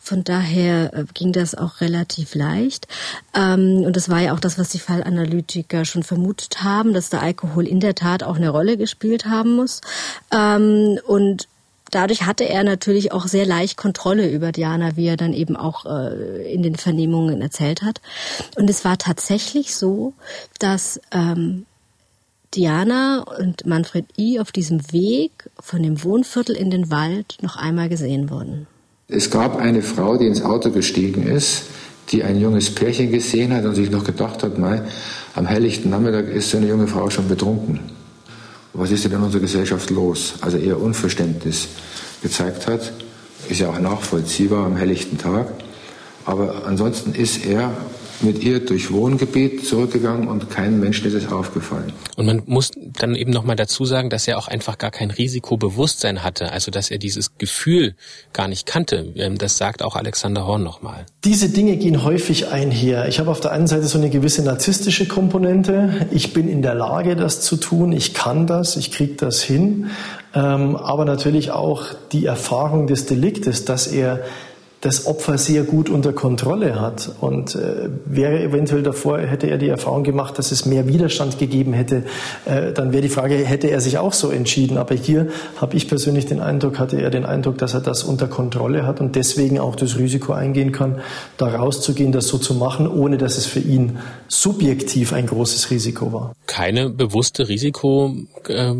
Von 0.00 0.24
daher 0.24 0.92
äh, 0.94 1.04
ging 1.14 1.32
das 1.32 1.54
auch 1.54 1.80
relativ 1.80 2.34
leicht. 2.34 2.88
Ähm, 3.34 3.84
und 3.84 3.96
das 3.96 4.08
war 4.08 4.20
ja 4.20 4.34
auch 4.34 4.40
das, 4.40 4.58
was 4.58 4.70
die 4.70 4.80
Fallanalytiker 4.80 5.84
schon 5.84 6.02
vermutet 6.02 6.64
haben, 6.64 6.92
dass 6.92 7.10
der 7.10 7.22
Alkohol 7.22 7.68
in 7.68 7.78
der 7.78 7.94
Tat 7.94 8.24
auch 8.24 8.36
eine 8.36 8.48
Rolle 8.48 8.76
gespielt 8.76 9.26
haben 9.26 9.54
muss. 9.54 9.80
Ähm, 10.32 10.98
und 11.06 11.46
dadurch 11.96 12.26
hatte 12.26 12.44
er 12.44 12.62
natürlich 12.62 13.12
auch 13.12 13.26
sehr 13.26 13.46
leicht 13.46 13.78
Kontrolle 13.78 14.30
über 14.30 14.52
Diana, 14.52 14.96
wie 14.96 15.06
er 15.06 15.16
dann 15.16 15.32
eben 15.32 15.56
auch 15.56 15.86
äh, 15.86 16.52
in 16.52 16.62
den 16.62 16.76
Vernehmungen 16.76 17.40
erzählt 17.40 17.82
hat. 17.82 18.02
Und 18.56 18.68
es 18.68 18.84
war 18.84 18.98
tatsächlich 18.98 19.74
so, 19.74 20.12
dass 20.58 21.00
ähm, 21.10 21.64
Diana 22.54 23.24
und 23.40 23.64
Manfred 23.64 24.04
I. 24.18 24.38
auf 24.40 24.52
diesem 24.52 24.92
Weg 24.92 25.48
von 25.58 25.82
dem 25.82 26.04
Wohnviertel 26.04 26.54
in 26.54 26.70
den 26.70 26.90
Wald 26.90 27.38
noch 27.40 27.56
einmal 27.56 27.88
gesehen 27.88 28.28
wurden. 28.28 28.66
Es 29.08 29.30
gab 29.30 29.56
eine 29.56 29.82
Frau, 29.82 30.18
die 30.18 30.26
ins 30.26 30.42
Auto 30.42 30.70
gestiegen 30.70 31.26
ist, 31.26 31.62
die 32.10 32.24
ein 32.24 32.38
junges 32.38 32.74
Pärchen 32.74 33.10
gesehen 33.10 33.54
hat 33.54 33.64
und 33.64 33.74
sich 33.74 33.90
noch 33.90 34.04
gedacht 34.04 34.42
hat, 34.42 34.58
mal, 34.58 34.86
am 35.34 35.46
helllichten 35.46 35.90
Nachmittag 35.90 36.28
ist 36.28 36.50
so 36.50 36.58
eine 36.58 36.68
junge 36.68 36.88
Frau 36.88 37.08
schon 37.08 37.28
betrunken 37.28 37.95
was 38.78 38.90
ist 38.90 39.04
denn 39.04 39.12
in 39.12 39.22
unserer 39.22 39.40
Gesellschaft 39.40 39.90
los? 39.90 40.34
Also 40.40 40.58
eher 40.58 40.80
Unverständnis 40.80 41.68
gezeigt 42.22 42.66
hat, 42.66 42.92
ist 43.48 43.60
ja 43.60 43.68
auch 43.68 43.78
nachvollziehbar 43.78 44.66
am 44.66 44.76
helllichten 44.76 45.18
Tag. 45.18 45.48
Aber 46.24 46.66
ansonsten 46.66 47.14
ist 47.14 47.44
er 47.46 47.72
mit 48.20 48.42
ihr 48.42 48.64
durch 48.64 48.92
Wohngebiet 48.92 49.66
zurückgegangen 49.66 50.28
und 50.28 50.50
keinem 50.50 50.80
Menschen 50.80 51.06
ist 51.06 51.14
es 51.14 51.30
aufgefallen. 51.30 51.92
Und 52.16 52.26
man 52.26 52.42
muss 52.46 52.70
dann 52.74 53.14
eben 53.14 53.30
nochmal 53.30 53.56
dazu 53.56 53.84
sagen, 53.84 54.10
dass 54.10 54.26
er 54.26 54.38
auch 54.38 54.48
einfach 54.48 54.78
gar 54.78 54.90
kein 54.90 55.10
Risikobewusstsein 55.10 56.22
hatte, 56.22 56.52
also 56.52 56.70
dass 56.70 56.90
er 56.90 56.98
dieses 56.98 57.36
Gefühl 57.38 57.94
gar 58.32 58.48
nicht 58.48 58.66
kannte. 58.66 59.12
Ähm, 59.16 59.38
das 59.38 59.58
sagt 59.58 59.82
auch 59.82 59.96
Alexander 59.96 60.46
Horn 60.46 60.62
nochmal. 60.62 61.06
Diese 61.24 61.48
Dinge 61.48 61.76
gehen 61.76 62.04
häufig 62.04 62.48
einher. 62.48 63.08
Ich 63.08 63.18
habe 63.18 63.30
auf 63.30 63.40
der 63.40 63.52
einen 63.52 63.66
Seite 63.66 63.86
so 63.86 63.98
eine 63.98 64.10
gewisse 64.10 64.42
narzisstische 64.42 65.06
Komponente. 65.06 66.06
Ich 66.10 66.32
bin 66.32 66.48
in 66.48 66.62
der 66.62 66.74
Lage, 66.74 67.16
das 67.16 67.40
zu 67.40 67.56
tun. 67.56 67.92
Ich 67.92 68.14
kann 68.14 68.46
das. 68.46 68.76
Ich 68.76 68.92
kriege 68.92 69.14
das 69.14 69.42
hin. 69.42 69.90
Ähm, 70.34 70.76
aber 70.76 71.04
natürlich 71.04 71.50
auch 71.50 71.84
die 72.12 72.26
Erfahrung 72.26 72.86
des 72.86 73.06
Deliktes, 73.06 73.64
dass 73.64 73.86
er 73.86 74.22
das 74.80 75.06
Opfer 75.06 75.38
sehr 75.38 75.62
gut 75.62 75.88
unter 75.88 76.12
Kontrolle 76.12 76.80
hat. 76.80 77.10
Und 77.20 77.54
äh, 77.54 77.88
wäre 78.04 78.42
eventuell 78.42 78.82
davor, 78.82 79.18
hätte 79.18 79.48
er 79.48 79.58
die 79.58 79.68
Erfahrung 79.68 80.04
gemacht, 80.04 80.38
dass 80.38 80.52
es 80.52 80.66
mehr 80.66 80.86
Widerstand 80.86 81.38
gegeben 81.38 81.72
hätte, 81.72 82.04
äh, 82.44 82.72
dann 82.72 82.92
wäre 82.92 83.02
die 83.02 83.08
Frage, 83.08 83.34
hätte 83.36 83.68
er 83.68 83.80
sich 83.80 83.98
auch 83.98 84.12
so 84.12 84.30
entschieden. 84.30 84.76
Aber 84.76 84.94
hier 84.94 85.28
habe 85.56 85.76
ich 85.76 85.88
persönlich 85.88 86.26
den 86.26 86.40
Eindruck, 86.40 86.78
hatte 86.78 87.00
er 87.00 87.10
den 87.10 87.24
Eindruck, 87.24 87.58
dass 87.58 87.74
er 87.74 87.80
das 87.80 88.04
unter 88.04 88.28
Kontrolle 88.28 88.86
hat 88.86 89.00
und 89.00 89.16
deswegen 89.16 89.58
auch 89.58 89.76
das 89.76 89.98
Risiko 89.98 90.32
eingehen 90.32 90.72
kann, 90.72 91.00
da 91.36 91.48
rauszugehen, 91.48 92.12
das 92.12 92.28
so 92.28 92.38
zu 92.38 92.54
machen, 92.54 92.86
ohne 92.86 93.16
dass 93.16 93.38
es 93.38 93.46
für 93.46 93.60
ihn 93.60 93.98
subjektiv 94.28 95.12
ein 95.12 95.26
großes 95.26 95.70
Risiko 95.70 96.12
war. 96.12 96.32
Keine 96.46 96.90
bewusste 96.90 97.48
Risiko. 97.48 98.14
Äh 98.48 98.74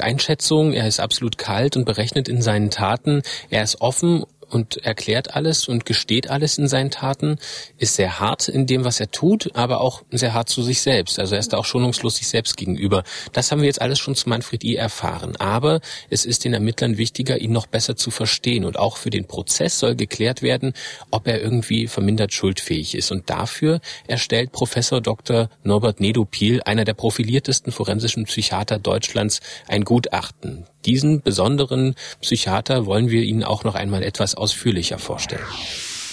Einschätzung, 0.00 0.72
er 0.72 0.86
ist 0.86 1.00
absolut 1.00 1.38
kalt 1.38 1.76
und 1.76 1.84
berechnet 1.84 2.28
in 2.28 2.42
seinen 2.42 2.70
Taten, 2.70 3.22
er 3.50 3.62
ist 3.62 3.80
offen 3.80 4.24
und 4.54 4.78
erklärt 4.78 5.34
alles 5.34 5.68
und 5.68 5.84
gesteht 5.84 6.30
alles 6.30 6.58
in 6.58 6.68
seinen 6.68 6.90
Taten, 6.90 7.38
ist 7.78 7.96
sehr 7.96 8.20
hart 8.20 8.48
in 8.48 8.66
dem, 8.66 8.84
was 8.84 9.00
er 9.00 9.10
tut, 9.10 9.50
aber 9.54 9.80
auch 9.80 10.02
sehr 10.10 10.32
hart 10.32 10.48
zu 10.48 10.62
sich 10.62 10.80
selbst. 10.80 11.18
Also 11.18 11.34
er 11.34 11.40
ist 11.40 11.52
da 11.52 11.58
auch 11.58 11.64
schonungslos 11.64 12.16
sich 12.16 12.28
selbst 12.28 12.56
gegenüber. 12.56 13.02
Das 13.32 13.50
haben 13.50 13.60
wir 13.60 13.66
jetzt 13.66 13.82
alles 13.82 13.98
schon 13.98 14.14
zu 14.14 14.28
Manfred 14.28 14.64
I. 14.64 14.76
erfahren. 14.76 15.36
Aber 15.36 15.80
es 16.10 16.24
ist 16.24 16.44
den 16.44 16.54
Ermittlern 16.54 16.96
wichtiger, 16.96 17.38
ihn 17.38 17.52
noch 17.52 17.66
besser 17.66 17.96
zu 17.96 18.10
verstehen. 18.10 18.64
Und 18.64 18.78
auch 18.78 18.96
für 18.96 19.10
den 19.10 19.26
Prozess 19.26 19.78
soll 19.78 19.96
geklärt 19.96 20.42
werden, 20.42 20.72
ob 21.10 21.26
er 21.26 21.40
irgendwie 21.40 21.86
vermindert 21.86 22.32
schuldfähig 22.32 22.94
ist. 22.94 23.10
Und 23.10 23.30
dafür 23.30 23.80
erstellt 24.06 24.52
Professor 24.52 25.00
Dr. 25.00 25.48
Norbert 25.62 26.00
Nedopil, 26.00 26.62
einer 26.64 26.84
der 26.84 26.94
profiliertesten 26.94 27.72
forensischen 27.72 28.24
Psychiater 28.24 28.78
Deutschlands, 28.78 29.40
ein 29.66 29.84
Gutachten. 29.84 30.66
Diesen 30.86 31.22
besonderen 31.22 31.94
Psychiater 32.20 32.86
wollen 32.86 33.08
wir 33.10 33.22
Ihnen 33.22 33.44
auch 33.44 33.64
noch 33.64 33.74
einmal 33.74 34.02
etwas 34.02 34.34
ausführlicher 34.34 34.98
vorstellen. 34.98 35.44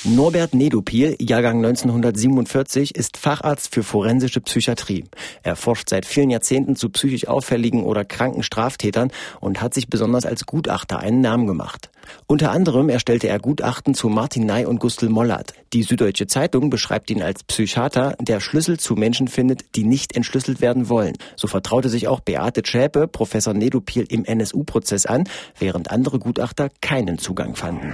Norbert 0.03 0.55
Nedopil, 0.55 1.15
Jahrgang 1.19 1.57
1947, 1.57 2.95
ist 2.95 3.17
Facharzt 3.17 3.71
für 3.71 3.83
forensische 3.83 4.41
Psychiatrie. 4.41 5.03
Er 5.43 5.55
forscht 5.55 5.89
seit 5.89 6.07
vielen 6.07 6.31
Jahrzehnten 6.31 6.75
zu 6.75 6.89
psychisch 6.89 7.27
auffälligen 7.27 7.83
oder 7.83 8.03
kranken 8.03 8.41
Straftätern 8.41 9.11
und 9.41 9.61
hat 9.61 9.75
sich 9.75 9.89
besonders 9.89 10.25
als 10.25 10.47
Gutachter 10.47 10.97
einen 10.97 11.21
Namen 11.21 11.45
gemacht. 11.45 11.90
Unter 12.27 12.51
anderem 12.51 12.89
erstellte 12.89 13.27
er 13.27 13.39
Gutachten 13.39 13.93
zu 13.93 14.09
Martin 14.09 14.45
Ney 14.45 14.65
und 14.65 14.79
Gustl 14.79 15.09
Mollert. 15.09 15.53
Die 15.73 15.83
Süddeutsche 15.83 16.27
Zeitung 16.27 16.69
beschreibt 16.69 17.09
ihn 17.09 17.21
als 17.21 17.43
Psychiater, 17.43 18.15
der 18.19 18.39
Schlüssel 18.39 18.79
zu 18.79 18.95
Menschen 18.95 19.27
findet, 19.27 19.75
die 19.75 19.83
nicht 19.83 20.15
entschlüsselt 20.15 20.61
werden 20.61 20.89
wollen. 20.89 21.17
So 21.35 21.47
vertraute 21.47 21.89
sich 21.89 22.07
auch 22.07 22.19
Beate 22.19 22.61
Schäpe, 22.65 23.07
Professor 23.07 23.53
Nedopil 23.53 24.05
im 24.09 24.25
NSU-Prozess 24.25 25.05
an, 25.05 25.25
während 25.59 25.91
andere 25.91 26.19
Gutachter 26.19 26.69
keinen 26.81 27.17
Zugang 27.17 27.55
fanden. 27.55 27.93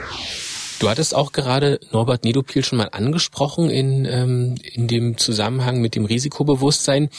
Du 0.79 0.89
hattest 0.89 1.15
auch 1.15 1.31
gerade 1.31 1.79
Norbert 1.91 2.23
Nedopil 2.23 2.63
schon 2.63 2.77
mal 2.77 2.89
angesprochen 2.91 3.69
in, 3.69 4.05
ähm, 4.05 4.55
in 4.61 4.87
dem 4.87 5.17
Zusammenhang 5.17 5.81
mit 5.81 5.95
dem 5.95 6.05
Risikobewusstsein. 6.05 7.09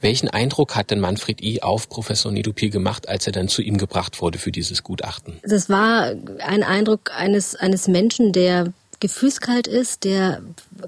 Welchen 0.00 0.28
Eindruck 0.28 0.74
hat 0.74 0.90
denn 0.90 0.98
Manfred 0.98 1.40
I. 1.42 1.62
auf 1.62 1.88
Professor 1.88 2.32
Nedopil 2.32 2.70
gemacht, 2.70 3.08
als 3.08 3.26
er 3.26 3.32
dann 3.32 3.48
zu 3.48 3.62
ihm 3.62 3.78
gebracht 3.78 4.20
wurde 4.20 4.38
für 4.38 4.50
dieses 4.50 4.82
Gutachten? 4.82 5.34
Das 5.42 5.68
war 5.68 6.14
ein 6.40 6.64
Eindruck 6.64 7.12
eines, 7.14 7.54
eines 7.54 7.86
Menschen, 7.86 8.32
der 8.32 8.72
gefühlskalt 8.98 9.66
ist, 9.68 10.04
der 10.04 10.42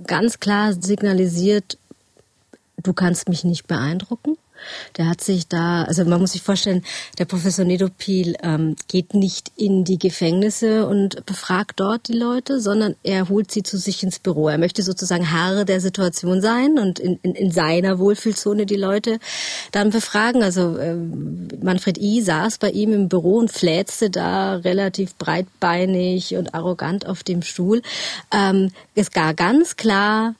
ganz 0.06 0.40
klar 0.40 0.72
signalisiert, 0.72 1.78
du 2.82 2.92
kannst 2.92 3.28
mich 3.28 3.44
nicht 3.44 3.66
beeindrucken. 3.66 4.36
Der 4.96 5.09
hat 5.09 5.20
sich 5.20 5.48
da, 5.48 5.84
also 5.84 6.04
man 6.04 6.20
muss 6.20 6.32
sich 6.32 6.42
vorstellen, 6.42 6.84
der 7.18 7.24
Professor 7.24 7.64
Nedopil 7.64 8.36
ähm, 8.42 8.76
geht 8.88 9.14
nicht 9.14 9.52
in 9.56 9.84
die 9.84 9.98
Gefängnisse 9.98 10.86
und 10.86 11.24
befragt 11.26 11.80
dort 11.80 12.09
die 12.09 12.16
Leute, 12.16 12.61
sondern 12.61 12.94
er 13.02 13.28
holt 13.28 13.50
sie 13.50 13.62
zu 13.62 13.76
sich 13.78 14.02
ins 14.02 14.18
Büro. 14.18 14.48
Er 14.48 14.59
möchte 14.59 14.82
sozusagen 14.82 15.24
Herr 15.24 15.64
der 15.64 15.80
Situation 15.80 16.40
sein 16.40 16.78
und 16.78 16.98
in, 16.98 17.18
in, 17.22 17.34
in 17.34 17.50
seiner 17.50 17.98
Wohlfühlzone 17.98 18.66
die 18.66 18.76
Leute 18.76 19.18
dann 19.72 19.90
befragen. 19.90 20.42
Also 20.42 20.78
ähm, 20.78 21.48
Manfred 21.62 21.98
I. 21.98 22.22
saß 22.22 22.59
bei 22.59 22.70
ihm 22.70 22.92
im 22.92 23.09
Büro 23.09 23.38
und 23.38 23.50
fläzte 23.52 24.11
da 24.11 24.56
relativ 24.56 25.14
breitbeinig 25.16 26.36
und 26.36 26.54
arrogant 26.54 27.06
auf 27.06 27.22
dem 27.22 27.42
Stuhl. 27.42 27.82
Ähm, 28.32 28.70
es 28.94 29.14
war 29.14 29.34
ganz 29.34 29.76
klar, 29.76 30.34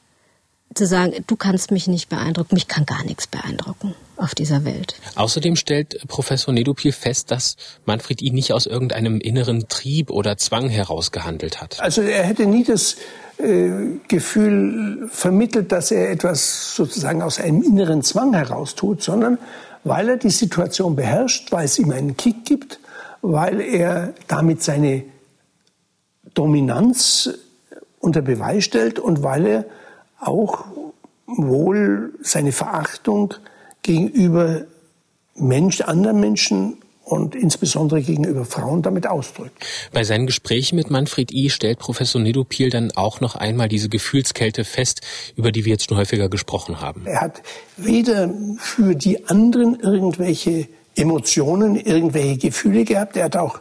zu 0.75 0.87
sagen, 0.87 1.25
du 1.27 1.37
kannst 1.37 1.71
mich 1.71 1.87
nicht 1.87 2.09
beeindrucken, 2.09 2.55
mich 2.55 2.69
kann 2.69 2.87
gar 2.87 3.05
nichts 3.05 3.27
beeindrucken 3.27 3.95
auf 4.19 4.35
dieser 4.35 4.65
Welt. 4.65 4.95
Außerdem 5.15 5.57
stellt 5.57 6.07
Professor 6.09 6.53
Nedopil 6.53 6.93
fest, 6.93 7.31
dass 7.31 7.57
Manfred 7.87 8.21
ihn 8.23 8.35
nicht 8.35 8.53
aus 8.53 8.67
irgendeinem 8.67 9.21
inneren 9.21 9.69
Trieb 9.69 10.11
oder 10.11 10.37
Zwang 10.37 10.69
heraus 10.69 11.13
gehandelt 11.13 11.61
hat. 11.61 11.81
Also 11.81 12.03
er 12.03 12.25
hätte 12.25 12.47
nie 12.47 12.65
das 12.65 12.97
äh, 13.39 13.71
Gefühl 14.09 15.09
vermittelt, 15.11 15.73
dass 15.73 15.91
er 15.91 16.11
etwas 16.11 16.75
sozusagen 16.75 17.23
aus 17.23 17.39
einem 17.39 17.63
inneren 17.63 18.03
Zwang 18.03 18.35
heraus 18.35 18.75
tut, 18.75 19.03
sondern 19.03 19.39
weil 19.85 20.09
er 20.09 20.17
die 20.17 20.31
Situation 20.31 20.97
beherrscht, 20.97 21.53
weil 21.53 21.65
es 21.65 21.79
ihm 21.79 21.93
einen 21.93 22.17
Kick 22.17 22.45
gibt, 22.45 22.81
weil 23.23 23.61
er 23.61 24.15
damit 24.27 24.63
seine 24.63 25.05
Dominanz 26.35 27.31
unter 28.01 28.23
Beweis 28.23 28.65
stellt 28.65 28.99
und 28.99 29.23
weil 29.23 29.47
er 29.47 29.65
auch 30.21 30.65
wohl 31.27 32.15
seine 32.23 32.53
Verachtung 32.53 33.35
gegenüber 33.89 34.67
Mensch, 35.35 35.81
anderen 35.81 36.21
Menschen 36.21 36.77
und 37.05 37.35
insbesondere 37.35 38.03
gegenüber 38.03 38.45
Frauen 38.45 38.83
damit 38.83 39.07
ausdrückt. 39.07 39.65
Bei 39.95 40.05
seinen 40.05 40.27
Gesprächen 40.27 40.77
mit 40.77 40.91
Manfred 40.91 41.33
I. 41.33 41.49
stellt 41.49 41.79
Professor 41.79 42.21
Nedopil 42.21 42.69
dann 42.69 42.91
auch 42.97 43.23
noch 43.23 43.35
einmal 43.35 43.69
diese 43.69 43.89
Gefühlskälte 43.89 44.65
fest, 44.65 45.01
über 45.37 45.53
die 45.53 45.65
wir 45.65 45.73
jetzt 45.73 45.89
schon 45.89 45.97
häufiger 45.97 46.29
gesprochen 46.29 46.83
haben. 46.83 47.07
Er 47.07 47.23
hat 47.23 47.43
weder 47.79 48.31
für 48.59 48.95
die 48.95 49.27
anderen 49.27 49.81
irgendwelche 49.81 50.69
Emotionen, 50.95 51.77
irgendwelche 51.77 52.37
Gefühle 52.37 52.85
gehabt. 52.85 53.17
Er 53.17 53.25
hat 53.25 53.37
auch 53.37 53.61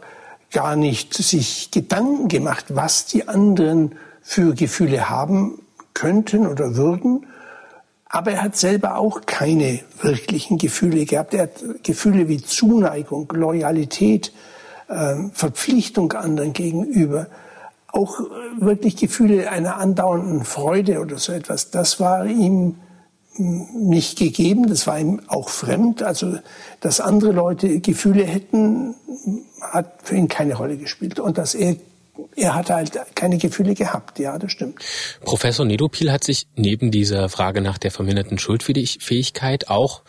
gar 0.52 0.76
nicht 0.76 1.14
sich 1.14 1.70
Gedanken 1.70 2.28
gemacht, 2.28 2.66
was 2.68 3.06
die 3.06 3.28
anderen 3.28 3.92
für 4.20 4.54
Gefühle 4.54 5.08
haben 5.08 5.62
könnten 5.94 6.46
oder 6.46 6.76
würden. 6.76 7.24
Aber 8.08 8.32
er 8.32 8.42
hat 8.42 8.56
selber 8.56 8.96
auch 8.96 9.22
keine 9.26 9.80
wirklichen 10.00 10.56
Gefühle 10.56 11.04
gehabt. 11.04 11.34
Er 11.34 11.44
hat 11.44 11.82
Gefühle 11.82 12.28
wie 12.28 12.42
Zuneigung, 12.42 13.30
Loyalität, 13.32 14.32
äh, 14.88 15.16
Verpflichtung 15.32 16.12
anderen 16.12 16.54
gegenüber. 16.54 17.26
Auch 17.88 18.18
wirklich 18.58 18.96
Gefühle 18.96 19.50
einer 19.50 19.76
andauernden 19.76 20.44
Freude 20.44 21.00
oder 21.00 21.18
so 21.18 21.32
etwas. 21.32 21.70
Das 21.70 22.00
war 22.00 22.24
ihm 22.24 22.76
hm, 23.34 23.66
nicht 23.74 24.18
gegeben, 24.18 24.66
das 24.68 24.86
war 24.86 24.98
ihm 24.98 25.20
auch 25.26 25.50
fremd. 25.50 26.02
Also, 26.02 26.38
dass 26.80 27.00
andere 27.00 27.32
Leute 27.32 27.80
Gefühle 27.80 28.24
hätten, 28.24 28.94
hat 29.60 30.00
für 30.02 30.16
ihn 30.16 30.28
keine 30.28 30.54
Rolle 30.54 30.78
gespielt. 30.78 31.20
Und 31.20 31.36
dass 31.36 31.54
er 31.54 31.76
er 32.36 32.54
hat 32.54 32.70
halt 32.70 32.98
keine 33.14 33.38
Gefühle 33.38 33.74
gehabt. 33.74 34.18
Ja, 34.18 34.38
das 34.38 34.52
stimmt. 34.52 34.80
Professor 35.22 35.64
Nedopil 35.64 36.10
hat 36.12 36.24
sich 36.24 36.46
neben 36.56 36.90
dieser 36.90 37.28
Frage 37.28 37.60
nach 37.60 37.78
der 37.78 37.90
verminderten 37.90 38.38
Schuldfähigkeit 38.38 39.68
auch 39.68 40.02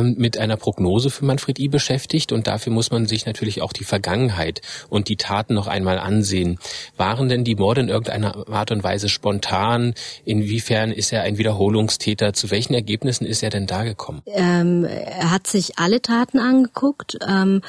mit 0.00 0.38
einer 0.38 0.56
Prognose 0.56 1.10
für 1.10 1.24
Manfred 1.24 1.58
I. 1.58 1.68
beschäftigt 1.68 2.32
und 2.32 2.46
dafür 2.46 2.72
muss 2.72 2.90
man 2.90 3.06
sich 3.06 3.26
natürlich 3.26 3.60
auch 3.62 3.72
die 3.72 3.84
Vergangenheit 3.84 4.62
und 4.88 5.08
die 5.08 5.16
Taten 5.16 5.54
noch 5.54 5.66
einmal 5.66 5.98
ansehen. 5.98 6.58
Waren 6.96 7.28
denn 7.28 7.44
die 7.44 7.56
Morde 7.56 7.82
in 7.82 7.88
irgendeiner 7.88 8.48
Art 8.48 8.70
und 8.70 8.82
Weise 8.82 9.08
spontan? 9.08 9.94
Inwiefern 10.24 10.92
ist 10.92 11.12
er 11.12 11.22
ein 11.22 11.38
Wiederholungstäter? 11.38 12.32
Zu 12.32 12.50
welchen 12.50 12.74
Ergebnissen 12.74 13.26
ist 13.26 13.42
er 13.42 13.50
denn 13.50 13.66
da 13.66 13.84
gekommen? 13.84 14.22
Ähm, 14.26 14.84
er 14.84 15.30
hat 15.30 15.46
sich 15.46 15.78
alle 15.78 16.00
Taten 16.00 16.38
angeguckt. 16.38 17.18
Ähm, 17.28 17.60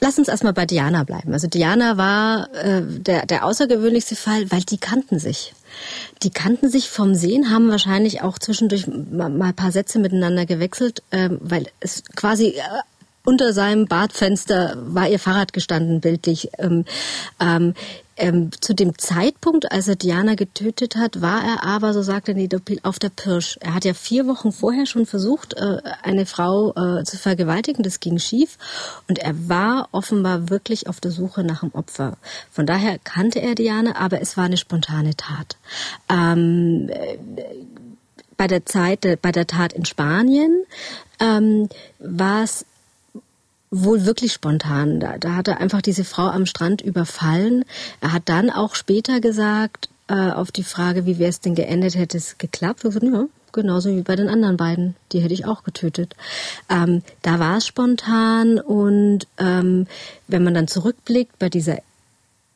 lass 0.00 0.18
uns 0.18 0.28
erstmal 0.28 0.52
bei 0.52 0.66
Diana 0.66 1.04
bleiben. 1.04 1.32
Also 1.32 1.48
Diana 1.48 1.96
war 1.96 2.48
äh, 2.54 2.82
der, 2.82 3.26
der 3.26 3.44
außergewöhnlichste 3.44 4.16
Fall, 4.16 4.50
weil 4.50 4.62
die 4.62 4.78
kannten 4.78 5.18
sich. 5.18 5.52
Die 6.22 6.30
kannten 6.30 6.68
sich 6.68 6.88
vom 6.88 7.14
Sehen, 7.14 7.50
haben 7.50 7.68
wahrscheinlich 7.70 8.22
auch 8.22 8.38
zwischendurch 8.38 8.86
mal 8.86 9.30
ein 9.30 9.54
paar 9.54 9.72
Sätze 9.72 9.98
miteinander 9.98 10.46
gewechselt, 10.46 11.02
ähm, 11.10 11.38
weil 11.42 11.66
es 11.80 12.04
quasi 12.14 12.48
äh, 12.48 12.62
unter 13.24 13.52
seinem 13.52 13.86
Badfenster 13.86 14.76
war 14.76 15.08
ihr 15.08 15.18
Fahrrad 15.18 15.52
gestanden, 15.52 16.00
bildlich. 16.00 16.50
Ähm, 16.58 16.84
ähm, 17.40 17.74
ähm, 18.22 18.50
zu 18.60 18.72
dem 18.72 18.96
Zeitpunkt, 18.98 19.72
als 19.72 19.88
er 19.88 19.96
Diana 19.96 20.36
getötet 20.36 20.94
hat, 20.94 21.20
war 21.20 21.42
er 21.42 21.64
aber, 21.64 21.92
so 21.92 22.02
sagte 22.02 22.34
Nidopil, 22.34 22.78
auf 22.84 23.00
der 23.00 23.08
Pirsch. 23.08 23.58
Er 23.60 23.74
hat 23.74 23.84
ja 23.84 23.94
vier 23.94 24.28
Wochen 24.28 24.52
vorher 24.52 24.86
schon 24.86 25.06
versucht, 25.06 25.54
äh, 25.54 25.78
eine 26.02 26.24
Frau 26.24 26.70
äh, 26.70 27.02
zu 27.02 27.18
vergewaltigen. 27.18 27.82
Das 27.82 27.98
ging 27.98 28.20
schief. 28.20 28.58
Und 29.08 29.18
er 29.18 29.48
war 29.48 29.88
offenbar 29.90 30.50
wirklich 30.50 30.86
auf 30.86 31.00
der 31.00 31.10
Suche 31.10 31.42
nach 31.42 31.64
einem 31.64 31.72
Opfer. 31.74 32.16
Von 32.52 32.64
daher 32.64 33.00
kannte 33.02 33.42
er 33.42 33.56
Diana, 33.56 33.96
aber 33.96 34.20
es 34.20 34.36
war 34.36 34.44
eine 34.44 34.56
spontane 34.56 35.16
Tat. 35.16 35.56
Ähm, 36.08 36.90
äh, 36.90 37.18
bei 38.36 38.46
der 38.46 38.64
Zeit, 38.66 39.04
äh, 39.04 39.18
bei 39.20 39.32
der 39.32 39.48
Tat 39.48 39.72
in 39.72 39.84
Spanien 39.84 40.64
ähm, 41.18 41.68
war 41.98 42.44
es 42.44 42.66
wohl 43.72 44.04
wirklich 44.04 44.32
spontan. 44.32 45.00
Da, 45.00 45.18
da 45.18 45.34
hat 45.34 45.48
er 45.48 45.58
einfach 45.58 45.82
diese 45.82 46.04
Frau 46.04 46.28
am 46.28 46.46
Strand 46.46 46.82
überfallen. 46.82 47.64
Er 48.00 48.12
hat 48.12 48.24
dann 48.26 48.50
auch 48.50 48.76
später 48.76 49.20
gesagt, 49.20 49.88
äh, 50.08 50.30
auf 50.30 50.52
die 50.52 50.62
Frage, 50.62 51.06
wie 51.06 51.18
wäre 51.18 51.30
es 51.30 51.40
denn 51.40 51.54
geendet, 51.54 51.96
hätte 51.96 52.18
es 52.18 52.36
geklappt. 52.38 52.82
gesagt, 52.82 53.12
ja, 53.12 53.24
genauso 53.50 53.90
wie 53.90 54.02
bei 54.02 54.14
den 54.14 54.28
anderen 54.28 54.58
beiden. 54.58 54.94
Die 55.12 55.20
hätte 55.20 55.34
ich 55.34 55.46
auch 55.46 55.64
getötet. 55.64 56.14
Ähm, 56.68 57.02
da 57.22 57.38
war 57.38 57.56
es 57.56 57.66
spontan 57.66 58.58
und 58.60 59.26
ähm, 59.38 59.86
wenn 60.28 60.44
man 60.44 60.54
dann 60.54 60.68
zurückblickt 60.68 61.38
bei 61.38 61.48
dieser 61.48 61.78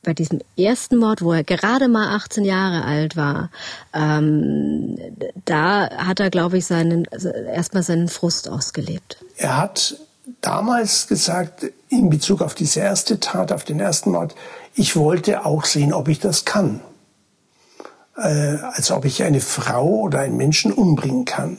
bei 0.03 0.15
diesem 0.15 0.41
ersten 0.57 0.99
Mord, 0.99 1.21
wo 1.21 1.33
er 1.33 1.43
gerade 1.43 1.89
mal 1.89 2.15
18 2.15 2.45
Jahre 2.45 2.85
alt 2.85 3.17
war, 3.17 3.51
ähm, 3.93 4.97
da 5.45 5.91
hat 5.91 6.21
er, 6.21 6.31
glaube 6.31 6.59
ich, 6.59 6.67
seinen 6.67 7.09
also 7.09 7.29
erstmal 7.29 7.83
seinen 7.83 8.07
Frust 8.07 8.49
ausgelebt. 8.49 9.17
Er 9.37 9.57
hat 9.57 9.97
damals 10.41 11.07
gesagt, 11.07 11.67
in 11.89 12.11
Bezug 12.11 12.43
auf 12.43 12.55
diese 12.55 12.81
erste 12.81 13.21
Tat, 13.21 13.53
auf 13.53 13.65
den 13.65 13.81
ersten 13.81 14.11
Mord, 14.11 14.35
ich 14.75 14.97
wollte 14.97 15.45
auch 15.47 15.65
sehen, 15.65 15.93
ob 15.93 16.09
ich 16.09 16.21
das 16.21 16.45
kann. 16.45 16.81
Äh, 18.17 18.57
als 18.73 18.91
ob 18.91 19.05
ich 19.05 19.23
eine 19.23 19.41
Frau 19.41 19.87
oder 19.87 20.21
einen 20.21 20.39
Menschen 20.39 20.73
umbringen 20.73 21.27
kann. 21.27 21.59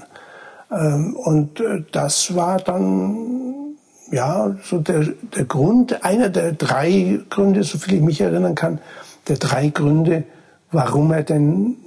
Ähm, 0.71 1.15
und 1.15 1.59
äh, 1.59 1.83
das 1.91 2.35
war 2.35 2.57
dann 2.57 3.75
ja 4.11 4.55
so 4.63 4.79
der, 4.79 5.05
der 5.35 5.45
Grund, 5.45 6.03
einer 6.03 6.29
der 6.29 6.53
drei 6.53 7.19
Gründe, 7.29 7.63
so 7.63 7.77
viel 7.77 7.95
ich 7.95 8.01
mich 8.01 8.21
erinnern 8.21 8.55
kann, 8.55 8.79
der 9.27 9.37
drei 9.37 9.69
Gründe, 9.69 10.23
warum 10.71 11.11
er 11.11 11.23
denn, 11.23 11.77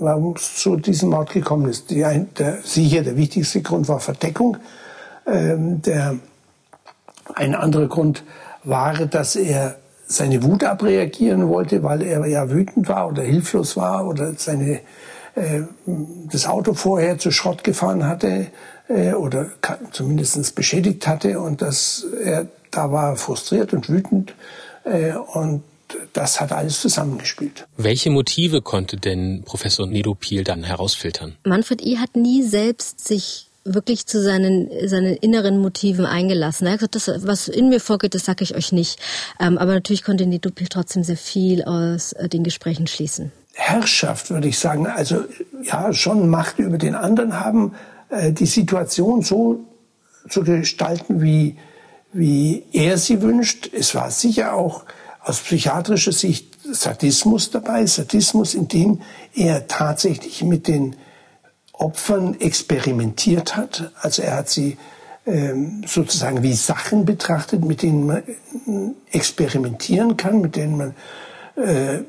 warum 0.00 0.34
es 0.34 0.56
zu 0.56 0.76
diesem 0.76 1.10
Mord 1.10 1.30
gekommen 1.30 1.68
ist. 1.68 1.90
Die, 1.90 2.04
der, 2.38 2.58
sicher 2.64 3.02
der 3.02 3.16
wichtigste 3.16 3.62
Grund 3.62 3.88
war 3.88 4.00
Verdeckung. 4.00 4.56
Ähm, 5.26 5.82
der, 5.82 6.18
ein 7.34 7.54
anderer 7.54 7.86
Grund 7.86 8.24
war, 8.64 8.94
dass 9.06 9.36
er 9.36 9.76
seine 10.06 10.42
Wut 10.42 10.64
abreagieren 10.64 11.48
wollte, 11.48 11.82
weil 11.82 12.02
er 12.02 12.26
ja 12.26 12.50
wütend 12.50 12.88
war 12.88 13.08
oder 13.08 13.22
hilflos 13.22 13.76
war 13.76 14.06
oder 14.06 14.34
seine, 14.36 14.80
äh, 15.34 15.62
das 16.30 16.46
Auto 16.46 16.74
vorher 16.74 17.18
zu 17.18 17.30
Schrott 17.30 17.64
gefahren 17.64 18.06
hatte 18.06 18.48
äh, 18.88 19.12
oder 19.12 19.50
zumindest 19.90 20.54
beschädigt 20.54 21.06
hatte 21.06 21.40
und 21.40 21.62
dass 21.62 22.06
er 22.22 22.46
da 22.70 22.90
war 22.90 23.16
frustriert 23.16 23.72
und 23.72 23.88
wütend 23.88 24.34
äh, 24.84 25.12
und 25.14 25.62
das 26.14 26.40
hat 26.40 26.52
alles 26.52 26.80
zusammengespielt. 26.80 27.66
Welche 27.76 28.10
Motive 28.10 28.62
konnte 28.62 28.96
denn 28.96 29.42
Professor 29.44 29.86
Nedopil 29.86 30.42
dann 30.42 30.64
herausfiltern? 30.64 31.36
Manfred 31.44 31.82
I. 31.82 31.98
hat 31.98 32.16
nie 32.16 32.42
selbst 32.42 33.06
sich 33.06 33.50
wirklich 33.64 34.06
zu 34.06 34.20
seinen, 34.22 34.68
seinen 34.88 35.16
inneren 35.16 35.58
Motiven 35.58 36.06
eingelassen. 36.06 36.66
Er 36.66 36.74
hat 36.74 36.80
gesagt, 36.80 36.94
das, 37.08 37.26
was 37.26 37.48
in 37.48 37.68
mir 37.68 37.80
vorgeht, 37.80 38.14
das 38.14 38.24
sage 38.24 38.44
ich 38.44 38.56
euch 38.56 38.72
nicht. 38.72 38.98
Ähm, 39.40 39.58
aber 39.58 39.74
natürlich 39.74 40.02
konnte 40.02 40.26
Nedopil 40.26 40.68
trotzdem 40.68 41.04
sehr 41.04 41.16
viel 41.16 41.62
aus 41.64 42.12
äh, 42.12 42.28
den 42.28 42.44
Gesprächen 42.44 42.86
schließen. 42.86 43.32
Herrschaft, 43.54 44.30
würde 44.30 44.48
ich 44.48 44.58
sagen. 44.58 44.86
Also 44.86 45.24
ja, 45.62 45.92
schon 45.92 46.28
Macht 46.28 46.58
über 46.58 46.78
den 46.78 46.94
anderen 46.94 47.38
haben, 47.38 47.74
äh, 48.08 48.32
die 48.32 48.46
Situation 48.46 49.22
so 49.22 49.60
zu 50.28 50.42
gestalten, 50.42 51.20
wie, 51.22 51.56
wie 52.12 52.64
er 52.72 52.98
sie 52.98 53.22
wünscht. 53.22 53.70
Es 53.72 53.94
war 53.94 54.10
sicher 54.10 54.54
auch 54.54 54.84
aus 55.20 55.40
psychiatrischer 55.40 56.12
Sicht 56.12 56.58
Sadismus 56.64 57.50
dabei, 57.50 57.86
Sadismus, 57.86 58.54
in 58.54 58.68
dem 58.68 59.00
er 59.34 59.66
tatsächlich 59.66 60.42
mit 60.42 60.68
den 60.68 60.96
Opfern 61.82 62.40
experimentiert 62.40 63.56
hat. 63.56 63.92
Also 64.00 64.22
er 64.22 64.36
hat 64.36 64.48
sie 64.48 64.76
ähm, 65.26 65.82
sozusagen 65.86 66.42
wie 66.42 66.54
Sachen 66.54 67.04
betrachtet, 67.04 67.64
mit 67.64 67.82
denen 67.82 68.06
man 68.06 68.18
äh, 68.18 69.16
experimentieren 69.16 70.16
kann, 70.16 70.40
mit 70.40 70.56
denen 70.56 70.76
man 70.76 70.94
äh, 71.56 72.00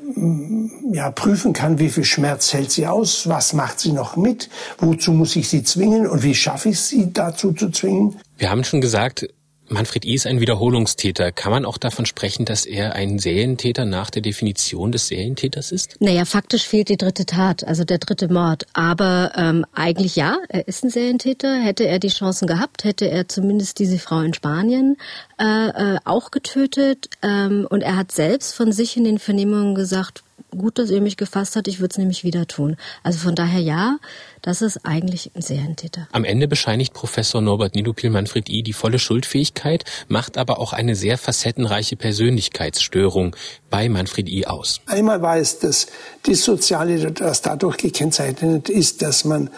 ja, 0.92 1.10
prüfen 1.10 1.52
kann, 1.52 1.78
wie 1.78 1.90
viel 1.90 2.04
Schmerz 2.04 2.52
hält 2.52 2.70
sie 2.70 2.86
aus, 2.86 3.28
was 3.28 3.52
macht 3.52 3.78
sie 3.78 3.92
noch 3.92 4.16
mit, 4.16 4.48
wozu 4.78 5.12
muss 5.12 5.36
ich 5.36 5.48
sie 5.48 5.62
zwingen 5.62 6.06
und 6.06 6.22
wie 6.22 6.34
schaffe 6.34 6.70
ich 6.70 6.80
sie 6.80 7.12
dazu 7.12 7.52
zu 7.52 7.70
zwingen. 7.70 8.16
Wir 8.38 8.50
haben 8.50 8.64
schon 8.64 8.80
gesagt, 8.80 9.26
Manfred 9.68 10.04
E. 10.04 10.14
ist 10.14 10.26
ein 10.26 10.40
Wiederholungstäter. 10.40 11.32
Kann 11.32 11.50
man 11.50 11.64
auch 11.64 11.78
davon 11.78 12.06
sprechen, 12.06 12.44
dass 12.44 12.66
er 12.66 12.94
ein 12.94 13.18
Serientäter 13.18 13.84
nach 13.84 14.10
der 14.10 14.22
Definition 14.22 14.92
des 14.92 15.08
Serientäters 15.08 15.72
ist? 15.72 15.96
Naja, 16.00 16.24
faktisch 16.24 16.66
fehlt 16.66 16.88
die 16.88 16.96
dritte 16.96 17.24
Tat, 17.24 17.64
also 17.64 17.84
der 17.84 17.98
dritte 17.98 18.28
Mord. 18.28 18.66
Aber 18.74 19.32
ähm, 19.36 19.64
eigentlich 19.72 20.16
ja, 20.16 20.38
er 20.48 20.68
ist 20.68 20.84
ein 20.84 20.90
Serientäter. 20.90 21.60
Hätte 21.60 21.86
er 21.86 21.98
die 21.98 22.08
Chancen 22.08 22.46
gehabt, 22.46 22.84
hätte 22.84 23.10
er 23.10 23.28
zumindest 23.28 23.78
diese 23.78 23.98
Frau 23.98 24.20
in 24.20 24.34
Spanien 24.34 24.96
äh, 25.40 25.68
äh, 25.94 25.98
auch 26.04 26.30
getötet. 26.30 27.08
Ähm, 27.22 27.66
und 27.68 27.82
er 27.82 27.96
hat 27.96 28.12
selbst 28.12 28.54
von 28.54 28.72
sich 28.72 28.96
in 28.96 29.04
den 29.04 29.18
Vernehmungen 29.18 29.74
gesagt, 29.74 30.24
gut, 30.54 30.78
dass 30.78 30.90
ihr 30.90 31.00
mich 31.00 31.16
gefasst 31.16 31.56
hat, 31.56 31.68
ich 31.68 31.80
würde 31.80 31.92
es 31.92 31.98
nämlich 31.98 32.24
wieder 32.24 32.46
tun. 32.46 32.76
Also 33.02 33.18
von 33.18 33.34
daher 33.34 33.60
ja, 33.60 33.98
das 34.42 34.62
ist 34.62 34.84
eigentlich 34.84 35.30
ein 35.34 35.42
Serientäter. 35.42 36.08
Am 36.12 36.24
Ende 36.24 36.48
bescheinigt 36.48 36.94
Professor 36.94 37.40
Norbert 37.40 37.74
Nidupil 37.74 38.10
Manfred 38.10 38.48
I. 38.48 38.62
die 38.62 38.72
volle 38.72 38.98
Schuldfähigkeit, 38.98 39.84
macht 40.08 40.38
aber 40.38 40.58
auch 40.58 40.72
eine 40.72 40.94
sehr 40.94 41.18
facettenreiche 41.18 41.96
Persönlichkeitsstörung 41.96 43.36
bei 43.70 43.88
Manfred 43.88 44.28
I. 44.28 44.46
aus. 44.46 44.80
Einmal 44.86 45.22
war 45.22 45.38
es 45.38 45.58
das 45.58 45.86
Dissoziale, 46.26 47.12
das 47.12 47.42
dadurch 47.42 47.76
gekennzeichnet 47.76 48.68
ist, 48.68 49.02
dass 49.02 49.24
man 49.24 49.50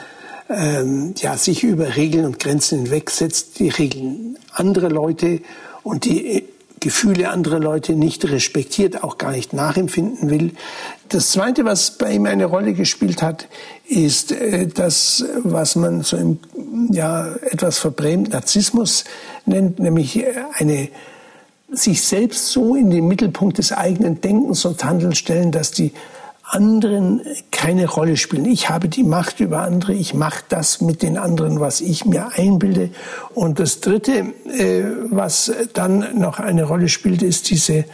ähm, 0.49 1.15
ja, 1.19 1.37
sich 1.37 1.65
über 1.65 1.97
Regeln 1.97 2.25
und 2.25 2.39
Grenzen 2.39 2.85
hinwegsetzt, 2.85 3.59
die 3.59 3.69
Regeln 3.69 4.39
anderer 4.53 4.91
Leute 4.91 5.41
und 5.83 6.05
die 6.05 6.45
Gefühle 6.81 7.31
anderer 7.31 7.59
Leute 7.59 7.95
nicht 7.95 8.29
respektiert, 8.29 9.03
auch 9.03 9.19
gar 9.19 9.33
nicht 9.33 9.53
nachempfinden 9.53 10.31
will. 10.31 10.53
Das 11.09 11.31
Zweite, 11.31 11.65
was 11.65 11.93
bei 11.93 12.13
ihm 12.13 12.27
eine 12.27 12.45
Rolle 12.45 12.75
gespielt 12.75 13.23
hat, 13.23 13.49
ist 13.89 14.33
äh, 14.33 14.67
das, 14.67 15.25
was 15.43 15.77
man 15.77 16.03
so 16.03 16.17
im 16.17 16.39
ja, 16.91 17.35
etwas 17.51 17.79
verbrämt 17.79 18.31
Narzissmus 18.31 19.05
nennt, 19.47 19.79
nämlich 19.79 20.25
eine 20.55 20.89
sich 21.71 22.03
selbst 22.03 22.53
so 22.53 22.77
in 22.77 22.91
den 22.91 23.09
Mittelpunkt 23.09 23.59
des 23.59 23.73
eigenen 23.73 24.21
Denkens 24.21 24.65
und 24.65 24.85
Handelns 24.85 25.19
stellen, 25.19 25.51
dass 25.51 25.73
die 25.73 25.93
anderen 26.49 27.23
keine 27.51 27.89
Rolle 27.89 28.17
spielen. 28.17 28.45
Ich 28.45 28.71
habe 28.71 28.89
die 28.89 29.03
Macht 29.03 29.41
über 29.41 29.63
andere, 29.63 29.95
ich 29.95 30.15
mache 30.15 30.45
das 30.49 30.81
mit 30.81 31.03
den 31.03 31.19
anderen, 31.19 31.61
was 31.61 31.81
ich 31.81 32.05
mir 32.05 32.31
einbilde. 32.37 32.91
Und 33.35 33.59
das 33.59 33.81
Dritte, 33.81 34.33
äh, 34.47 34.85
was 35.11 35.53
dann 35.75 36.19
noch 36.19 36.39
eine 36.39 36.65
Rolle 36.65 36.89
spielt, 36.89 37.23
ist 37.23 37.51
diese 37.51 37.85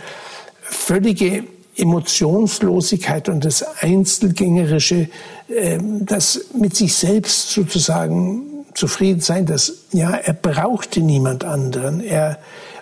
völlige 0.60 1.44
Emotionslosigkeit 1.76 3.30
und 3.30 3.44
das 3.44 3.64
Einzelgängerische, 3.80 5.08
äh, 5.48 5.78
das 5.80 6.46
mit 6.54 6.76
sich 6.76 6.94
selbst 6.94 7.50
sozusagen 7.50 8.66
zufrieden 8.74 9.20
sein, 9.20 9.46
dass 9.46 9.72
ja, 9.92 10.10
er 10.10 10.34
brauchte 10.34 11.00
niemand 11.00 11.44
anderen. 11.44 12.00
Er 12.00 12.38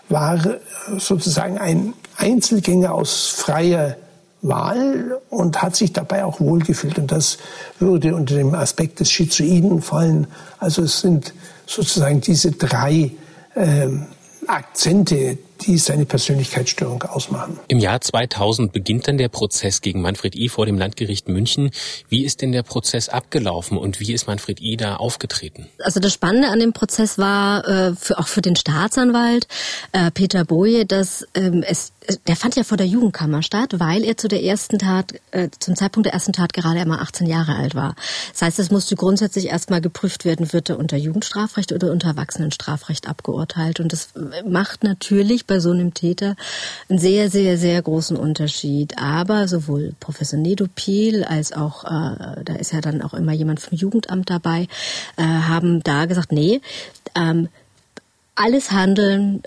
war 0.08 0.40
sozusagen 0.98 1.58
ein 1.58 1.94
Einzelgänger 2.16 2.92
aus 2.92 3.28
freier 3.28 3.96
Wahl 4.42 5.20
und 5.28 5.60
hat 5.62 5.76
sich 5.76 5.92
dabei 5.92 6.24
auch 6.24 6.40
wohlgefühlt. 6.40 6.98
Und 6.98 7.12
das 7.12 7.38
würde 7.78 8.14
unter 8.14 8.34
dem 8.34 8.54
Aspekt 8.54 9.00
des 9.00 9.10
Schizoiden 9.10 9.82
fallen. 9.82 10.26
Also 10.58 10.82
es 10.82 11.00
sind 11.00 11.34
sozusagen 11.66 12.20
diese 12.20 12.52
drei 12.52 13.12
ähm, 13.54 14.06
Akzente, 14.46 15.38
die 15.60 15.78
seine 15.78 16.06
Persönlichkeitsstörung 16.06 17.02
ausmachen. 17.02 17.58
Im 17.68 17.78
Jahr 17.78 18.00
2000 18.00 18.72
beginnt 18.72 19.06
dann 19.06 19.18
der 19.18 19.28
Prozess 19.28 19.80
gegen 19.80 20.00
Manfred 20.00 20.34
I. 20.34 20.48
vor 20.48 20.66
dem 20.66 20.78
Landgericht 20.78 21.28
München. 21.28 21.70
Wie 22.08 22.24
ist 22.24 22.42
denn 22.42 22.52
der 22.52 22.62
Prozess 22.62 23.08
abgelaufen 23.08 23.76
und 23.76 24.00
wie 24.00 24.12
ist 24.12 24.26
Manfred 24.26 24.60
I. 24.60 24.76
da 24.76 24.96
aufgetreten? 24.96 25.68
Also 25.78 26.00
das 26.00 26.14
Spannende 26.14 26.48
an 26.48 26.58
dem 26.58 26.72
Prozess 26.72 27.18
war 27.18 27.66
äh, 27.68 27.94
für, 27.94 28.18
auch 28.18 28.26
für 28.26 28.40
den 28.40 28.56
Staatsanwalt 28.56 29.46
äh, 29.92 30.10
Peter 30.10 30.44
Boje, 30.44 30.86
dass 30.86 31.26
ähm, 31.34 31.62
es 31.62 31.92
der 32.26 32.36
fand 32.36 32.56
ja 32.56 32.64
vor 32.64 32.76
der 32.76 32.86
Jugendkammer 32.86 33.42
statt, 33.42 33.74
weil 33.78 34.04
er 34.04 34.16
zu 34.16 34.26
der 34.26 34.42
ersten 34.42 34.78
Tat, 34.78 35.14
äh, 35.32 35.48
zum 35.58 35.76
Zeitpunkt 35.76 36.06
der 36.06 36.14
ersten 36.14 36.32
Tat 36.32 36.52
gerade 36.52 36.80
einmal 36.80 37.00
18 37.00 37.26
Jahre 37.26 37.54
alt 37.56 37.74
war. 37.74 37.94
Das 38.32 38.42
heißt, 38.42 38.58
es 38.58 38.70
musste 38.70 38.96
grundsätzlich 38.96 39.46
erstmal 39.46 39.80
geprüft 39.80 40.24
werden, 40.24 40.52
wird 40.52 40.70
er 40.70 40.78
unter 40.78 40.96
Jugendstrafrecht 40.96 41.72
oder 41.72 41.90
unter 41.92 42.08
Erwachsenenstrafrecht 42.08 43.06
abgeurteilt. 43.06 43.80
Und 43.80 43.92
das 43.92 44.08
macht 44.46 44.82
natürlich 44.82 45.46
bei 45.46 45.60
so 45.60 45.70
einem 45.70 45.92
Täter 45.92 46.36
einen 46.88 46.98
sehr, 46.98 47.30
sehr, 47.30 47.58
sehr 47.58 47.80
großen 47.82 48.16
Unterschied. 48.16 48.98
Aber 48.98 49.46
sowohl 49.46 49.94
Professor 50.00 50.38
Nedopil 50.38 51.24
als 51.24 51.52
auch, 51.52 51.84
äh, 51.84 52.42
da 52.44 52.54
ist 52.58 52.72
ja 52.72 52.80
dann 52.80 53.02
auch 53.02 53.14
immer 53.14 53.32
jemand 53.32 53.60
vom 53.60 53.76
Jugendamt 53.76 54.30
dabei, 54.30 54.68
äh, 55.16 55.22
haben 55.22 55.82
da 55.82 56.06
gesagt, 56.06 56.32
nee, 56.32 56.60
ähm, 57.14 57.48
alles 58.34 58.70
Handeln 58.70 59.42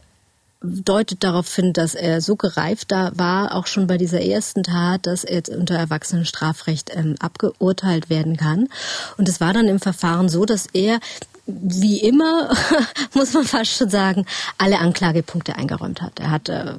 deutet 0.63 1.23
darauf 1.23 1.53
hin, 1.53 1.73
dass 1.73 1.93
er 1.93 2.21
so 2.21 2.35
gereift 2.35 2.91
da 2.91 3.11
war, 3.15 3.53
auch 3.53 3.67
schon 3.67 3.85
bei 3.85 3.97
dieser 3.97 4.21
ersten 4.21 4.63
Tat, 4.63 5.05
dass 5.05 5.25
er 5.25 5.35
jetzt 5.35 5.49
unter 5.49 5.75
Erwachsenenstrafrecht 5.75 6.91
ähm, 6.95 7.15
abgeurteilt 7.19 8.09
werden 8.09 8.37
kann. 8.37 8.69
Und 9.17 9.27
es 9.27 9.41
war 9.41 9.53
dann 9.53 9.67
im 9.67 9.79
Verfahren 9.79 10.29
so, 10.29 10.45
dass 10.45 10.67
er 10.73 10.99
wie 11.45 11.99
immer, 11.99 12.49
muss 13.13 13.33
man 13.33 13.43
fast 13.43 13.71
schon 13.71 13.89
sagen, 13.89 14.25
alle 14.57 14.79
Anklagepunkte 14.79 15.55
eingeräumt 15.55 16.01
hat. 16.01 16.19
Er 16.19 16.31
hat 16.31 16.47
äh, 16.49 16.75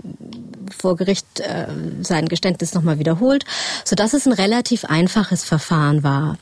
vor 0.76 0.96
Gericht 0.96 1.40
äh, 1.40 1.66
sein 2.00 2.28
Geständnis 2.28 2.72
nochmal 2.72 2.98
wiederholt, 2.98 3.44
so 3.84 3.94
dass 3.94 4.14
es 4.14 4.26
ein 4.26 4.32
relativ 4.32 4.86
einfaches 4.86 5.44
Verfahren 5.44 6.02
war. 6.02 6.38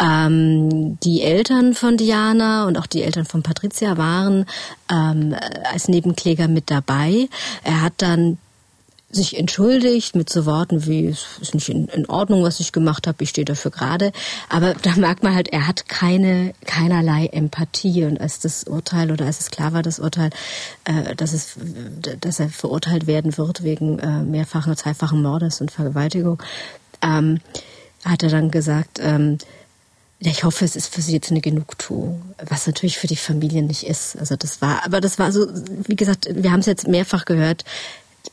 Ähm, 0.00 0.98
die 1.00 1.22
Eltern 1.22 1.74
von 1.74 1.96
Diana 1.96 2.66
und 2.66 2.78
auch 2.78 2.86
die 2.86 3.02
Eltern 3.02 3.24
von 3.24 3.42
Patricia 3.42 3.96
waren 3.96 4.46
ähm, 4.90 5.34
als 5.72 5.88
Nebenkläger 5.88 6.46
mit 6.46 6.70
dabei. 6.70 7.28
Er 7.64 7.82
hat 7.82 7.94
dann 7.98 8.38
sich 9.14 9.38
entschuldigt 9.38 10.16
mit 10.16 10.28
so 10.28 10.46
Worten 10.46 10.86
wie, 10.86 11.08
es 11.08 11.26
ist 11.40 11.54
nicht 11.54 11.68
in, 11.68 11.86
in 11.88 12.06
Ordnung, 12.06 12.42
was 12.42 12.60
ich 12.60 12.72
gemacht 12.72 13.06
habe, 13.06 13.22
ich 13.22 13.30
stehe 13.30 13.44
dafür 13.44 13.70
gerade. 13.70 14.12
Aber 14.48 14.74
da 14.74 14.94
merkt 14.96 15.22
man 15.22 15.34
halt, 15.34 15.48
er 15.48 15.66
hat 15.66 15.88
keine, 15.88 16.54
keinerlei 16.66 17.26
Empathie. 17.26 18.04
Und 18.04 18.20
als 18.20 18.40
das 18.40 18.64
Urteil 18.64 19.10
oder 19.10 19.26
als 19.26 19.40
es 19.40 19.50
klar 19.50 19.72
war, 19.72 19.82
das 19.82 19.98
Urteil, 19.98 20.30
äh, 20.84 21.14
dass, 21.14 21.32
es, 21.32 21.56
dass 22.20 22.40
er 22.40 22.48
verurteilt 22.48 23.06
werden 23.06 23.36
wird 23.38 23.62
wegen 23.62 23.98
äh, 23.98 24.22
mehrfachen, 24.22 24.76
zweifachen 24.76 25.22
Mordes 25.22 25.60
und 25.60 25.70
Vergewaltigung, 25.70 26.42
ähm, 27.02 27.40
hat 28.04 28.22
er 28.22 28.30
dann 28.30 28.50
gesagt, 28.50 28.98
ähm, 29.00 29.38
ja, 30.20 30.30
ich 30.30 30.44
hoffe, 30.44 30.64
es 30.64 30.74
ist 30.74 30.94
für 30.94 31.02
sie 31.02 31.12
jetzt 31.12 31.30
eine 31.30 31.40
Genugtuung, 31.40 32.22
was 32.38 32.66
natürlich 32.66 32.98
für 32.98 33.08
die 33.08 33.16
Familie 33.16 33.62
nicht 33.62 33.82
ist. 33.84 34.16
Also 34.16 34.36
das 34.36 34.62
war, 34.62 34.84
aber 34.84 35.00
das 35.00 35.18
war 35.18 35.32
so, 35.32 35.46
wie 35.86 35.96
gesagt, 35.96 36.28
wir 36.30 36.50
haben 36.50 36.60
es 36.60 36.66
jetzt 36.66 36.88
mehrfach 36.88 37.24
gehört 37.24 37.64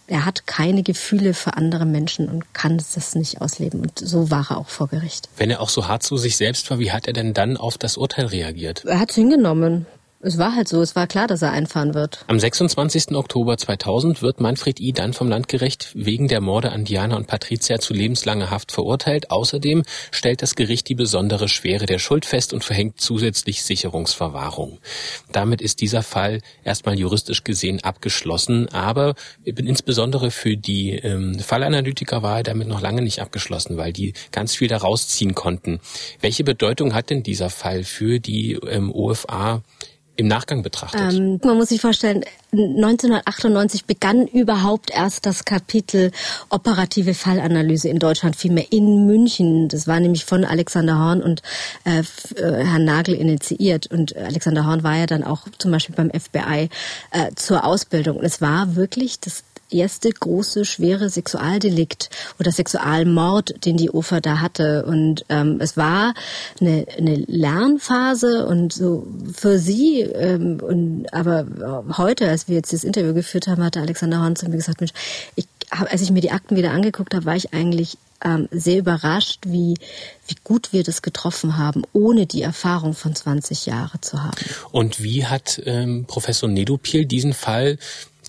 er 0.07 0.25
hat 0.25 0.47
keine 0.47 0.83
Gefühle 0.83 1.33
für 1.33 1.55
andere 1.55 1.85
Menschen 1.85 2.29
und 2.29 2.53
kann 2.53 2.77
das 2.77 3.15
nicht 3.15 3.41
ausleben. 3.41 3.81
Und 3.81 3.99
so 3.99 4.29
war 4.31 4.47
er 4.49 4.57
auch 4.57 4.69
vor 4.69 4.87
Gericht. 4.87 5.29
Wenn 5.37 5.49
er 5.49 5.61
auch 5.61 5.69
so 5.69 5.87
hart 5.87 6.03
zu 6.03 6.17
sich 6.17 6.37
selbst 6.37 6.69
war, 6.69 6.79
wie 6.79 6.91
hat 6.91 7.07
er 7.07 7.13
denn 7.13 7.33
dann 7.33 7.57
auf 7.57 7.77
das 7.77 7.97
Urteil 7.97 8.25
reagiert? 8.25 8.83
Er 8.85 8.99
hat 8.99 9.11
es 9.11 9.15
hingenommen. 9.15 9.85
Es 10.23 10.37
war 10.37 10.55
halt 10.55 10.67
so, 10.67 10.81
es 10.83 10.95
war 10.95 11.07
klar, 11.07 11.25
dass 11.25 11.41
er 11.41 11.51
einfahren 11.51 11.95
wird. 11.95 12.23
Am 12.27 12.39
26. 12.39 13.15
Oktober 13.15 13.57
2000 13.57 14.21
wird 14.21 14.39
Manfred 14.39 14.79
I. 14.79 14.93
dann 14.93 15.13
vom 15.13 15.27
Landgericht 15.27 15.89
wegen 15.95 16.27
der 16.27 16.41
Morde 16.41 16.71
an 16.71 16.85
Diana 16.85 17.15
und 17.15 17.25
Patricia 17.25 17.79
zu 17.79 17.93
lebenslanger 17.93 18.51
Haft 18.51 18.71
verurteilt. 18.71 19.31
Außerdem 19.31 19.81
stellt 20.11 20.43
das 20.43 20.53
Gericht 20.53 20.89
die 20.89 20.95
besondere 20.95 21.49
Schwere 21.49 21.87
der 21.87 21.97
Schuld 21.97 22.25
fest 22.25 22.53
und 22.53 22.63
verhängt 22.63 23.01
zusätzlich 23.01 23.63
Sicherungsverwahrung. 23.63 24.77
Damit 25.31 25.59
ist 25.59 25.81
dieser 25.81 26.03
Fall 26.03 26.41
erstmal 26.63 26.99
juristisch 26.99 27.43
gesehen 27.43 27.83
abgeschlossen, 27.83 28.69
aber 28.69 29.15
insbesondere 29.43 30.29
für 30.29 30.55
die 30.55 30.91
ähm, 30.91 31.39
Fallanalytiker 31.39 32.21
war 32.21 32.37
er 32.37 32.43
damit 32.43 32.67
noch 32.67 32.81
lange 32.81 33.01
nicht 33.01 33.21
abgeschlossen, 33.21 33.77
weil 33.77 33.91
die 33.91 34.13
ganz 34.31 34.55
viel 34.55 34.67
daraus 34.67 35.07
ziehen 35.07 35.33
konnten. 35.33 35.79
Welche 36.19 36.43
Bedeutung 36.43 36.93
hat 36.93 37.09
denn 37.09 37.23
dieser 37.23 37.49
Fall 37.49 37.83
für 37.83 38.19
die 38.19 38.53
ähm, 38.53 38.91
OFA 38.91 39.63
im 40.15 40.27
Nachgang 40.27 40.63
betrachtet? 40.63 41.13
Ähm, 41.13 41.39
man 41.43 41.57
muss 41.57 41.69
sich 41.69 41.81
vorstellen, 41.81 42.23
1998 42.51 43.85
begann 43.85 44.27
überhaupt 44.27 44.91
erst 44.91 45.25
das 45.25 45.45
Kapitel 45.45 46.11
operative 46.49 47.13
Fallanalyse 47.13 47.87
in 47.87 47.99
Deutschland, 47.99 48.35
vielmehr 48.35 48.71
in 48.71 49.05
München. 49.05 49.69
Das 49.69 49.87
war 49.87 49.99
nämlich 49.99 50.25
von 50.25 50.43
Alexander 50.43 50.99
Horn 50.99 51.21
und 51.21 51.41
äh, 51.85 51.99
äh 51.99 52.65
Herrn 52.65 52.85
Nagel 52.85 53.15
initiiert. 53.15 53.87
Und 53.87 54.15
Alexander 54.15 54.65
Horn 54.65 54.83
war 54.83 54.97
ja 54.97 55.05
dann 55.05 55.23
auch 55.23 55.47
zum 55.57 55.71
Beispiel 55.71 55.95
beim 55.95 56.11
FBI 56.11 56.69
äh, 57.11 57.31
zur 57.35 57.63
Ausbildung. 57.63 58.17
Und 58.17 58.25
es 58.25 58.41
war 58.41 58.75
wirklich 58.75 59.19
das 59.19 59.43
erste 59.71 60.09
große, 60.09 60.65
schwere 60.65 61.09
Sexualdelikt 61.09 62.09
oder 62.39 62.51
Sexualmord, 62.51 63.65
den 63.65 63.77
die 63.77 63.89
Ufer 63.89 64.21
da 64.21 64.39
hatte. 64.39 64.85
Und 64.85 65.25
ähm, 65.29 65.57
es 65.59 65.77
war 65.77 66.13
eine, 66.59 66.85
eine 66.97 67.15
Lernphase 67.15 68.45
und 68.45 68.73
so 68.73 69.07
für 69.33 69.59
sie. 69.59 70.01
Ähm, 70.01 70.59
und 70.61 71.13
aber 71.13 71.45
heute, 71.97 72.27
als 72.27 72.47
wir 72.47 72.55
jetzt 72.55 72.73
das 72.73 72.83
Interview 72.83 73.13
geführt 73.13 73.47
haben, 73.47 73.63
hatte 73.63 73.81
Alexander 73.81 74.21
Horn 74.21 74.35
zu 74.35 74.49
mir 74.49 74.57
gesagt, 74.57 74.81
Mensch, 74.81 74.93
ich 75.35 75.47
hab, 75.71 75.91
als 75.91 76.01
ich 76.01 76.11
mir 76.11 76.21
die 76.21 76.31
Akten 76.31 76.55
wieder 76.55 76.71
angeguckt 76.71 77.13
habe, 77.13 77.25
war 77.25 77.35
ich 77.35 77.53
eigentlich 77.53 77.97
ähm, 78.23 78.47
sehr 78.51 78.77
überrascht, 78.79 79.39
wie, 79.45 79.75
wie 80.27 80.35
gut 80.43 80.73
wir 80.73 80.83
das 80.83 81.01
getroffen 81.01 81.57
haben, 81.57 81.83
ohne 81.93 82.25
die 82.25 82.41
Erfahrung 82.41 82.93
von 82.93 83.15
20 83.15 83.65
Jahren 83.65 84.01
zu 84.01 84.21
haben. 84.21 84.37
Und 84.71 85.01
wie 85.01 85.25
hat 85.25 85.61
ähm, 85.65 86.05
Professor 86.07 86.49
Nedopil 86.49 87.05
diesen 87.05 87.33
Fall 87.33 87.77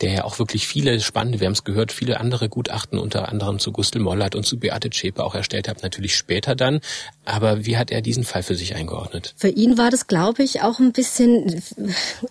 der 0.02 0.12
ja 0.12 0.24
auch 0.24 0.38
wirklich 0.38 0.66
viele 0.66 1.00
spannende, 1.00 1.40
wir 1.40 1.46
haben 1.46 1.52
es 1.52 1.64
gehört, 1.64 1.92
viele 1.92 2.18
andere 2.20 2.48
Gutachten 2.48 2.98
unter 2.98 3.28
anderem 3.28 3.58
zu 3.58 3.70
Gustl 3.72 4.00
Mollert 4.00 4.34
und 4.34 4.44
zu 4.44 4.58
Beate 4.58 4.90
Zschäpe 4.90 5.24
auch 5.24 5.34
erstellt 5.34 5.68
hat, 5.68 5.82
natürlich 5.82 6.16
später 6.16 6.56
dann. 6.56 6.80
Aber 7.24 7.64
wie 7.64 7.76
hat 7.76 7.92
er 7.92 8.02
diesen 8.02 8.24
Fall 8.24 8.42
für 8.42 8.56
sich 8.56 8.74
eingeordnet? 8.74 9.34
Für 9.36 9.48
ihn 9.48 9.78
war 9.78 9.90
das, 9.90 10.08
glaube 10.08 10.42
ich, 10.42 10.62
auch 10.62 10.80
ein 10.80 10.92
bisschen, 10.92 11.62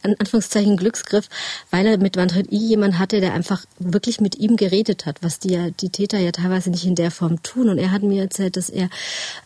an 0.03 0.15
Anführungszeichen, 0.19 0.75
Glücksgriff, 0.75 1.29
weil 1.69 1.87
er 1.87 1.97
mit 1.97 2.17
Manfred 2.17 2.51
I 2.51 2.57
jemand 2.57 2.99
hatte, 2.99 3.21
der 3.21 3.33
einfach 3.33 3.65
wirklich 3.79 4.19
mit 4.19 4.35
ihm 4.35 4.57
geredet 4.57 5.05
hat, 5.05 5.17
was 5.21 5.39
die, 5.39 5.53
ja, 5.53 5.69
die 5.69 5.89
Täter 5.89 6.19
ja 6.19 6.31
teilweise 6.31 6.69
nicht 6.69 6.85
in 6.85 6.95
der 6.95 7.09
Form 7.09 7.41
tun. 7.41 7.69
Und 7.69 7.77
er 7.77 7.91
hat 7.91 8.03
mir 8.03 8.21
erzählt, 8.21 8.57
dass 8.57 8.69
er 8.69 8.89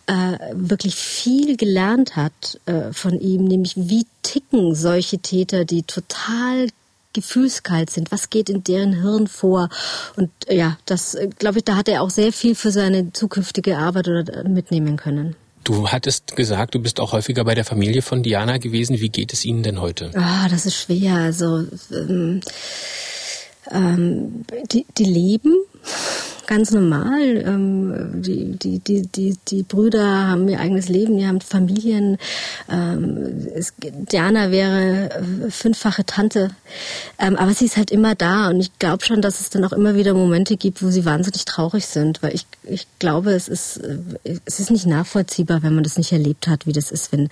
äh, 0.08 0.38
wirklich 0.54 0.96
viel 0.96 1.58
gelernt 1.58 2.16
hat 2.16 2.60
äh, 2.66 2.92
von 2.92 3.20
ihm, 3.20 3.46
nämlich 3.46 3.74
wie 3.76 4.08
ticken 4.24 4.74
solche 4.74 5.20
Täter, 5.20 5.64
die 5.64 5.84
total 5.84 6.70
gefühlskalt 7.16 7.90
sind. 7.90 8.12
Was 8.12 8.30
geht 8.30 8.50
in 8.50 8.64
deren 8.64 9.02
Hirn 9.02 9.28
vor? 9.28 9.70
Und 10.16 10.30
äh, 10.46 10.58
ja, 10.58 10.78
das 10.86 11.16
äh, 11.16 11.30
glaube 11.40 11.58
ich, 11.58 11.64
da 11.64 11.76
hat 11.76 11.90
er 11.90 12.04
auch 12.04 12.12
sehr 12.12 12.32
viel 12.32 12.54
für 12.54 12.72
seine 12.72 13.12
zukünftige 13.14 13.78
Arbeit 13.80 14.08
oder 14.08 14.46
äh, 14.46 14.48
mitnehmen 14.48 14.98
können. 14.98 15.36
Du 15.64 15.90
hattest 15.90 16.36
gesagt, 16.36 16.76
du 16.76 16.80
bist 16.80 17.00
auch 17.00 17.14
häufiger 17.14 17.44
bei 17.44 17.56
der 17.56 17.66
Familie 17.66 18.04
von 18.04 18.22
Diana 18.22 18.60
gewesen. 18.60 19.00
Wie 19.00 19.10
geht 19.10 19.34
es 19.34 19.44
Ihnen 19.46 19.64
denn 19.64 19.82
heute? 19.82 20.12
Ah, 20.14 20.48
das 20.48 20.68
ist 20.68 20.76
schwer. 20.76 21.16
Also 21.16 21.66
ähm, 21.92 22.42
ähm, 23.72 24.46
die, 24.72 24.86
die 24.96 25.06
leben 25.06 25.56
ganz 26.48 26.72
normal. 26.72 27.44
Ähm, 27.46 28.22
die, 28.22 28.58
die, 28.58 28.80
die, 28.80 29.08
die, 29.08 29.38
die 29.48 29.64
Brüder 29.64 30.28
haben 30.28 30.48
ihr 30.48 30.60
eigenes 30.60 30.90
Leben, 30.90 31.18
die 31.18 31.28
haben 31.28 31.42
Familien. 31.42 32.18
Ähm, 32.70 33.48
es, 33.54 33.74
Diana 33.80 34.52
wäre 34.52 35.10
äh, 35.12 35.52
fünffache 35.52 36.06
Tante. 36.06 36.52
Ähm, 37.20 37.36
aber 37.36 37.54
sie 37.54 37.66
ist 37.66 37.78
halt 37.78 37.92
immer 37.92 38.16
da 38.16 38.50
und 38.50 38.60
ich 38.60 38.78
glaube 38.80 39.06
schon, 39.06 39.22
dass 39.22 39.40
es 39.40 39.50
dann 39.50 39.66
auch 39.66 39.74
immer 39.74 39.96
wieder 39.96 40.14
Momente 40.14 40.58
gibt, 40.58 40.84
wo 40.84 40.90
sie 40.90 41.06
wahnsinnig 41.06 41.46
traurig 41.46 41.86
sind, 41.86 42.22
weil 42.24 42.34
ich, 42.34 42.46
ich 42.64 42.88
glaube, 43.00 43.32
es 43.32 43.48
ist, 43.48 43.78
äh, 43.78 44.40
es 44.46 44.60
ist 44.60 44.72
nicht 44.72 44.86
nachvollziehbar, 44.86 45.64
wenn 45.64 45.76
man 45.76 45.84
das 45.84 45.98
nicht 45.98 46.12
erlebt 46.12 46.48
hat, 46.48 46.68
wie 46.68 46.74
das 46.74 46.92
ist, 46.92 47.12
wenn 47.12 47.30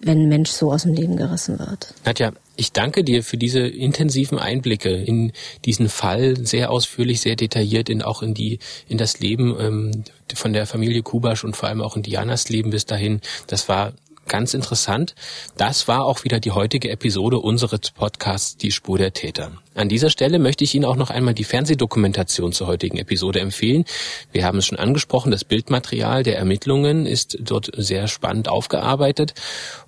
wenn 0.00 0.22
ein 0.22 0.28
Mensch 0.28 0.50
so 0.50 0.72
aus 0.72 0.82
dem 0.82 0.94
Leben 0.94 1.16
gerissen 1.16 1.58
wird. 1.58 1.92
Nadja, 2.04 2.32
ich 2.58 2.72
danke 2.72 3.04
dir 3.04 3.22
für 3.22 3.38
diese 3.38 3.60
intensiven 3.60 4.36
Einblicke 4.36 4.90
in 4.90 5.32
diesen 5.64 5.88
Fall, 5.88 6.36
sehr 6.44 6.72
ausführlich, 6.72 7.20
sehr 7.20 7.36
detailliert 7.36 7.88
in 7.88 8.02
auch 8.02 8.20
in 8.20 8.34
die 8.34 8.58
in 8.88 8.98
das 8.98 9.20
Leben 9.20 9.56
ähm, 9.60 10.04
von 10.34 10.52
der 10.52 10.66
Familie 10.66 11.02
Kubasch 11.02 11.44
und 11.44 11.56
vor 11.56 11.68
allem 11.68 11.80
auch 11.80 11.96
in 11.96 12.02
Dianas 12.02 12.48
Leben 12.48 12.70
bis 12.70 12.84
dahin. 12.84 13.20
Das 13.46 13.68
war 13.68 13.92
ganz 14.28 14.54
interessant. 14.54 15.14
Das 15.56 15.88
war 15.88 16.04
auch 16.04 16.24
wieder 16.24 16.38
die 16.40 16.52
heutige 16.52 16.90
Episode 16.90 17.38
unseres 17.38 17.90
Podcasts 17.90 18.56
Die 18.56 18.70
Spur 18.70 18.98
der 18.98 19.12
Täter. 19.12 19.52
An 19.74 19.88
dieser 19.88 20.10
Stelle 20.10 20.38
möchte 20.38 20.64
ich 20.64 20.74
Ihnen 20.74 20.84
auch 20.84 20.96
noch 20.96 21.10
einmal 21.10 21.34
die 21.34 21.44
Fernsehdokumentation 21.44 22.52
zur 22.52 22.66
heutigen 22.66 22.98
Episode 22.98 23.40
empfehlen. 23.40 23.84
Wir 24.32 24.44
haben 24.44 24.58
es 24.58 24.66
schon 24.66 24.78
angesprochen, 24.78 25.30
das 25.30 25.44
Bildmaterial 25.44 26.22
der 26.22 26.36
Ermittlungen 26.36 27.06
ist 27.06 27.38
dort 27.40 27.70
sehr 27.76 28.08
spannend 28.08 28.48
aufgearbeitet. 28.48 29.34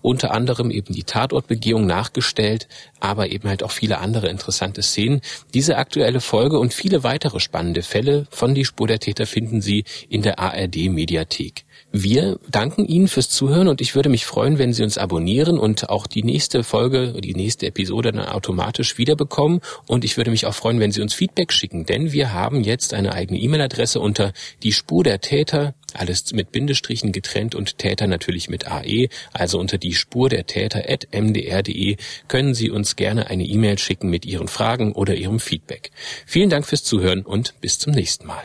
Unter 0.01 0.31
anderem 0.33 0.71
eben 0.71 0.95
die 0.95 1.05
Tatortbegehung 1.05 1.87
nachgestellt, 1.87 2.69
aber 3.01 3.31
eben 3.31 3.49
halt 3.49 3.63
auch 3.63 3.73
viele 3.73 3.99
andere 3.99 4.29
interessante 4.29 4.83
Szenen. 4.83 5.21
Diese 5.55 5.77
aktuelle 5.77 6.21
Folge 6.21 6.59
und 6.59 6.73
viele 6.73 7.03
weitere 7.03 7.41
spannende 7.41 7.83
Fälle 7.83 8.27
von 8.31 8.55
Die 8.55 8.65
Spur 8.65 8.87
der 8.87 9.01
Täter 9.01 9.27
finden 9.27 9.61
Sie 9.61 9.85
in 10.09 10.23
der 10.23 10.39
ARD 10.39 10.89
Mediathek. 10.89 11.65
Wir 11.93 12.39
danken 12.49 12.87
Ihnen 12.87 13.09
fürs 13.09 13.31
Zuhören 13.31 13.67
und 13.67 13.81
ich 13.81 13.97
würde 13.97 14.11
mich 14.11 14.25
freuen, 14.25 14.59
wenn 14.59 14.73
Sie 14.73 14.85
uns 14.85 14.97
abonnieren 14.97 15.59
und 15.59 15.91
auch 15.91 16.07
die 16.07 16.23
nächste 16.23 16.63
Folge, 16.63 17.15
die 17.21 17.35
nächste 17.35 17.67
Episode 17.67 18.13
dann 18.13 18.27
automatisch 18.27 18.97
wiederbekommen. 18.97 19.61
Und 19.89 20.05
ich 20.05 20.17
würde 20.17 20.31
mich 20.31 20.47
auch 20.47 20.55
freuen, 20.55 20.79
wenn 20.79 20.93
Sie 20.93 21.03
uns 21.03 21.15
Feedback 21.15 21.53
schicken, 21.53 21.87
denn 21.87 22.13
wir 22.13 22.33
haben 22.33 22.63
jetzt 22.63 22.95
eine 22.95 23.13
eigene 23.13 23.41
E-Mail-Adresse 23.41 23.99
unter 23.99 24.33
die 24.63 24.73
Spur 24.73 25.03
der 25.03 25.21
Täter, 25.21 25.75
alles 25.93 26.33
mit 26.33 26.53
Bindestrichen 26.53 27.11
getrennt 27.11 27.57
und 27.57 27.79
Täter 27.79 28.07
natürlich 28.07 28.49
mit 28.49 28.71
AE, 28.71 29.09
also 29.33 29.59
unter 29.59 29.77
die 29.77 29.95
Spur 29.95 30.29
der 30.29 30.47
Täter 30.47 30.85
at 30.89 31.09
mdr.de 31.13 31.97
können 32.29 32.55
Sie 32.55 32.71
uns 32.71 32.95
gerne 32.95 33.27
eine 33.27 33.45
E-Mail 33.45 33.79
schicken 33.79 34.11
mit 34.11 34.25
Ihren 34.25 34.47
Fragen 34.47 34.93
oder 34.93 35.17
Ihrem 35.17 35.41
Feedback. 35.41 35.91
Vielen 36.25 36.51
Dank 36.51 36.67
fürs 36.67 36.85
Zuhören 36.85 37.23
und 37.23 37.61
bis 37.61 37.81
zum 37.81 37.93
nächsten 37.93 38.29
Mal. 38.29 38.45